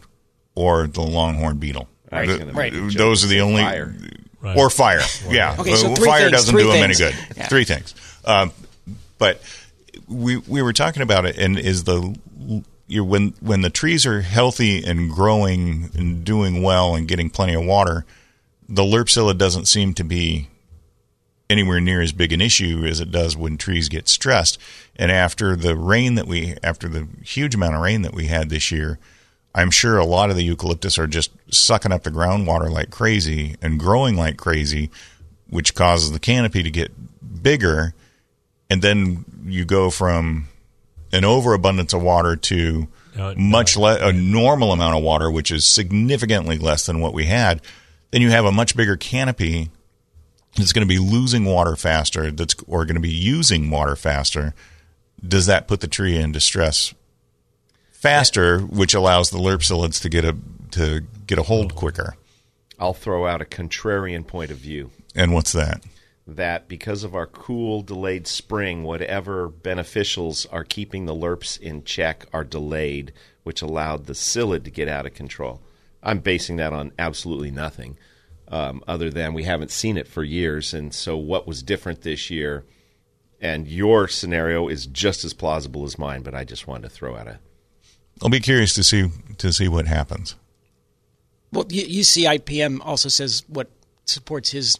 or 0.56 0.88
the 0.88 1.02
longhorn 1.02 1.58
beetle. 1.58 1.88
I 2.12 2.26
was 2.26 2.38
The- 2.40 2.46
Right. 2.48 2.74
make 2.74 2.82
a 2.82 2.88
joke 2.90 2.98
Those 2.98 3.24
are 3.24 3.28
the 3.28 3.42
only 3.42 3.62
fire. 3.62 3.96
Right. 4.40 4.58
or 4.58 4.70
fire. 4.70 5.02
Yeah. 5.30 5.56
Okay, 5.60 5.76
so 5.76 5.92
Uh, 5.92 5.96
three 5.96 6.06
fire 6.08 6.20
things, 6.22 6.32
doesn't 6.32 6.54
three 6.54 6.64
do 6.64 6.72
them 6.72 6.84
any 6.84 6.94
good. 6.96 7.16
Yeah. 7.36 7.48
Three 7.48 7.66
things. 7.66 7.94
Um, 8.24 8.52
but 9.18 9.42
we 10.08 10.38
we 10.38 10.62
were 10.62 10.74
talking 10.74 11.02
about 11.02 11.26
it, 11.26 11.38
and 11.38 11.58
is 11.58 11.84
the 11.84 12.16
you 12.88 13.04
when 13.04 13.34
when 13.42 13.62
the 13.62 13.70
trees 13.70 14.06
are 14.06 14.22
healthy 14.22 14.84
and 14.84 15.12
growing 15.12 15.90
and 15.96 16.24
doing 16.24 16.62
well 16.62 16.96
and 16.96 17.08
getting 17.08 17.30
plenty 17.30 17.54
of 17.54 17.66
water, 17.66 18.06
the 18.68 18.84
lerp 18.84 19.08
psylla 19.08 19.38
doesn't 19.38 19.66
seem 19.66 19.94
to 19.96 20.04
be 20.04 20.48
anywhere 21.50 21.80
near 21.80 22.02
as 22.02 22.12
big 22.12 22.34
an 22.34 22.42
issue 22.42 22.86
as 22.86 23.00
it 23.00 23.12
does 23.12 23.38
when 23.38 23.58
trees 23.58 23.90
get 23.90 24.08
stressed. 24.08 24.58
And 24.96 25.12
after 25.12 25.56
the 25.56 25.76
rain 25.76 26.16
that 26.16 26.28
we, 26.28 26.56
after 26.62 26.90
the 26.90 27.08
huge 27.24 27.56
amount 27.56 27.76
of 27.76 27.82
rain 27.82 28.02
that 28.02 28.14
we 28.14 28.28
had 28.28 28.50
this 28.50 28.72
year, 28.72 29.00
I'm 29.56 29.72
sure 29.72 29.98
a 29.98 30.06
lot 30.06 30.30
of 30.30 30.36
the 30.36 30.44
eucalyptus 30.44 31.00
are 31.00 31.08
just 31.08 31.32
sucking 31.52 31.92
up 31.92 32.04
the 32.04 32.12
groundwater 32.12 32.70
like 32.70 32.92
crazy 32.92 33.56
and 33.62 33.80
growing 33.80 34.16
like 34.16 34.38
crazy, 34.38 34.90
which 35.50 35.74
causes 35.74 36.12
the 36.12 36.20
canopy 36.20 36.64
to 36.64 36.72
get 36.72 36.92
bigger. 37.42 37.94
And 38.70 38.82
then 38.82 39.26
you 39.46 39.66
go 39.66 39.90
from 39.90 40.48
an 41.14 41.24
overabundance 41.24 41.94
of 41.94 42.02
water 42.02 42.36
to 42.36 42.88
No, 43.16 43.30
it- 43.30 43.38
much 43.38 43.78
less 43.78 44.02
a 44.02 44.12
normal 44.12 44.72
amount 44.74 44.98
of 44.98 45.04
water, 45.04 45.32
which 45.32 45.52
is 45.52 45.66
significantly 45.66 46.58
less 46.58 46.86
than 46.86 47.00
what 47.00 47.14
we 47.14 47.26
had. 47.26 47.62
Then 48.12 48.22
you 48.22 48.30
have 48.32 48.46
a 48.46 48.52
much 48.52 48.76
bigger 48.76 48.96
canopy 48.98 49.70
that's 50.56 50.74
going 50.74 50.86
to 50.86 50.94
be 50.94 50.98
losing 51.00 51.46
water 51.46 51.76
faster 51.76 52.32
that's 52.32 52.56
or 52.68 52.84
going 52.86 52.96
to 52.96 53.02
be 53.02 53.10
using 53.14 53.70
water 53.70 53.96
faster 53.96 54.54
does 55.26 55.46
that 55.46 55.68
put 55.68 55.82
the 55.82 55.88
tree 55.88 56.18
in 56.18 56.32
distress 56.32 56.94
faster 57.92 58.60
which 58.60 58.94
allows 58.94 59.30
the 59.30 59.38
lerp 59.38 59.60
psyllids 59.60 60.02
to 60.02 60.10
get 60.10 60.24
a 60.26 60.36
to 60.72 61.02
get 61.26 61.38
a 61.38 61.44
hold 61.44 61.76
quicker 61.76 62.16
I'll 62.80 62.94
throw 62.94 63.26
out 63.28 63.42
a 63.42 63.46
contrarian 63.46 64.26
point 64.26 64.52
of 64.52 64.58
view. 64.58 64.92
and 65.16 65.34
what's 65.34 65.52
that 65.54 65.84
that 66.28 66.68
because 66.68 67.04
of 67.04 67.16
our 67.16 67.26
cool 67.26 67.82
delayed 67.82 68.28
spring, 68.28 68.84
whatever 68.84 69.50
beneficials 69.50 70.46
are 70.52 70.64
keeping 70.64 71.06
the 71.06 71.16
lerps 71.16 71.60
in 71.60 71.84
check 71.84 72.26
are 72.34 72.44
delayed, 72.44 73.14
which 73.44 73.62
allowed 73.62 74.06
the 74.06 74.14
psyllid 74.14 74.64
to 74.66 74.72
get 74.72 74.88
out 74.90 75.06
of 75.06 75.14
control. 75.14 75.62
I'm 76.04 76.20
basing 76.20 76.58
that 76.58 76.74
on 76.74 76.92
absolutely 77.00 77.50
nothing, 77.52 77.98
um, 78.50 78.84
other 78.88 79.10
than 79.10 79.34
we 79.34 79.44
haven't 79.44 79.72
seen 79.72 79.98
it 79.98 80.08
for 80.08 80.24
years. 80.24 80.74
And 80.74 80.94
so, 80.94 81.16
what 81.18 81.48
was 81.48 81.64
different 81.64 82.02
this 82.02 82.30
year? 82.30 82.66
And 83.40 83.68
your 83.68 84.08
scenario 84.08 84.68
is 84.68 84.86
just 84.86 85.24
as 85.24 85.34
plausible 85.34 85.86
as 85.86 85.98
mine, 85.98 86.24
but 86.24 86.34
I 86.36 86.44
just 86.44 86.68
wanted 86.68 86.84
to 86.84 86.90
throw 86.90 87.16
out 87.16 87.28
a. 87.28 87.40
i'll 88.22 88.30
be 88.30 88.40
curious 88.40 88.74
to 88.74 88.84
see 88.84 89.10
to 89.38 89.54
see 89.54 89.68
what 89.68 89.86
happens 89.88 90.36
Well, 91.54 91.66
U- 91.70 92.02
UCIPM 92.02 92.80
also 92.84 93.10
says 93.10 93.44
what 93.48 93.70
supports 94.06 94.52
his 94.52 94.80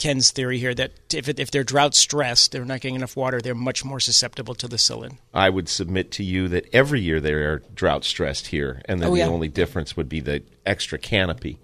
Ken's 0.00 0.30
theory 0.32 0.58
here 0.58 0.74
that 0.74 0.92
if 1.14 1.28
it, 1.28 1.38
if 1.38 1.50
they're 1.52 1.62
drought 1.62 1.94
stressed, 1.94 2.50
they're 2.52 2.64
not 2.64 2.80
getting 2.80 2.96
enough 2.96 3.16
water, 3.16 3.40
they're 3.40 3.54
much 3.54 3.84
more 3.84 4.00
susceptible 4.00 4.54
to 4.56 4.66
the 4.66 4.76
psyllid. 4.76 5.18
I 5.32 5.50
would 5.50 5.68
submit 5.68 6.10
to 6.12 6.24
you 6.24 6.48
that 6.48 6.66
every 6.72 7.00
year 7.00 7.20
they 7.20 7.32
are 7.34 7.62
drought 7.74 8.04
stressed 8.04 8.48
here, 8.48 8.82
and 8.86 9.00
then 9.00 9.10
Oh, 9.10 9.14
the 9.14 9.22
only 9.22 9.48
difference 9.48 9.96
would 9.96 10.08
be 10.08 10.20
the 10.20 10.42
extra 10.66 10.98
canopy. 10.98 11.58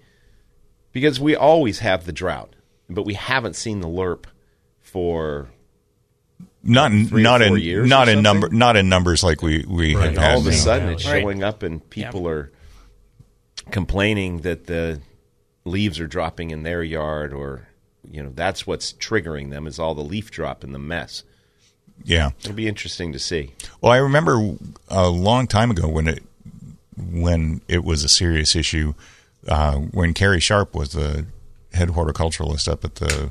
Because 0.93 1.19
we 1.19 1.35
always 1.35 1.81
have 1.81 2.05
the 2.07 2.13
drought, 2.13 2.55
but 2.89 3.03
we 3.05 3.15
haven't 3.15 3.57
seen 3.57 3.81
the 3.81 3.89
lerp 3.89 4.27
for 4.81 5.49
not 6.63 6.93
in, 6.93 7.07
Three 7.07 7.23
not 7.23 7.43
in 7.43 7.57
years 7.57 7.89
not 7.89 8.09
in 8.09 8.23
number 8.23 8.49
not 8.51 8.77
in 8.77 8.89
numbers 8.89 9.23
like 9.25 9.41
we 9.43 9.65
we 9.69 9.95
Right. 9.95 10.03
have 10.05 10.09
and 10.15 10.19
had 10.19 10.33
all 10.35 10.41
of 10.41 10.47
a 10.47 10.51
now. 10.51 10.57
sudden 10.57 10.89
it's 10.91 11.05
Right. 11.07 11.21
showing 11.23 11.43
up, 11.43 11.63
and 11.63 11.89
people 11.91 12.29
are 12.29 12.51
complaining 13.71 14.39
that 14.43 14.67
the 14.67 15.01
leaves 15.65 15.99
are 16.01 16.07
dropping 16.07 16.51
in 16.51 16.63
their 16.63 16.83
yard, 16.83 17.33
or 17.33 17.69
you 18.11 18.23
know 18.23 18.31
that's 18.35 18.67
what's 18.67 18.93
triggering 18.95 19.51
them 19.51 19.67
is 19.67 19.79
all 19.79 19.95
the 19.95 20.03
leaf 20.05 20.31
drop 20.31 20.63
and 20.65 20.75
the 20.75 20.79
mess. 20.79 21.23
yeah 22.05 22.31
It'll 22.41 22.53
be 22.55 22.69
interesting 22.69 23.13
to 23.13 23.19
see. 23.19 23.53
Well, 23.81 23.93
I 23.93 23.97
remember 23.99 24.55
a 24.89 25.09
long 25.09 25.47
time 25.47 25.71
ago 25.71 25.89
when 25.89 26.09
it 26.09 26.23
when 26.97 27.61
it 27.69 27.85
was 27.85 28.05
a 28.05 28.09
serious 28.09 28.57
issue 28.57 28.95
uh, 29.49 29.77
when 29.77 30.15
Carrie 30.15 30.41
Sharp 30.41 30.75
was 30.75 30.93
the 30.93 31.27
head 31.73 31.89
horticulturalist 31.91 32.69
up 32.69 32.85
at 32.85 32.97
the 32.97 33.31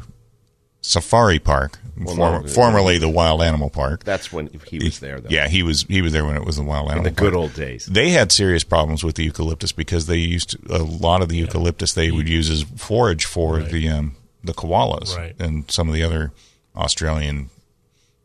safari 0.81 1.39
park, 1.39 1.79
Well, 1.99 2.15
no, 2.15 2.47
formerly 2.47 2.99
the 2.99 3.09
Wild 3.09 3.41
Animal 3.41 3.71
Park. 3.71 4.03
That's 4.03 4.31
when 4.31 4.47
he 4.67 4.77
was 4.77 4.99
there, 4.99 5.19
though. 5.19 5.29
Yeah, 5.31 5.47
he 5.47 5.63
was 5.63 5.81
he 5.89 6.01
was 6.03 6.13
there 6.13 6.23
when 6.23 6.37
it 6.37 6.45
was 6.45 6.57
the 6.57 6.63
Wild 6.63 6.85
in 6.85 6.91
Animal 6.91 7.03
the 7.05 7.15
good 7.15 7.33
Park. 7.33 7.41
old 7.41 7.53
days. 7.53 7.87
They 7.87 8.09
had 8.11 8.31
serious 8.31 8.63
problems 8.63 9.03
with 9.03 9.15
the 9.15 9.23
eucalyptus 9.23 9.71
because 9.71 10.05
they 10.05 10.17
used 10.17 10.55
a 10.69 10.83
lot 10.83 11.21
of 11.23 11.29
the 11.29 11.37
eucalyptus 11.37 11.93
they 11.93 12.11
would 12.11 12.29
use 12.29 12.49
as 12.51 12.61
forage 12.63 13.25
for 13.25 13.55
Right. 13.57 13.69
the 13.71 13.89
um, 13.89 14.15
the 14.45 14.53
koalas 14.53 15.15
Right. 15.15 15.35
and 15.39 15.69
some 15.69 15.87
of 15.87 15.93
the 15.93 16.03
other 16.03 16.31
Australian 16.75 17.49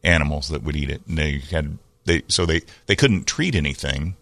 animals 0.04 0.48
that 0.48 0.62
would 0.62 0.76
eat 0.76 0.90
it. 0.90 1.02
And 1.06 1.18
they 1.18 1.38
had 1.50 1.78
they 2.04 2.22
so 2.28 2.46
they 2.46 2.62
they 2.86 2.96
couldn't 2.96 3.26
treat 3.26 3.54
anything 3.54 4.16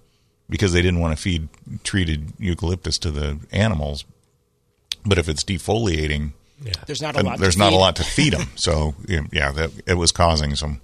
because 0.51 0.73
they 0.73 0.83
didn't 0.83 1.01
want 1.01 1.17
to 1.17 1.23
feed 1.23 1.49
treated 1.85 2.33
eucalyptus 2.39 2.99
to 2.99 3.11
the 3.11 3.39
animals. 3.53 4.05
But 5.05 5.19
if 5.19 5.29
it's 5.29 5.45
defoliating, 5.45 6.33
Yeah. 6.63 6.73
There's 6.87 7.01
not 7.03 7.17
a 7.17 7.23
lot. 7.23 7.39
there's 7.39 7.55
to 7.55 7.59
not 7.61 7.71
feed. 7.71 7.77
a 7.77 7.79
lot 7.79 7.97
to 7.97 8.05
feed 8.05 8.33
them. 8.33 8.49
So 8.57 8.95
yeah, 9.07 9.21
yeah, 9.33 9.53
that 9.53 9.71
it 9.87 9.95
was 9.95 10.13
causing 10.13 10.57
some. 10.57 10.81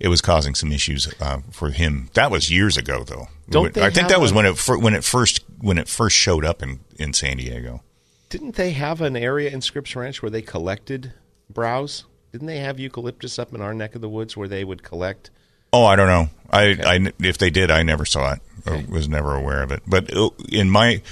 It 0.00 0.06
was 0.08 0.20
causing 0.20 0.54
some 0.54 0.70
issues 0.72 1.12
uh, 1.20 1.40
for 1.50 1.70
him. 1.70 2.08
That 2.14 2.30
was 2.30 2.50
years 2.52 2.76
ago, 2.76 3.02
though. 3.02 3.26
Don't 3.50 3.74
they 3.74 3.80
I 3.82 3.86
think 3.90 4.02
have 4.02 4.10
that 4.10 4.20
was 4.20 4.32
when 4.32 4.46
it 4.46 4.56
when 4.68 4.94
it 4.94 5.02
first 5.04 5.42
when 5.60 5.76
it 5.76 5.88
first 5.88 6.16
showed 6.16 6.44
up 6.44 6.62
in, 6.62 6.78
in 7.00 7.12
San 7.12 7.36
Diego. 7.38 7.82
Didn't 8.28 8.56
they 8.56 8.72
have 8.72 9.00
an 9.00 9.16
area 9.16 9.50
in 9.50 9.60
Scripps 9.60 9.96
Ranch 9.96 10.22
where 10.22 10.30
they 10.30 10.42
collected 10.42 11.12
browse? 11.48 12.04
Didn't 12.32 12.46
they 12.46 12.58
have 12.58 12.78
eucalyptus 12.78 13.38
up 13.38 13.54
in 13.54 13.62
our 13.62 13.72
neck 13.72 13.94
of 13.94 14.00
the 14.00 14.08
woods 14.08 14.36
where 14.36 14.48
they 14.48 14.64
would 14.64 14.82
collect? 14.82 15.30
Oh, 15.72 15.84
I 15.84 15.96
don't 15.96 16.08
know. 16.08 16.28
I, 16.50 16.76
I 16.84 17.12
if 17.20 17.38
they 17.38 17.50
did, 17.50 17.70
I 17.70 17.82
never 17.82 18.04
saw 18.04 18.34
it 18.34 18.40
or 18.66 18.82
was 18.88 19.08
never 19.08 19.34
aware 19.34 19.62
of 19.62 19.72
it. 19.72 19.82
But 19.86 20.14
uh, 20.14 20.30
in 20.50 20.70
my, 20.70 21.02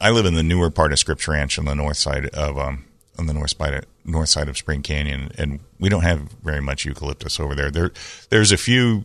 I 0.00 0.10
live 0.10 0.26
in 0.26 0.34
the 0.34 0.42
newer 0.42 0.70
part 0.70 0.92
of 0.92 0.98
Scripps 0.98 1.26
Ranch 1.26 1.58
on 1.58 1.64
the 1.64 1.74
north 1.74 1.96
side 1.96 2.26
of 2.26 2.58
um 2.58 2.84
on 3.18 3.26
the 3.26 3.34
north 3.34 3.56
side 3.56 3.74
of, 3.74 3.84
north 4.04 4.28
side 4.28 4.48
of 4.48 4.58
Spring 4.58 4.82
Canyon, 4.82 5.30
and 5.38 5.60
we 5.78 5.88
don't 5.88 6.02
have 6.02 6.20
very 6.42 6.60
much 6.60 6.84
eucalyptus 6.84 7.38
over 7.38 7.54
there. 7.54 7.70
There 7.70 7.92
there's 8.30 8.52
a 8.52 8.56
few 8.56 9.04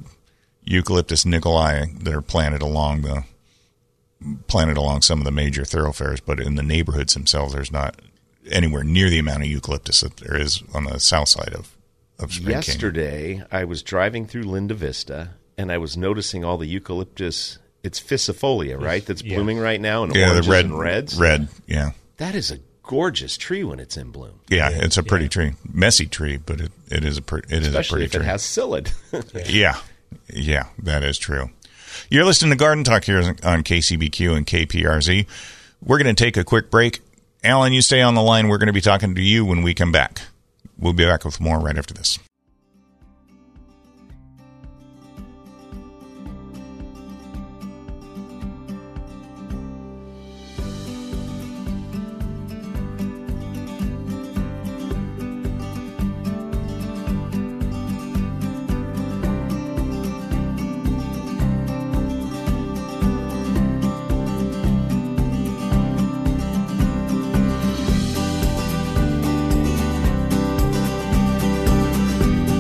eucalyptus 0.64 1.24
nicholii 1.24 2.04
that 2.04 2.14
are 2.14 2.22
planted 2.22 2.62
along 2.62 3.02
the 3.02 3.24
planted 4.48 4.78
along 4.78 5.02
some 5.02 5.20
of 5.20 5.26
the 5.26 5.32
major 5.32 5.64
thoroughfares, 5.66 6.20
but 6.20 6.40
in 6.40 6.56
the 6.56 6.64
neighborhoods 6.64 7.14
themselves, 7.14 7.54
there's 7.54 7.72
not 7.72 8.00
anywhere 8.52 8.84
near 8.84 9.10
the 9.10 9.20
amount 9.20 9.44
of 9.44 9.48
eucalyptus 9.50 10.02
that 10.02 10.18
there 10.18 10.36
is 10.40 10.64
on 10.74 10.86
the 10.86 11.00
south 11.00 11.30
side 11.30 11.54
of 11.54 11.76
of 12.20 12.34
Spring 12.34 12.48
Canyon. 12.48 12.64
Yesterday, 12.64 13.44
I 13.50 13.64
was 13.64 13.82
driving 13.82 14.26
through 14.28 14.44
Linda 14.44 14.74
Vista 14.74 15.30
and 15.58 15.72
I 15.72 15.78
was 15.78 15.96
noticing 15.96 16.44
all 16.44 16.58
the 16.58 16.68
eucalyptus. 16.68 17.60
It's 17.82 17.98
ficifolia, 18.00 18.78
right? 18.82 19.06
That's 19.06 19.24
Yeah. 19.24 19.36
blooming 19.36 19.58
right 19.58 19.80
now, 19.80 20.04
and 20.04 20.14
Yeah, 20.14 20.26
the 20.26 20.32
oranges 20.32 20.50
red 20.50 20.66
and 20.66 20.78
reds. 20.80 21.16
red, 21.18 21.48
yeah. 21.66 21.92
That 22.18 22.36
is 22.36 22.52
a 22.52 22.60
gorgeous 22.84 23.38
tree 23.38 23.64
when 23.64 23.80
it's 23.80 23.96
in 23.96 24.12
bloom, 24.12 24.42
Yeah, 24.50 24.70
it's 24.70 24.98
a 24.98 25.04
pretty 25.04 25.30
tree, 25.30 25.54
messy 25.72 26.08
tree, 26.08 26.36
but 26.36 26.60
it, 26.60 26.72
it 26.92 27.06
is 27.06 27.18
a 27.18 27.22
pre- 27.22 27.40
it 27.48 27.62
is 27.64 27.68
a 27.68 27.80
especially 27.80 28.00
pretty 28.00 28.06
if 28.06 28.12
tree. 28.12 28.22
it 28.22 28.26
has 28.26 28.42
psyllid. 28.44 29.50
Yeah, 29.50 29.78
yeah, 30.34 30.66
that 30.80 31.04
is 31.06 31.18
true. 31.18 31.52
You're 32.10 32.26
listening 32.26 32.52
to 32.52 32.58
Garden 32.58 32.84
Talk 32.84 33.06
here 33.06 33.20
on 33.20 33.64
KCBQ 33.64 34.36
and 34.36 34.46
KPRZ. 34.46 35.26
We're 35.82 35.98
going 35.98 36.14
to 36.14 36.24
take 36.24 36.38
a 36.38 36.44
quick 36.44 36.70
break. 36.70 37.02
Alan, 37.44 37.74
you 37.74 37.82
stay 37.82 38.02
on 38.02 38.16
the 38.16 38.22
line. 38.22 38.48
We're 38.48 38.58
going 38.58 38.68
to 38.68 38.74
be 38.74 38.82
talking 38.82 39.16
to 39.16 39.22
you 39.22 39.46
when 39.46 39.62
we 39.62 39.74
come 39.74 39.92
back. 39.92 40.22
We'll 40.78 40.94
be 40.94 41.06
back 41.06 41.26
with 41.26 41.40
more 41.40 41.60
right 41.60 41.78
after 41.78 41.94
this. 41.94 42.20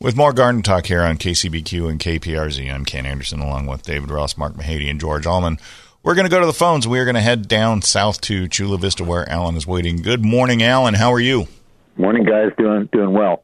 with 0.00 0.16
more 0.16 0.32
Garden 0.32 0.62
Talk 0.62 0.86
here 0.86 1.02
on 1.02 1.16
KCBQ 1.16 1.90
and 1.90 2.00
KPRZ. 2.00 2.72
I'm 2.72 2.84
Ken 2.84 3.06
Andersen 3.06 3.40
along 3.40 3.66
with 3.66 3.82
David 3.82 4.10
Ross, 4.10 4.36
Mark 4.36 4.54
Mahady, 4.54 4.90
and 4.90 5.00
George 5.00 5.26
Allman. 5.26 5.58
We're 6.02 6.14
going 6.14 6.26
to 6.26 6.30
go 6.30 6.40
to 6.40 6.46
the 6.46 6.52
phones. 6.52 6.86
We 6.86 7.00
are 7.00 7.04
going 7.04 7.16
to 7.16 7.20
head 7.20 7.48
down 7.48 7.82
south 7.82 8.20
to 8.22 8.46
Chula 8.46 8.78
Vista 8.78 9.04
where 9.04 9.28
Alan 9.28 9.56
is 9.56 9.66
waiting. 9.66 10.02
Good 10.02 10.24
morning, 10.24 10.62
Alan. 10.62 10.94
How 10.94 11.12
are 11.12 11.20
you? 11.20 11.48
Morning, 11.96 12.24
guys. 12.24 12.52
Doing 12.58 12.88
doing 12.92 13.12
well. 13.12 13.42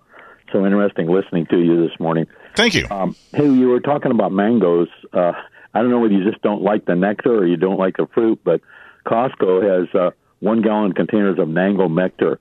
So 0.53 0.65
interesting 0.65 1.09
listening 1.09 1.47
to 1.47 1.59
you 1.59 1.89
this 1.89 1.99
morning. 1.99 2.27
Thank 2.55 2.75
you. 2.75 2.87
Um, 2.91 3.17
hey, 3.33 3.49
you 3.49 3.69
were 3.69 3.81
talking 3.81 4.11
about 4.11 4.31
mangoes. 4.31 4.89
Uh, 5.13 5.33
I 5.73 5.81
don't 5.81 5.91
know 5.91 6.01
whether 6.01 6.13
you 6.13 6.29
just 6.29 6.43
don't 6.43 6.63
like 6.63 6.85
the 6.85 6.95
nectar 6.95 7.35
or 7.35 7.47
you 7.47 7.57
don't 7.57 7.79
like 7.79 7.97
the 7.97 8.07
fruit, 8.13 8.41
but 8.45 8.61
Costco 9.07 9.63
has 9.63 9.95
uh, 9.95 10.11
one 10.41 10.61
gallon 10.61 10.93
containers 10.93 11.39
of 11.39 11.49
mango 11.49 11.89
nectar. 11.89 12.39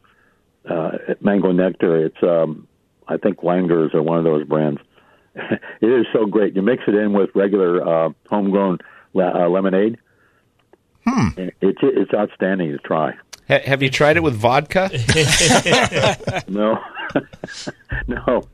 Uh, 0.69 0.91
mango 1.21 1.53
nectar. 1.53 2.05
It's 2.05 2.21
um, 2.21 2.67
I 3.11 3.17
think 3.17 3.37
Langers 3.41 3.93
are 3.93 4.01
one 4.01 4.17
of 4.17 4.23
those 4.23 4.45
brands. 4.45 4.81
it 5.35 5.59
is 5.81 6.05
so 6.13 6.25
great. 6.25 6.55
You 6.55 6.61
mix 6.61 6.83
it 6.87 6.95
in 6.95 7.13
with 7.13 7.29
regular 7.35 7.87
uh, 7.87 8.09
homegrown 8.29 8.79
le- 9.13 9.45
uh, 9.45 9.49
lemonade. 9.49 9.97
Hmm. 11.05 11.29
It's 11.37 11.79
it's 11.81 12.13
outstanding 12.13 12.71
to 12.71 12.77
try. 12.77 13.13
Ha- 13.47 13.61
have 13.65 13.81
you 13.81 13.89
tried 13.89 14.17
it 14.17 14.23
with 14.23 14.35
vodka? 14.35 14.89
no, 16.47 16.77
no. 18.07 18.47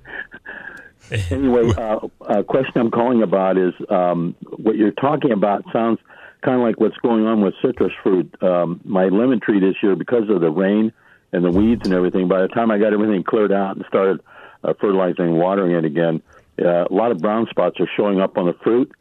Anyway, 1.30 1.72
uh, 1.78 2.00
a 2.22 2.44
question 2.44 2.74
I'm 2.82 2.92
calling 2.92 3.22
about 3.22 3.58
is 3.58 3.74
um, 3.90 4.36
what 4.58 4.76
you're 4.76 4.92
talking 4.92 5.32
about 5.32 5.64
sounds 5.74 6.00
kind 6.42 6.60
of 6.60 6.66
like 6.66 6.80
what's 6.80 6.98
going 6.98 7.26
on 7.26 7.42
with 7.42 7.54
citrus 7.62 7.92
fruit. 8.04 8.34
Um, 8.42 8.82
my 8.84 9.06
lemon 9.06 9.40
tree 9.40 9.60
this 9.60 9.76
year, 9.82 9.96
because 9.96 10.30
of 10.30 10.42
the 10.42 10.50
rain 10.50 10.92
and 11.32 11.44
the 11.44 11.52
weeds 11.52 11.82
and 11.86 11.94
everything, 11.94 12.28
by 12.28 12.42
the 12.42 12.48
time 12.48 12.72
I 12.72 12.78
got 12.78 12.94
everything 12.94 13.24
cleared 13.24 13.52
out 13.52 13.76
and 13.76 13.86
started 13.88 14.22
uh, 14.68 14.74
fertilizing 14.80 15.26
and 15.26 15.38
watering 15.38 15.72
it 15.72 15.86
again, 15.86 16.22
uh, 16.64 16.86
a 16.86 16.94
lot 16.94 17.12
of 17.12 17.20
brown 17.20 17.48
spots 17.50 17.80
are 17.80 17.90
showing 17.96 18.20
up 18.22 18.38
on 18.38 18.46
the 18.46 18.54
fruit. 18.64 18.92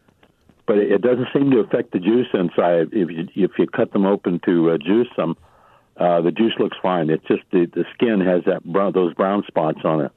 But 0.66 0.78
it, 0.78 0.92
it 0.92 1.02
doesn't 1.02 1.28
seem 1.32 1.50
to 1.50 1.58
affect 1.58 1.92
the 1.92 1.98
juice 1.98 2.28
inside. 2.32 2.88
If 2.92 3.10
you 3.10 3.28
if 3.44 3.52
you 3.58 3.66
cut 3.66 3.92
them 3.92 4.04
open 4.06 4.40
to 4.46 4.70
uh, 4.72 4.78
juice 4.78 5.08
them, 5.16 5.36
uh, 5.96 6.22
the 6.22 6.32
juice 6.32 6.54
looks 6.58 6.76
fine. 6.82 7.08
It's 7.10 7.24
just 7.26 7.42
the, 7.52 7.66
the 7.66 7.84
skin 7.94 8.20
has 8.20 8.44
that 8.46 8.64
brown, 8.64 8.92
those 8.92 9.14
brown 9.14 9.44
spots 9.46 9.78
on 9.84 10.00
it. 10.06 10.12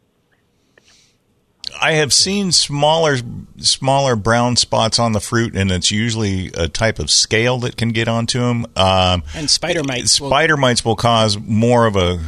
I 1.79 1.93
have 1.93 2.11
seen 2.11 2.51
smaller 2.51 3.17
smaller 3.57 4.15
brown 4.15 4.55
spots 4.55 4.97
on 4.97 5.11
the 5.11 5.19
fruit, 5.19 5.55
and 5.55 5.71
it's 5.71 5.91
usually 5.91 6.47
a 6.57 6.67
type 6.67 6.97
of 6.99 7.11
scale 7.11 7.59
that 7.59 7.77
can 7.77 7.89
get 7.89 8.07
onto 8.07 8.39
them. 8.39 8.65
Um, 8.75 9.23
And 9.35 9.49
spider 9.49 9.83
mites. 9.83 10.19
will- 10.19 10.29
spider 10.29 10.57
mites 10.57 10.83
will 10.83 10.95
cause 10.95 11.37
more 11.37 11.85
of 11.85 11.95
a 11.95 12.19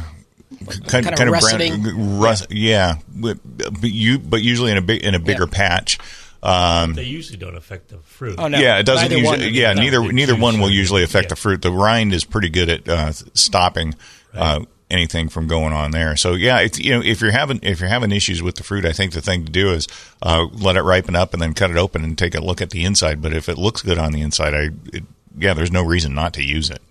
kind, 0.66 0.86
Kind 0.88 1.08
of 1.08 1.14
kind 1.14 1.34
of 1.34 1.40
brown, 1.40 2.20
rust, 2.20 2.46
yeah, 2.50 2.96
but, 3.08 3.38
but 3.44 3.90
you 3.90 4.18
but 4.18 4.42
usually 4.42 4.70
in 4.70 4.76
a 4.76 4.82
big 4.82 5.02
in 5.04 5.14
a 5.14 5.18
bigger 5.20 5.46
patch. 5.46 5.98
Um, 6.42 6.94
They 6.94 7.04
usually 7.04 7.38
don't 7.38 7.54
affect 7.56 7.88
the 7.88 7.98
fruit. 7.98 8.34
Oh, 8.36 8.48
no. 8.48 8.58
Yeah, 8.58 8.78
it 8.78 8.86
doesn't. 8.86 9.10
Neither 9.10 9.20
Usually, 9.20 9.44
one. 9.46 9.54
yeah, 9.54 9.72
No, 9.74 9.82
neither 9.82 10.12
neither 10.12 10.36
one 10.36 10.58
will 10.58 10.70
usually 10.70 11.04
affect 11.04 11.26
yeah. 11.26 11.28
the 11.30 11.36
fruit. 11.36 11.62
The 11.62 11.70
rind 11.70 12.12
is 12.12 12.24
pretty 12.24 12.48
good 12.48 12.68
at 12.68 12.88
uh, 12.88 13.12
stopping 13.12 13.94
uh, 14.34 14.64
anything 14.90 15.28
from 15.28 15.46
going 15.46 15.72
on 15.72 15.92
there. 15.92 16.16
So 16.16 16.32
yeah, 16.34 16.58
it's, 16.58 16.80
you 16.80 16.94
know, 16.94 17.00
if 17.00 17.20
you're 17.20 17.30
having 17.30 17.60
if 17.62 17.78
you're 17.78 17.88
having 17.88 18.10
issues 18.10 18.42
with 18.42 18.56
the 18.56 18.64
fruit, 18.64 18.84
I 18.84 18.92
think 18.92 19.12
the 19.12 19.20
thing 19.20 19.44
to 19.44 19.52
do 19.52 19.70
is 19.70 19.86
uh, 20.20 20.46
let 20.52 20.74
it 20.76 20.82
ripen 20.82 21.14
up 21.14 21.32
and 21.32 21.40
then 21.40 21.54
cut 21.54 21.70
it 21.70 21.76
open 21.76 22.02
and 22.02 22.18
take 22.18 22.34
a 22.34 22.40
look 22.40 22.60
at 22.60 22.70
the 22.70 22.84
inside. 22.84 23.22
But 23.22 23.34
if 23.34 23.48
it 23.48 23.56
looks 23.56 23.82
good 23.82 23.98
on 23.98 24.10
the 24.10 24.22
inside, 24.22 24.52
I 24.52 24.70
it, 24.92 25.04
yeah, 25.38 25.54
there's 25.54 25.70
no 25.70 25.84
reason 25.84 26.12
not 26.12 26.34
to 26.34 26.42
use 26.42 26.70
it. 26.70 26.82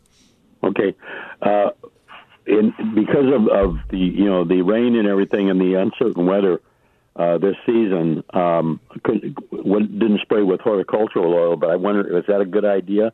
Okay. 0.63 0.95
In, 2.51 2.73
because 2.93 3.27
of, 3.33 3.47
of 3.47 3.77
the 3.89 3.97
you 3.97 4.25
know 4.25 4.43
the 4.43 4.61
rain 4.61 4.95
and 4.95 5.07
everything 5.07 5.49
and 5.49 5.59
the 5.59 5.75
uncertain 5.75 6.25
weather 6.25 6.61
uh, 7.15 7.37
this 7.37 7.55
season, 7.65 8.23
um, 8.33 8.79
wouldn't- 9.51 9.99
didn't 9.99 10.21
spray 10.21 10.43
with 10.43 10.61
horticultural 10.61 11.33
oil. 11.33 11.55
But 11.55 11.69
I 11.69 11.75
wonder, 11.77 12.17
is 12.17 12.25
that 12.27 12.41
a 12.41 12.45
good 12.45 12.65
idea 12.65 13.13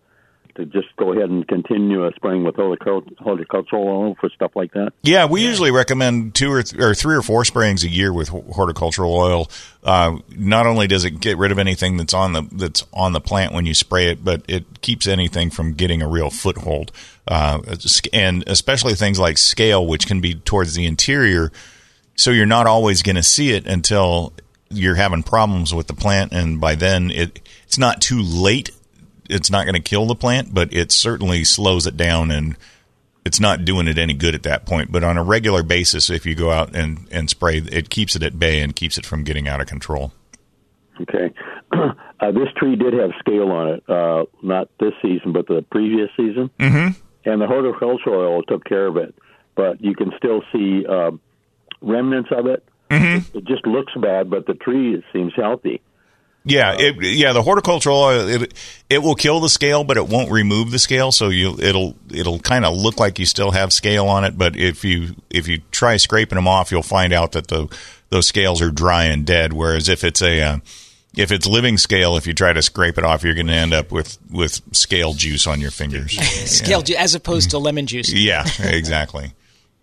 to 0.58 0.66
just 0.66 0.88
go 0.98 1.14
ahead 1.14 1.30
and 1.30 1.48
continue 1.48 2.06
uh, 2.06 2.12
spraying 2.16 2.44
with 2.44 2.56
horticultural 2.56 3.88
oil 3.88 4.16
for 4.20 4.30
stuff 4.30 4.52
like 4.56 4.74
that? 4.74 4.92
Yeah, 5.04 5.26
we 5.26 5.42
usually 5.42 5.72
recommend 5.72 6.36
two 6.36 6.52
or, 6.52 6.64
th- 6.64 6.82
or 6.82 6.94
three 6.94 7.16
or 7.16 7.22
four 7.22 7.46
sprayings 7.46 7.84
a 7.84 7.90
year 7.90 8.12
with 8.12 8.30
horticultural 8.30 9.16
oil. 9.16 9.50
Uh, 9.84 10.18
not 10.30 10.68
only 10.68 10.88
does 10.88 11.06
it 11.06 11.20
get 11.20 11.38
rid 11.38 11.52
of 11.52 11.60
anything 11.60 11.98
that's 11.98 12.14
on 12.14 12.34
the 12.34 12.42
that's 12.52 12.86
on 12.94 13.14
the 13.14 13.22
plant 13.22 13.54
when 13.54 13.66
you 13.66 13.74
spray 13.74 14.12
it, 14.12 14.24
but 14.24 14.44
it 14.48 14.82
keeps 14.82 15.08
anything 15.08 15.50
from 15.50 15.74
getting 15.74 16.02
a 16.02 16.08
real 16.08 16.30
foothold. 16.30 16.92
Uh, 17.28 17.60
and 18.14 18.44
especially 18.48 18.94
things 18.94 19.20
like 19.20 19.38
scale, 19.38 19.86
which 19.86 20.08
can 20.08 20.22
be 20.22 20.36
towards 20.36 20.76
the 20.76 20.86
interior, 20.86 21.52
so 22.16 22.32
you're 22.32 22.46
not 22.46 22.68
always 22.68 23.02
going 23.02 23.16
to 23.16 23.24
see 23.24 23.52
it 23.52 23.68
until 23.68 24.34
you're 24.70 24.96
having 24.96 25.24
problems 25.24 25.74
with 25.74 25.88
the 25.88 25.94
plant, 25.94 26.32
and 26.32 26.60
by 26.60 26.76
then 26.76 27.12
it 27.12 27.40
it's 27.66 27.78
not 27.78 28.02
too 28.02 28.22
late. 28.22 28.72
It's 29.30 29.50
not 29.50 29.66
going 29.66 29.76
to 29.76 29.82
kill 29.82 30.06
the 30.06 30.16
plant, 30.16 30.54
but 30.54 30.74
it 30.74 30.92
certainly 30.92 31.44
slows 31.44 31.86
it 31.86 31.98
down 31.98 32.32
and 32.32 32.58
it's 33.26 33.40
not 33.40 33.66
doing 33.66 33.88
it 33.88 33.98
any 33.98 34.14
good 34.14 34.34
at 34.36 34.44
that 34.44 34.66
point. 34.66 34.92
But 34.92 35.04
on 35.04 35.18
a 35.18 35.24
regular 35.24 35.62
basis, 35.62 36.10
if 36.10 36.26
you 36.26 36.34
go 36.34 36.52
out 36.52 36.76
and, 36.76 37.08
and 37.12 37.30
spray, 37.30 37.58
it 37.58 37.90
keeps 37.90 38.16
it 38.16 38.24
at 38.24 38.40
bay 38.40 38.62
and 38.62 38.76
keeps 38.76 38.98
it 38.98 39.06
from 39.06 39.24
getting 39.24 39.48
out 39.48 39.60
of 39.60 39.68
control. 39.68 40.14
Okay. 41.02 41.34
Uh, 42.20 42.32
this 42.32 42.48
tree 42.56 42.76
did 42.76 42.94
have 42.94 43.12
scale 43.20 43.52
on 43.52 43.68
it, 43.70 43.84
uh, 43.88 44.26
not 44.42 44.70
this 44.80 44.94
season, 45.04 45.34
but 45.34 45.46
the 45.46 45.64
previous 45.70 46.10
season. 46.18 46.50
Mm-hmm. 46.58 47.00
And 47.30 47.42
the 47.42 47.46
horticultural 47.46 48.20
oil 48.20 48.42
took 48.42 48.66
care 48.66 48.88
of 48.88 48.98
it, 48.98 49.14
but 49.54 49.80
you 49.84 49.94
can 49.94 50.12
still 50.18 50.42
see 50.52 50.84
uh, 50.84 51.12
remnants 51.80 52.30
of 52.32 52.48
it. 52.48 52.68
Mm-hmm. 52.90 53.38
It 53.38 53.46
just 53.46 53.68
looks 53.68 53.94
bad, 54.02 54.32
but 54.32 54.48
the 54.48 54.56
tree 54.56 55.04
seems 55.14 55.34
healthy. 55.36 55.80
Yeah, 56.48 56.76
it, 56.78 56.96
yeah. 57.02 57.34
The 57.34 57.42
horticultural 57.44 57.98
oil 57.98 58.28
it 58.28 58.54
it 58.90 59.00
will 59.00 59.16
kill 59.16 59.40
the 59.40 59.50
scale, 59.50 59.84
but 59.84 59.98
it 59.98 60.08
won't 60.08 60.32
remove 60.32 60.72
the 60.72 60.80
scale. 60.80 61.12
So 61.12 61.30
you 61.30 61.58
it'll 61.60 61.96
it'll 62.12 62.40
kind 62.40 62.66
of 62.66 62.76
look 62.76 63.00
like 63.00 63.20
you 63.20 63.26
still 63.26 63.52
have 63.52 63.74
scale 63.74 64.08
on 64.08 64.24
it. 64.24 64.38
But 64.38 64.56
if 64.56 64.84
you 64.84 65.16
if 65.30 65.48
you 65.48 65.60
try 65.72 65.98
scraping 65.98 66.36
them 66.38 66.48
off, 66.48 66.72
you'll 66.72 66.84
find 66.84 67.14
out 67.14 67.34
that 67.34 67.48
the 67.48 67.68
those 68.10 68.28
scales 68.28 68.62
are 68.62 68.72
dry 68.72 69.06
and 69.06 69.26
dead. 69.26 69.54
Whereas 69.54 69.90
if 69.90 70.04
it's 70.04 70.22
a 70.22 70.42
uh, 70.42 70.58
if 71.16 71.32
it's 71.32 71.48
living 71.48 71.78
scale, 71.78 72.16
if 72.16 72.28
you 72.28 72.34
try 72.34 72.54
to 72.54 72.62
scrape 72.62 72.98
it 72.98 73.04
off, 73.04 73.24
you're 73.24 73.34
going 73.34 73.48
to 73.48 73.54
end 73.54 73.74
up 73.74 73.92
with 73.92 74.18
with 74.32 74.62
scale 74.76 75.14
juice 75.14 75.48
on 75.48 75.60
your 75.60 75.72
fingers. 75.72 76.12
Scale 76.50 76.82
ju- 76.82 76.96
as 76.98 77.16
opposed 77.16 77.50
to 77.52 77.58
lemon 77.58 77.88
juice. 77.88 78.14
Yeah, 78.14 78.46
exactly. 78.60 79.34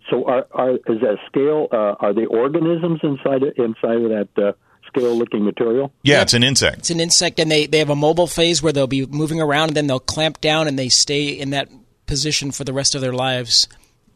So, 0.09 0.25
are, 0.25 0.45
are 0.51 0.71
is 0.71 1.01
that 1.01 1.17
scale? 1.27 1.67
Uh, 1.71 1.95
are 1.99 2.13
the 2.13 2.25
organisms 2.25 2.99
inside 3.03 3.43
it, 3.43 3.57
inside 3.57 4.01
of 4.01 4.09
that 4.35 4.55
uh, 4.95 4.99
scale-looking 4.99 5.43
material? 5.43 5.91
Yeah, 6.03 6.21
it's 6.21 6.33
an 6.33 6.43
insect. 6.43 6.77
It's 6.79 6.89
an 6.89 6.99
insect, 6.99 7.39
and 7.39 7.51
they, 7.51 7.65
they 7.67 7.79
have 7.79 7.89
a 7.89 7.95
mobile 7.95 8.27
phase 8.27 8.61
where 8.63 8.71
they'll 8.73 8.87
be 8.87 9.05
moving 9.05 9.41
around, 9.41 9.69
and 9.69 9.77
then 9.77 9.87
they'll 9.87 9.99
clamp 9.99 10.41
down, 10.41 10.67
and 10.67 10.77
they 10.77 10.89
stay 10.89 11.27
in 11.29 11.51
that 11.51 11.69
position 12.07 12.51
for 12.51 12.63
the 12.63 12.73
rest 12.73 12.95
of 12.95 13.01
their 13.01 13.13
lives, 13.13 13.67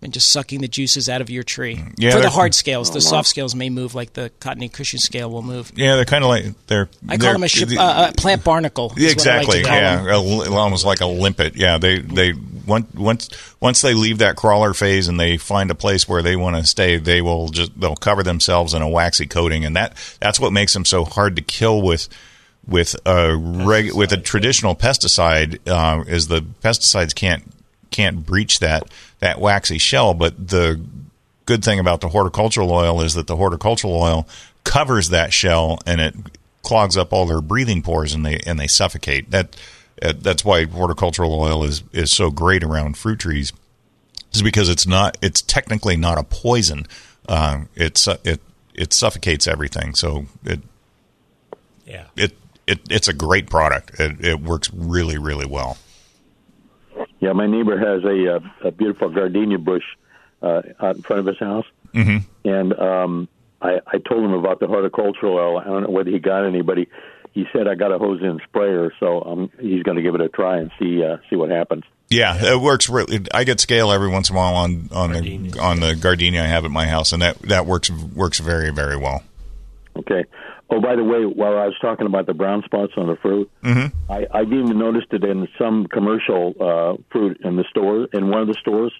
and 0.02 0.14
just 0.14 0.32
sucking 0.32 0.62
the 0.62 0.68
juices 0.68 1.10
out 1.10 1.20
of 1.22 1.30
your 1.30 1.44
tree. 1.44 1.84
Yeah, 1.98 2.12
for 2.12 2.20
the 2.22 2.30
hard 2.30 2.54
scales, 2.56 2.90
Oh, 2.90 2.94
the 2.94 3.02
soft 3.02 3.28
scales 3.28 3.54
may 3.54 3.70
move, 3.70 3.96
like 3.96 4.14
the 4.14 4.32
cottony 4.40 4.70
cushion 4.70 5.00
scale 5.00 5.30
will 5.30 5.42
move. 5.42 5.72
Yeah, 5.76 5.96
they're 5.96 6.06
kind 6.06 6.24
of 6.24 6.30
like 6.30 6.46
they're. 6.68 6.88
I 7.08 7.18
call 7.18 7.18
they're- 7.18 7.34
them 7.34 7.44
a 7.44 7.48
ship, 7.50 7.70
uh, 7.78 8.12
a 8.12 8.14
plant 8.16 8.44
barnacle. 8.46 8.94
is 8.96 9.16
what 9.16 9.28
I 9.28 9.38
like 9.42 9.48
exactly. 9.58 9.62
yeah, 9.64 10.16
a 10.16 10.52
almost 10.54 10.86
like 10.86 11.02
a 11.02 11.06
limpet. 11.06 11.56
Yeah, 11.58 11.78
they 11.80 12.00
they 12.00 12.32
once 12.70 12.94
once 12.94 13.30
once 13.60 13.82
they 13.82 13.94
leave 13.94 14.20
that 14.20 14.36
crawler 14.36 14.74
phase 14.74 15.08
and 15.08 15.20
they 15.20 15.38
find 15.38 15.72
a 15.72 15.76
place 15.76 16.08
where 16.08 16.22
they 16.22 16.36
want 16.36 16.56
to 16.56 16.64
stay, 16.64 16.98
they 16.98 17.22
will 17.22 17.50
just 17.50 17.78
they'll 17.80 17.96
cover 17.96 18.24
themselves 18.24 18.74
in 18.74 18.82
a 18.82 18.88
waxy 18.88 19.26
coating, 19.26 19.66
and 19.66 19.76
that 19.76 19.98
that's 20.22 20.40
what 20.40 20.54
makes 20.54 20.74
them 20.74 20.86
so 20.86 21.04
hard 21.04 21.36
to 21.36 21.42
kill 21.42 21.82
with 21.82 22.08
with 22.68 22.96
a 23.06 23.36
reg, 23.36 23.94
with 23.94 24.12
a 24.14 24.18
traditional 24.18 24.76
pesticide. 24.76 25.60
Uh, 25.68 26.04
is 26.08 26.28
the 26.28 26.42
pesticides 26.64 27.14
can't 27.14 27.44
can't 27.92 28.26
breach 28.26 28.60
that 28.60 28.84
that 29.20 29.40
waxy 29.40 29.78
shell, 29.78 30.14
but 30.14 30.48
the 30.48 30.80
good 31.46 31.64
thing 31.66 31.80
about 31.80 32.00
the 32.00 32.10
horticultural 32.10 32.72
oil 32.72 33.02
is 33.02 33.16
that 33.16 33.28
the 33.28 33.36
horticultural 33.36 33.96
oil 33.96 34.28
covers 34.64 35.10
that 35.10 35.34
shell 35.34 35.80
and 35.86 36.00
it 36.00 36.16
clogs 36.62 36.96
up 36.96 37.12
all 37.12 37.26
their 37.26 37.42
breathing 37.42 37.82
pores 37.82 38.14
and 38.14 38.26
they 38.26 38.38
and 38.46 38.60
they 38.60 38.68
suffocate. 38.68 39.32
That 39.32 39.56
that's 40.02 40.43
why 40.45 40.66
horticultural 40.66 41.34
oil 41.39 41.64
is 41.64 41.84
is 41.91 42.12
so 42.12 42.30
great 42.32 42.64
around 42.64 42.97
fruit 42.97 43.20
trees, 43.20 43.54
is 44.34 44.41
because 44.41 44.70
it's 44.70 44.88
not 44.88 45.18
it's 45.22 45.41
technically 45.41 45.97
not 45.97 46.18
a 46.18 46.24
poison. 46.24 46.86
Uh, 47.28 47.62
it's 47.76 48.08
it 48.24 48.41
it 48.74 48.93
suffocates 48.93 49.47
everything. 49.47 49.95
So 49.95 50.26
it 50.45 50.62
Yeah. 51.86 52.06
it, 52.16 52.38
it 52.68 52.80
it's 52.89 53.08
a 53.08 53.14
great 53.14 53.50
product. 53.50 54.00
It, 54.00 54.24
it 54.24 54.39
works 54.41 54.72
really 54.74 55.18
really 55.18 55.45
well. 55.45 55.78
Yeah, 57.20 57.34
my 57.34 57.47
neighbor 57.47 57.78
has 57.78 58.04
a, 58.06 58.36
uh, 58.36 58.39
a 58.68 58.72
beautiful 58.72 59.10
gardenia 59.10 59.58
bush 59.58 59.84
uh, 60.41 60.62
out 60.80 60.95
in 60.97 61.02
front 61.02 61.20
of 61.22 61.26
his 61.26 61.38
house, 61.39 61.66
Mm-hmm. 61.93 62.47
and 62.47 62.80
um, 62.80 63.28
I, 63.62 63.80
I 63.88 63.97
told 63.97 64.24
him 64.24 64.34
about 64.34 64.60
the 64.62 64.68
horticultural 64.68 65.36
oil. 65.36 65.58
I 65.58 65.64
don't 65.66 65.84
know 65.84 65.89
whether 65.89 66.12
he 66.12 66.20
got 66.20 66.45
any, 66.45 66.62
but 66.62 66.78
he, 67.40 67.44
he 67.44 67.50
said 67.54 67.68
I 67.68 67.76
got 67.76 67.92
a 67.92 67.98
hose 67.98 68.22
in 68.22 68.40
sprayer, 68.48 68.92
so 69.00 69.22
um, 69.24 69.52
he's 69.60 69.84
going 69.84 69.98
to 69.98 70.04
give 70.04 70.16
it 70.16 70.22
a 70.22 70.30
try 70.30 70.60
and 70.60 70.72
see 70.80 71.04
uh, 71.04 71.18
see 71.30 71.36
what 71.36 71.50
happens. 71.50 71.84
Yeah, 72.10 72.54
it 72.54 72.60
works. 72.60 72.90
Really, 72.90 73.26
I 73.34 73.44
get 73.44 73.60
scale 73.60 73.92
every 73.92 74.10
once 74.10 74.30
in 74.30 74.36
a 74.36 74.40
while 74.40 74.56
on 74.56 74.90
on 74.92 75.12
the 75.14 75.60
on 75.60 75.80
the 75.80 75.96
gardenia 75.96 76.44
I 76.44 76.48
have 76.48 76.66
at 76.66 76.72
my 76.72 76.88
house, 76.88 77.14
and 77.14 77.22
that 77.22 77.40
that 77.44 77.66
works 77.66 77.92
works 77.92 78.40
very 78.40 78.72
very 78.72 78.98
well. 78.98 79.24
Okay. 79.96 80.26
Oh, 80.72 80.80
by 80.80 80.96
the 80.96 81.04
way, 81.04 81.26
while 81.26 81.58
I 81.58 81.66
was 81.66 81.76
talking 81.82 82.06
about 82.06 82.28
the 82.28 82.36
brown 82.36 82.62
spots 82.64 82.94
on 82.96 83.08
the 83.08 83.16
fruit, 83.16 83.50
Mm-hmm. 83.64 84.12
I, 84.12 84.28
I've 84.32 84.54
even 84.54 84.78
noticed 84.78 85.08
it 85.12 85.24
in 85.24 85.48
some 85.58 85.88
commercial 85.88 86.54
uh, 86.60 87.02
fruit 87.12 87.42
in 87.44 87.56
the 87.56 87.66
store. 87.70 88.08
In 88.14 88.30
one 88.30 88.42
of 88.42 88.48
the 88.48 88.54
stores, 88.62 88.94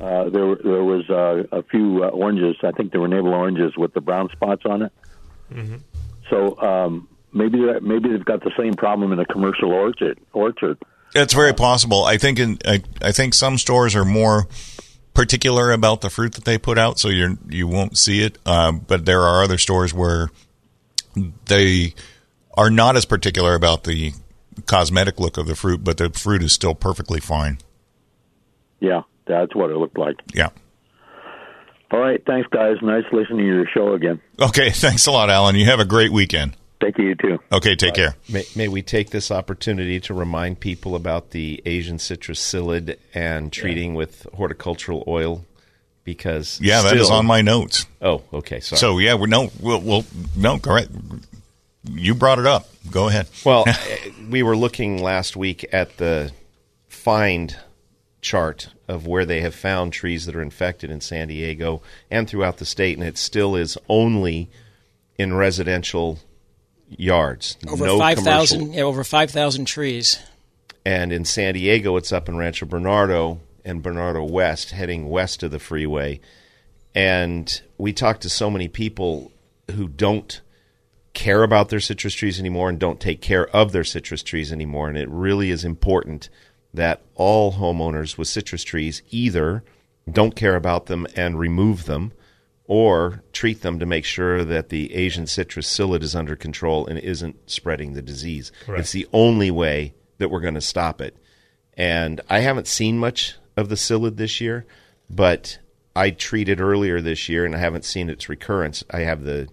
uh, 0.00 0.30
there 0.30 0.56
there 0.56 0.84
was 0.84 1.08
uh, 1.10 1.44
a 1.56 1.62
few 1.64 2.02
uh, 2.02 2.08
oranges. 2.08 2.56
I 2.62 2.72
think 2.72 2.92
they 2.92 2.98
were 2.98 3.08
navel 3.08 3.34
oranges 3.34 3.76
with 3.76 3.92
the 3.94 4.00
brown 4.00 4.30
spots 4.32 4.62
on 4.64 4.82
it. 4.82 4.92
Mm-hmm. 5.52 5.76
So 6.30 6.58
um, 6.60 7.08
maybe 7.36 7.58
maybe 7.82 8.08
they've 8.08 8.24
got 8.24 8.42
the 8.42 8.52
same 8.58 8.74
problem 8.74 9.12
in 9.12 9.20
a 9.20 9.26
commercial 9.26 9.70
orchard. 9.72 10.18
Orchard. 10.32 10.78
It's 11.14 11.34
very 11.34 11.54
possible. 11.54 12.04
I 12.04 12.18
think 12.18 12.38
in 12.38 12.58
I, 12.64 12.82
I 13.00 13.12
think 13.12 13.34
some 13.34 13.58
stores 13.58 13.94
are 13.94 14.04
more 14.04 14.48
particular 15.14 15.70
about 15.70 16.00
the 16.00 16.10
fruit 16.10 16.34
that 16.34 16.44
they 16.44 16.58
put 16.58 16.78
out, 16.78 16.98
so 16.98 17.08
you 17.08 17.38
you 17.48 17.66
won't 17.66 17.96
see 17.96 18.22
it. 18.22 18.38
Uh, 18.44 18.72
but 18.72 19.04
there 19.04 19.22
are 19.22 19.42
other 19.42 19.58
stores 19.58 19.94
where 19.94 20.30
they 21.46 21.94
are 22.54 22.70
not 22.70 22.96
as 22.96 23.04
particular 23.04 23.54
about 23.54 23.84
the 23.84 24.12
cosmetic 24.66 25.20
look 25.20 25.36
of 25.36 25.46
the 25.46 25.54
fruit, 25.54 25.84
but 25.84 25.98
the 25.98 26.10
fruit 26.10 26.42
is 26.42 26.52
still 26.52 26.74
perfectly 26.74 27.20
fine. 27.20 27.58
Yeah, 28.80 29.02
that's 29.26 29.54
what 29.54 29.70
it 29.70 29.76
looked 29.76 29.98
like. 29.98 30.16
Yeah. 30.34 30.50
All 31.90 32.00
right, 32.00 32.20
thanks, 32.26 32.48
guys. 32.50 32.76
Nice 32.82 33.04
listening 33.12 33.38
to 33.38 33.44
your 33.44 33.66
show 33.72 33.94
again. 33.94 34.20
Okay. 34.40 34.70
Thanks 34.74 35.06
a 35.06 35.12
lot, 35.12 35.30
Alan. 35.30 35.54
You 35.54 35.66
have 35.66 35.78
a 35.78 35.84
great 35.84 36.10
weekend. 36.10 36.56
Thank 36.80 36.98
you, 36.98 37.06
you 37.06 37.14
too. 37.14 37.38
Okay. 37.52 37.74
Take 37.74 37.94
care. 37.94 38.16
May, 38.28 38.44
may 38.54 38.68
we 38.68 38.82
take 38.82 39.10
this 39.10 39.30
opportunity 39.30 39.98
to 40.00 40.14
remind 40.14 40.60
people 40.60 40.94
about 40.94 41.30
the 41.30 41.62
Asian 41.64 41.98
citrus 41.98 42.40
psyllid 42.40 42.98
and 43.14 43.52
treating 43.52 43.94
with 43.94 44.26
horticultural 44.34 45.04
oil? 45.06 45.44
Because 46.04 46.60
Yeah, 46.60 46.82
that 46.82 46.96
is 46.96 47.10
on 47.10 47.26
my 47.26 47.42
notes. 47.42 47.86
Oh, 48.00 48.22
okay. 48.32 48.60
Sorry. 48.60 48.78
So 48.78 48.98
yeah, 48.98 49.14
we're 49.14 49.26
no, 49.26 49.50
we'll, 49.60 49.80
we'll 49.80 50.04
no, 50.36 50.58
correct. 50.58 50.90
You 51.90 52.14
brought 52.14 52.38
it 52.38 52.46
up. 52.46 52.68
Go 52.90 53.08
ahead. 53.08 53.26
Well, 53.44 53.64
eh, 53.66 54.10
we 54.30 54.42
were 54.42 54.56
looking 54.56 55.02
last 55.02 55.36
week 55.36 55.66
at 55.72 55.96
the 55.96 56.30
find 56.88 57.56
chart 58.20 58.68
of 58.88 59.06
where 59.06 59.24
they 59.24 59.40
have 59.40 59.54
found 59.54 59.92
trees 59.92 60.26
that 60.26 60.36
are 60.36 60.42
infected 60.42 60.90
in 60.90 61.00
San 61.00 61.28
Diego 61.28 61.82
and 62.10 62.28
throughout 62.28 62.58
the 62.58 62.64
state, 62.64 62.98
and 62.98 63.06
it 63.06 63.18
still 63.18 63.56
is 63.56 63.78
only 63.88 64.48
in 65.18 65.34
residential 65.34 66.18
yards. 66.88 67.56
Over 67.68 67.86
no 67.86 67.98
five 67.98 68.18
thousand, 68.18 68.74
yeah, 68.74 68.82
over 68.82 69.04
five 69.04 69.30
thousand 69.30 69.66
trees. 69.66 70.18
And 70.84 71.12
in 71.12 71.24
San 71.24 71.54
Diego, 71.54 71.96
it's 71.96 72.12
up 72.12 72.28
in 72.28 72.36
Rancho 72.36 72.66
Bernardo 72.66 73.40
and 73.64 73.82
Bernardo 73.82 74.22
West, 74.22 74.70
heading 74.70 75.08
west 75.08 75.42
of 75.42 75.50
the 75.50 75.58
freeway. 75.58 76.20
And 76.94 77.60
we 77.76 77.92
talked 77.92 78.22
to 78.22 78.30
so 78.30 78.50
many 78.50 78.68
people 78.68 79.32
who 79.72 79.88
don't 79.88 80.40
care 81.12 81.42
about 81.42 81.70
their 81.70 81.80
citrus 81.80 82.14
trees 82.14 82.38
anymore 82.38 82.68
and 82.68 82.78
don't 82.78 83.00
take 83.00 83.20
care 83.20 83.48
of 83.48 83.72
their 83.72 83.84
citrus 83.84 84.22
trees 84.22 84.52
anymore. 84.52 84.88
And 84.88 84.96
it 84.96 85.08
really 85.08 85.50
is 85.50 85.64
important 85.64 86.28
that 86.72 87.02
all 87.14 87.54
homeowners 87.54 88.16
with 88.16 88.28
citrus 88.28 88.62
trees 88.62 89.02
either 89.10 89.64
don't 90.10 90.36
care 90.36 90.54
about 90.54 90.86
them 90.86 91.06
and 91.16 91.38
remove 91.38 91.86
them 91.86 92.12
or 92.68 93.22
treat 93.32 93.62
them 93.62 93.78
to 93.78 93.86
make 93.86 94.04
sure 94.04 94.44
that 94.44 94.68
the 94.68 94.94
Asian 94.94 95.26
citrus 95.26 95.68
psyllid 95.68 96.02
is 96.02 96.16
under 96.16 96.36
control 96.36 96.86
and 96.86 96.98
isn't 96.98 97.48
spreading 97.48 97.92
the 97.92 98.02
disease. 98.02 98.50
Correct. 98.64 98.80
It's 98.80 98.92
the 98.92 99.06
only 99.12 99.50
way 99.50 99.94
that 100.18 100.30
we're 100.30 100.40
going 100.40 100.54
to 100.54 100.60
stop 100.60 101.00
it. 101.00 101.16
And 101.74 102.20
I 102.28 102.40
haven't 102.40 102.66
seen 102.66 102.98
much 102.98 103.36
of 103.56 103.68
the 103.68 103.74
psyllid 103.74 104.16
this 104.16 104.40
year, 104.40 104.66
but 105.08 105.58
I 105.94 106.10
treated 106.10 106.60
earlier 106.60 107.00
this 107.00 107.28
year 107.28 107.44
and 107.44 107.54
I 107.54 107.58
haven't 107.58 107.84
seen 107.84 108.10
its 108.10 108.28
recurrence. 108.28 108.82
I 108.90 109.00
have 109.00 109.22
the 109.22 109.48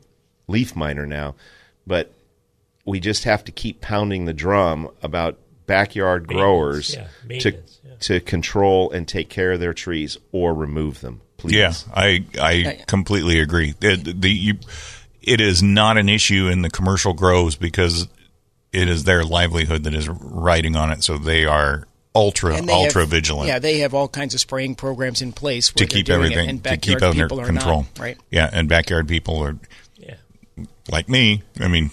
leaf 0.48 0.76
miner 0.76 1.06
now, 1.06 1.36
but 1.86 2.14
we 2.86 3.00
just 3.00 3.24
have 3.26 3.44
to 3.46 3.52
keep 3.52 3.82
pounding 3.82 4.26
the 4.26 4.34
drum 4.34 4.90
about 5.02 5.38
backyard 5.66 6.28
growers 6.28 6.96
yeah, 6.96 7.04
to 7.04 7.28
maintenance, 7.28 7.80
to 8.02 8.20
control 8.20 8.92
and 8.92 9.08
take 9.08 9.30
care 9.30 9.54
of 9.54 9.60
their 9.60 9.74
trees 9.74 10.18
or 10.32 10.54
remove 10.54 11.02
them. 11.02 11.22
Please. 11.44 11.56
Yeah, 11.56 11.74
I 11.94 12.26
I 12.42 12.84
completely 12.88 13.40
agree. 13.40 13.76
It, 13.82 14.22
the 14.22 14.30
you, 14.32 14.54
it 15.22 15.40
is 15.40 15.62
not 15.62 15.98
an 15.98 16.10
issue 16.10 16.48
in 16.48 16.62
the 16.64 16.70
commercial 16.70 17.14
grows 17.14 17.56
because 17.56 18.08
it 18.72 18.90
is 18.90 19.04
their 19.04 19.24
livelihood 19.24 19.84
that 19.84 19.94
is 19.94 20.10
riding 20.10 20.76
on 20.76 20.90
it. 20.92 21.04
So 21.04 21.18
they 21.18 21.46
are 21.46 21.88
ultra 22.16 22.62
they 22.62 22.72
ultra 22.74 23.02
have- 23.02 23.10
vigilant 23.10 23.48
Yeah, 23.48 23.60
they 23.60 23.80
have 23.80 23.94
all 23.94 24.08
kinds 24.08 24.34
of 24.34 24.40
spraying 24.40 24.76
programs 24.76 25.22
in 25.22 25.32
place 25.34 25.68
to 25.70 25.74
where 25.74 25.88
they're 25.88 25.98
keep 25.98 26.06
doing 26.08 26.22
it, 26.22 26.26
everything 26.26 26.50
and 26.50 26.60
to 26.60 26.70
backyard 26.70 27.00
keep 27.00 27.08
under 27.10 27.24
people 27.26 27.42
are 27.42 27.46
control. 27.46 27.78
Not, 27.96 28.00
right. 28.00 28.18
Yeah, 28.32 28.50
and 28.52 28.68
backyard 28.70 29.08
people 29.08 29.44
are 29.44 29.58
Yeah. 29.98 30.16
like 30.90 31.08
me. 31.10 31.44
I 31.60 31.68
mean, 31.68 31.92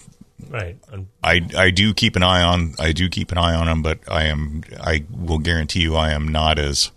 Right. 0.49 0.77
Un- 0.93 1.07
I 1.23 1.43
I 1.57 1.71
do 1.71 1.95
keep 1.95 2.17
an 2.17 2.23
eye 2.25 2.43
on 2.43 2.75
I 2.79 2.91
do 2.93 3.09
keep 3.09 3.31
an 3.31 3.39
eye 3.39 3.55
on 3.55 3.67
them, 3.67 3.83
but 3.83 4.01
I 4.11 4.25
am 4.25 4.63
I 4.81 5.05
will 5.11 5.39
guarantee 5.39 5.81
you 5.83 5.95
I 5.97 6.11
am 6.11 6.27
not 6.29 6.59
as 6.59 6.91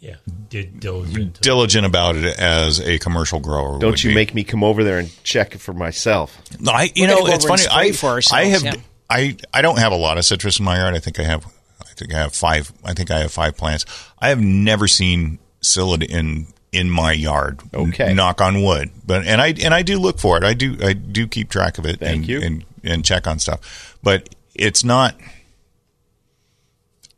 yeah. 0.00 0.16
Did 0.48 0.80
diligent. 0.80 1.40
diligent 1.42 1.86
about 1.86 2.16
it 2.16 2.38
as 2.38 2.80
a 2.80 2.98
commercial 2.98 3.38
grower. 3.38 3.78
Don't 3.78 4.02
you 4.02 4.10
be. 4.10 4.14
make 4.14 4.34
me 4.34 4.44
come 4.44 4.64
over 4.64 4.82
there 4.82 4.98
and 4.98 5.10
check 5.22 5.54
it 5.54 5.58
for 5.58 5.74
myself? 5.74 6.40
No, 6.58 6.72
I 6.72 6.90
you 6.94 7.06
We're 7.06 7.14
know 7.14 7.26
it's 7.26 7.44
funny. 7.44 7.64
I 7.70 7.92
for 7.92 8.20
I 8.32 8.44
have 8.44 8.62
yeah. 8.62 8.74
I 9.08 9.36
I 9.52 9.62
don't 9.62 9.78
have 9.78 9.92
a 9.92 9.96
lot 9.96 10.16
of 10.16 10.24
citrus 10.24 10.58
in 10.58 10.64
my 10.64 10.78
yard. 10.78 10.94
I 10.94 10.98
think 10.98 11.20
I 11.20 11.24
have 11.24 11.46
I 11.80 11.92
think 11.94 12.14
I 12.14 12.18
have 12.18 12.34
five. 12.34 12.72
I 12.82 12.94
think 12.94 13.10
I 13.10 13.20
have 13.20 13.30
five 13.30 13.56
plants. 13.56 13.84
I 14.18 14.30
have 14.30 14.40
never 14.40 14.88
seen 14.88 15.38
psyllid 15.60 16.02
in 16.02 16.46
in 16.72 16.88
my 16.88 17.12
yard. 17.12 17.60
Okay. 17.74 18.14
knock 18.14 18.40
on 18.40 18.62
wood. 18.62 18.90
But 19.06 19.26
and 19.26 19.40
I 19.40 19.48
and 19.62 19.74
I 19.74 19.82
do 19.82 19.98
look 19.98 20.18
for 20.18 20.38
it. 20.38 20.44
I 20.44 20.54
do 20.54 20.78
I 20.82 20.94
do 20.94 21.28
keep 21.28 21.50
track 21.50 21.78
of 21.78 21.84
it. 21.84 22.00
Thank 22.00 22.20
and, 22.22 22.28
you. 22.28 22.40
and 22.40 22.64
and 22.82 23.04
check 23.04 23.26
on 23.26 23.38
stuff. 23.38 23.98
But 24.02 24.34
it's 24.54 24.82
not. 24.82 25.14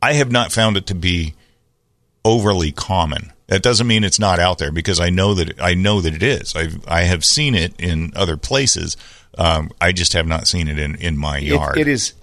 I 0.01 0.13
have 0.13 0.31
not 0.33 0.51
found 0.51 0.75
it 0.75 0.87
to 0.87 0.95
be 0.95 1.33
overly 2.25 2.71
common. 2.71 3.31
That 3.47 3.61
doesn't 3.61 3.87
mean 3.87 4.03
it's 4.03 4.19
not 4.19 4.39
out 4.39 4.57
there 4.57 4.71
because 4.71 4.99
I 4.99 5.09
know 5.09 5.33
that 5.33 5.59
I 5.61 5.73
know 5.73 6.01
that 6.01 6.13
it 6.13 6.23
is. 6.23 6.55
I 6.55 6.69
I 6.87 7.03
have 7.03 7.23
seen 7.25 7.55
it 7.55 7.73
in 7.79 8.11
other 8.15 8.37
places. 8.37 8.95
Um, 9.37 9.71
I 9.81 9.91
just 9.91 10.13
have 10.13 10.27
not 10.27 10.47
seen 10.47 10.67
it 10.67 10.79
in 10.79 10.95
in 10.95 11.17
my 11.17 11.37
It- 11.37 11.43
yard. 11.43 11.77
it 11.77 11.87
is 11.87 12.13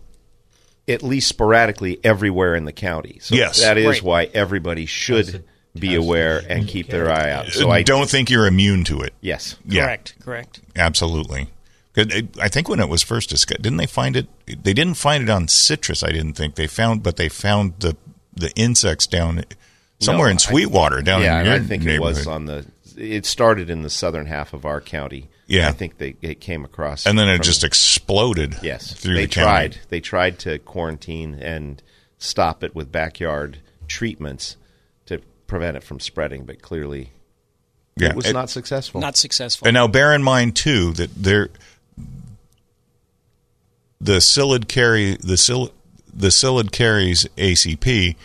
at 0.88 1.02
least 1.02 1.28
sporadically 1.28 2.00
everywhere 2.02 2.54
in 2.56 2.64
the 2.64 2.72
county. 2.72 3.18
So 3.22 3.34
Yes. 3.36 3.60
that 3.60 3.78
is 3.78 3.86
Right. 3.86 4.02
why 4.02 4.24
everybody 4.34 4.86
should 4.86 5.44
be 5.78 5.94
aware 5.94 6.42
and 6.48 6.66
keep 6.66 6.88
their 6.88 7.12
eye 7.12 7.30
out. 7.30 7.52
So 7.52 7.70
I 7.70 7.82
don't 7.82 8.10
think 8.10 8.28
you're 8.28 8.46
immune 8.46 8.82
to 8.84 9.00
it. 9.02 9.12
Yes. 9.20 9.54
Yeah. 9.64 9.84
Correct. 9.84 10.14
Correct. 10.24 10.60
Absolutely. 10.74 11.48
'Cause 11.94 12.06
it- 12.10 12.36
I 12.40 12.48
think 12.48 12.68
when 12.68 12.80
it 12.80 12.88
was 12.88 13.02
first 13.02 13.28
discovered, 13.30 13.62
didn't 13.62 13.78
they 13.78 13.86
find 13.86 14.16
it? 14.16 14.26
They 14.46 14.72
didn't 14.72 14.94
find 14.94 15.22
it 15.22 15.30
on 15.30 15.46
citrus. 15.46 16.02
I 16.02 16.10
didn't 16.10 16.32
think 16.34 16.56
they 16.56 16.66
found, 16.66 17.02
but 17.04 17.16
they 17.16 17.28
found 17.28 17.74
the 17.80 17.96
the 18.34 18.50
insects 18.52 19.06
down 19.06 19.44
somewhere 20.00 20.26
No, 20.28 20.32
in 20.32 20.36
I- 20.36 20.38
Sweetwater 20.40 21.02
down 21.02 21.22
yeah, 21.22 21.40
in 21.40 21.46
your 21.46 21.54
I 21.54 21.58
think 21.60 21.84
neighborhood. 21.84 22.16
it 22.16 22.18
was 22.18 22.26
on 22.26 22.46
the. 22.46 22.66
It 22.96 23.24
started 23.24 23.70
in 23.70 23.82
the 23.82 23.90
southern 23.90 24.26
half 24.26 24.52
of 24.52 24.64
our 24.66 24.80
county. 24.80 25.28
Yeah. 25.46 25.68
I 25.68 25.72
think 25.72 25.98
they 25.98 26.16
it 26.22 26.40
came 26.40 26.64
across, 26.64 27.06
and 27.06 27.18
then 27.18 27.28
it 27.28 27.36
from- 27.36 27.44
just 27.44 27.64
exploded. 27.64 28.56
Yes, 28.62 28.92
through 28.92 29.14
they 29.14 29.26
the 29.26 29.28
county. 29.32 29.44
tried. 29.46 29.78
They 29.88 30.00
tried 30.00 30.38
to 30.40 30.58
quarantine 30.58 31.34
and 31.34 31.82
stop 32.18 32.62
it 32.62 32.74
with 32.74 32.90
backyard 32.92 33.58
treatments 33.88 34.56
to 35.06 35.20
prevent 35.46 35.76
it 35.76 35.82
from 35.82 35.98
spreading, 36.00 36.44
but 36.44 36.60
clearly, 36.62 37.10
Yeah, 37.96 38.10
it 38.10 38.16
was 38.16 38.26
it- 38.26 38.32
not 38.32 38.50
successful. 38.50 39.00
Not 39.00 39.16
successful. 39.16 39.66
And 39.66 39.74
now 39.74 39.88
bear 39.88 40.12
in 40.12 40.22
mind 40.22 40.54
too 40.56 40.92
that 40.94 41.10
there 41.16 41.48
the 44.00 44.16
psyllid 44.18 44.68
carry 44.68 45.16
the 45.20 45.36
psyll, 45.36 45.72
the 46.12 46.28
psyllid 46.28 46.72
carries 46.72 47.26
ACP 47.36 48.16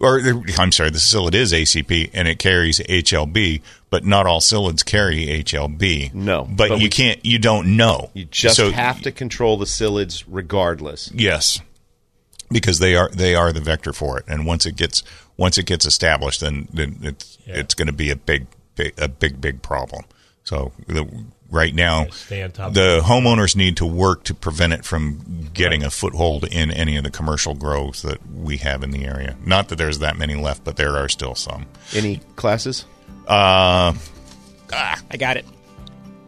or 0.00 0.18
I'm 0.58 0.72
sorry, 0.72 0.90
the 0.90 0.98
psyllid 0.98 1.34
is 1.34 1.52
ACP 1.52 2.10
and 2.14 2.26
it 2.26 2.38
carries 2.38 2.80
HLB, 2.80 3.60
but 3.90 4.04
not 4.04 4.26
all 4.26 4.40
psyllids 4.40 4.84
carry 4.84 5.26
HLB. 5.26 6.14
No, 6.14 6.44
but, 6.50 6.70
but 6.70 6.78
you 6.78 6.84
we- 6.84 6.88
can't. 6.90 7.24
You 7.24 7.38
don't 7.38 7.76
know. 7.76 8.10
You 8.14 8.24
just 8.24 8.56
So- 8.56 8.70
have 8.72 9.02
to 9.02 9.12
control 9.12 9.56
the 9.56 9.66
psyllids 9.66 10.24
regardless. 10.26 11.12
Yes, 11.14 11.60
because 12.50 12.78
they 12.78 12.96
are 12.96 13.10
they 13.10 13.34
are 13.34 13.52
the 13.52 13.60
vector 13.60 13.92
for 13.92 14.18
it, 14.18 14.24
and 14.26 14.46
once 14.46 14.64
it 14.66 14.76
gets 14.76 15.02
once 15.36 15.58
it 15.58 15.66
gets 15.66 15.84
established, 15.86 16.40
then 16.40 16.68
then 16.72 16.98
it's 17.02 17.38
it's 17.46 17.74
going 17.74 17.86
to 17.86 17.92
be 17.92 18.10
a 18.10 18.16
big, 18.16 18.46
big 18.76 18.94
a 18.98 19.08
big 19.08 19.40
big 19.40 19.60
problem. 19.62 20.04
So 20.44 20.72
the, 20.86 21.06
right 21.50 21.74
now, 21.74 22.06
stay 22.10 22.42
on 22.42 22.52
top 22.52 22.74
the 22.74 23.00
homeowners 23.04 23.56
need 23.56 23.76
to 23.78 23.86
work 23.86 24.24
to 24.24 24.34
prevent 24.34 24.72
it 24.72 24.84
from 24.84 25.48
getting 25.52 25.82
a 25.82 25.90
foothold 25.90 26.44
in 26.44 26.70
any 26.70 26.96
of 26.96 27.04
the 27.04 27.10
commercial 27.10 27.54
groves 27.54 28.02
that 28.02 28.18
we 28.30 28.58
have 28.58 28.82
in 28.82 28.90
the 28.90 29.04
area. 29.04 29.36
Not 29.44 29.68
that 29.68 29.76
there's 29.76 29.98
that 29.98 30.16
many 30.16 30.34
left, 30.34 30.64
but 30.64 30.76
there 30.76 30.96
are 30.96 31.08
still 31.08 31.34
some. 31.34 31.66
Any 31.94 32.20
classes? 32.36 32.84
Uh, 33.26 33.94
I 34.72 35.16
got 35.18 35.36
it. 35.36 35.44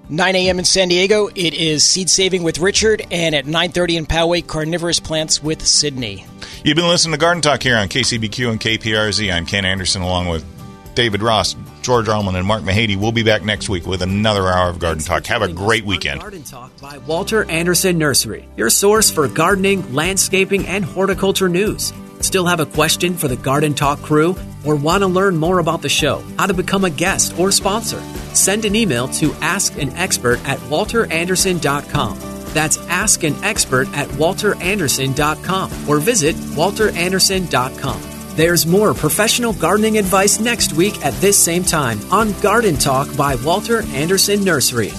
9 0.09 0.37
a.m. 0.37 0.59
in 0.59 0.65
San 0.65 0.89
Diego, 0.89 1.29
it 1.29 1.55
is 1.55 1.85
Seed 1.85 2.11
Saving 2.11 2.43
with 2.43 2.59
Richard, 2.59 3.07
and 3.11 3.35
at 3.35 3.47
9.30 3.47 3.97
in 3.97 4.07
Poway, 4.07 4.47
Carnivorous 4.47 5.01
Plants 5.01 5.43
with 5.43 5.67
Sydney. 5.67 6.27
You've 6.65 6.77
been 6.77 6.89
listening 6.89 7.13
to 7.13 7.19
Garden 7.19 7.41
Talk 7.41 7.63
here 7.63 7.77
on 7.77 7.89
KCBQ 7.89 8.51
and 8.51 8.61
KPRZ. 8.61 9.33
I'm 9.33 9.47
Ken 9.47 9.65
Andersen 9.65 10.03
along 10.03 10.29
with 10.29 10.45
David 10.95 11.23
Ross, 11.23 11.57
George 11.83 12.09
Allman, 12.09 12.37
and 12.37 12.47
Mark 12.47 12.63
Mahady. 12.63 12.97
We'll 12.97 13.13
be 13.13 13.23
back 13.23 13.43
next 13.43 13.69
week 13.69 13.87
with 13.87 14.03
another 14.03 14.49
hour 14.49 14.71
of 14.71 14.79
Garden 14.79 15.03
Talk. 15.03 15.27
Have 15.27 15.43
a 15.43 15.53
great 15.53 15.85
weekend. 15.85 16.21
Garden 16.21 16.43
Talk 16.43 16.79
by 16.81 16.99
Walter 16.99 17.45
Andersen 17.51 17.99
Nursery, 17.99 18.49
your 18.57 18.71
source 18.71 19.11
for 19.11 19.29
gardening, 19.29 19.95
landscaping, 19.95 20.67
and 20.67 20.85
horticulture 20.85 21.49
news. 21.49 21.93
Still 22.21 22.47
have 22.47 22.61
a 22.61 22.67
question 22.67 23.15
for 23.15 23.29
the 23.29 23.37
Garden 23.37 23.75
Talk 23.75 24.01
crew 24.01 24.37
or 24.65 24.77
want 24.77 25.03
to 25.03 25.09
learn 25.09 25.37
more 25.37 25.59
about 25.59 25.83
the 25.83 25.89
show, 25.89 26.23
how 26.39 26.47
to 26.47 26.55
become 26.55 26.85
a 26.85 26.91
guest 26.91 27.37
or 27.39 27.51
sponsor? 27.51 28.01
Send 28.35 28.65
an 28.65 28.77
email 28.77 29.09
to 29.09 29.31
askanexpert 29.31 30.45
at 30.47 30.59
walterandersen.com. 30.61 32.19
That's 32.53 32.79
ask 32.89 33.23
an 33.25 33.35
expert 33.43 33.89
at 33.97 34.09
walterandersen.com 34.09 35.89
or 35.89 35.99
visit 35.99 36.37
walterandersen.com. 36.37 38.22
There's 38.35 38.67
more 38.67 38.95
professional 38.95 39.53
gardening 39.53 39.99
advice 39.99 40.41
next 40.41 40.73
week 40.73 41.05
at 41.05 41.13
this 41.21 41.37
same 41.37 41.65
time 41.65 42.01
on 42.11 42.33
Garden 42.41 42.77
Talk 42.77 43.15
by 43.15 43.35
Walter 43.37 43.83
Andersen 43.93 44.43
Nursery. 44.43 44.91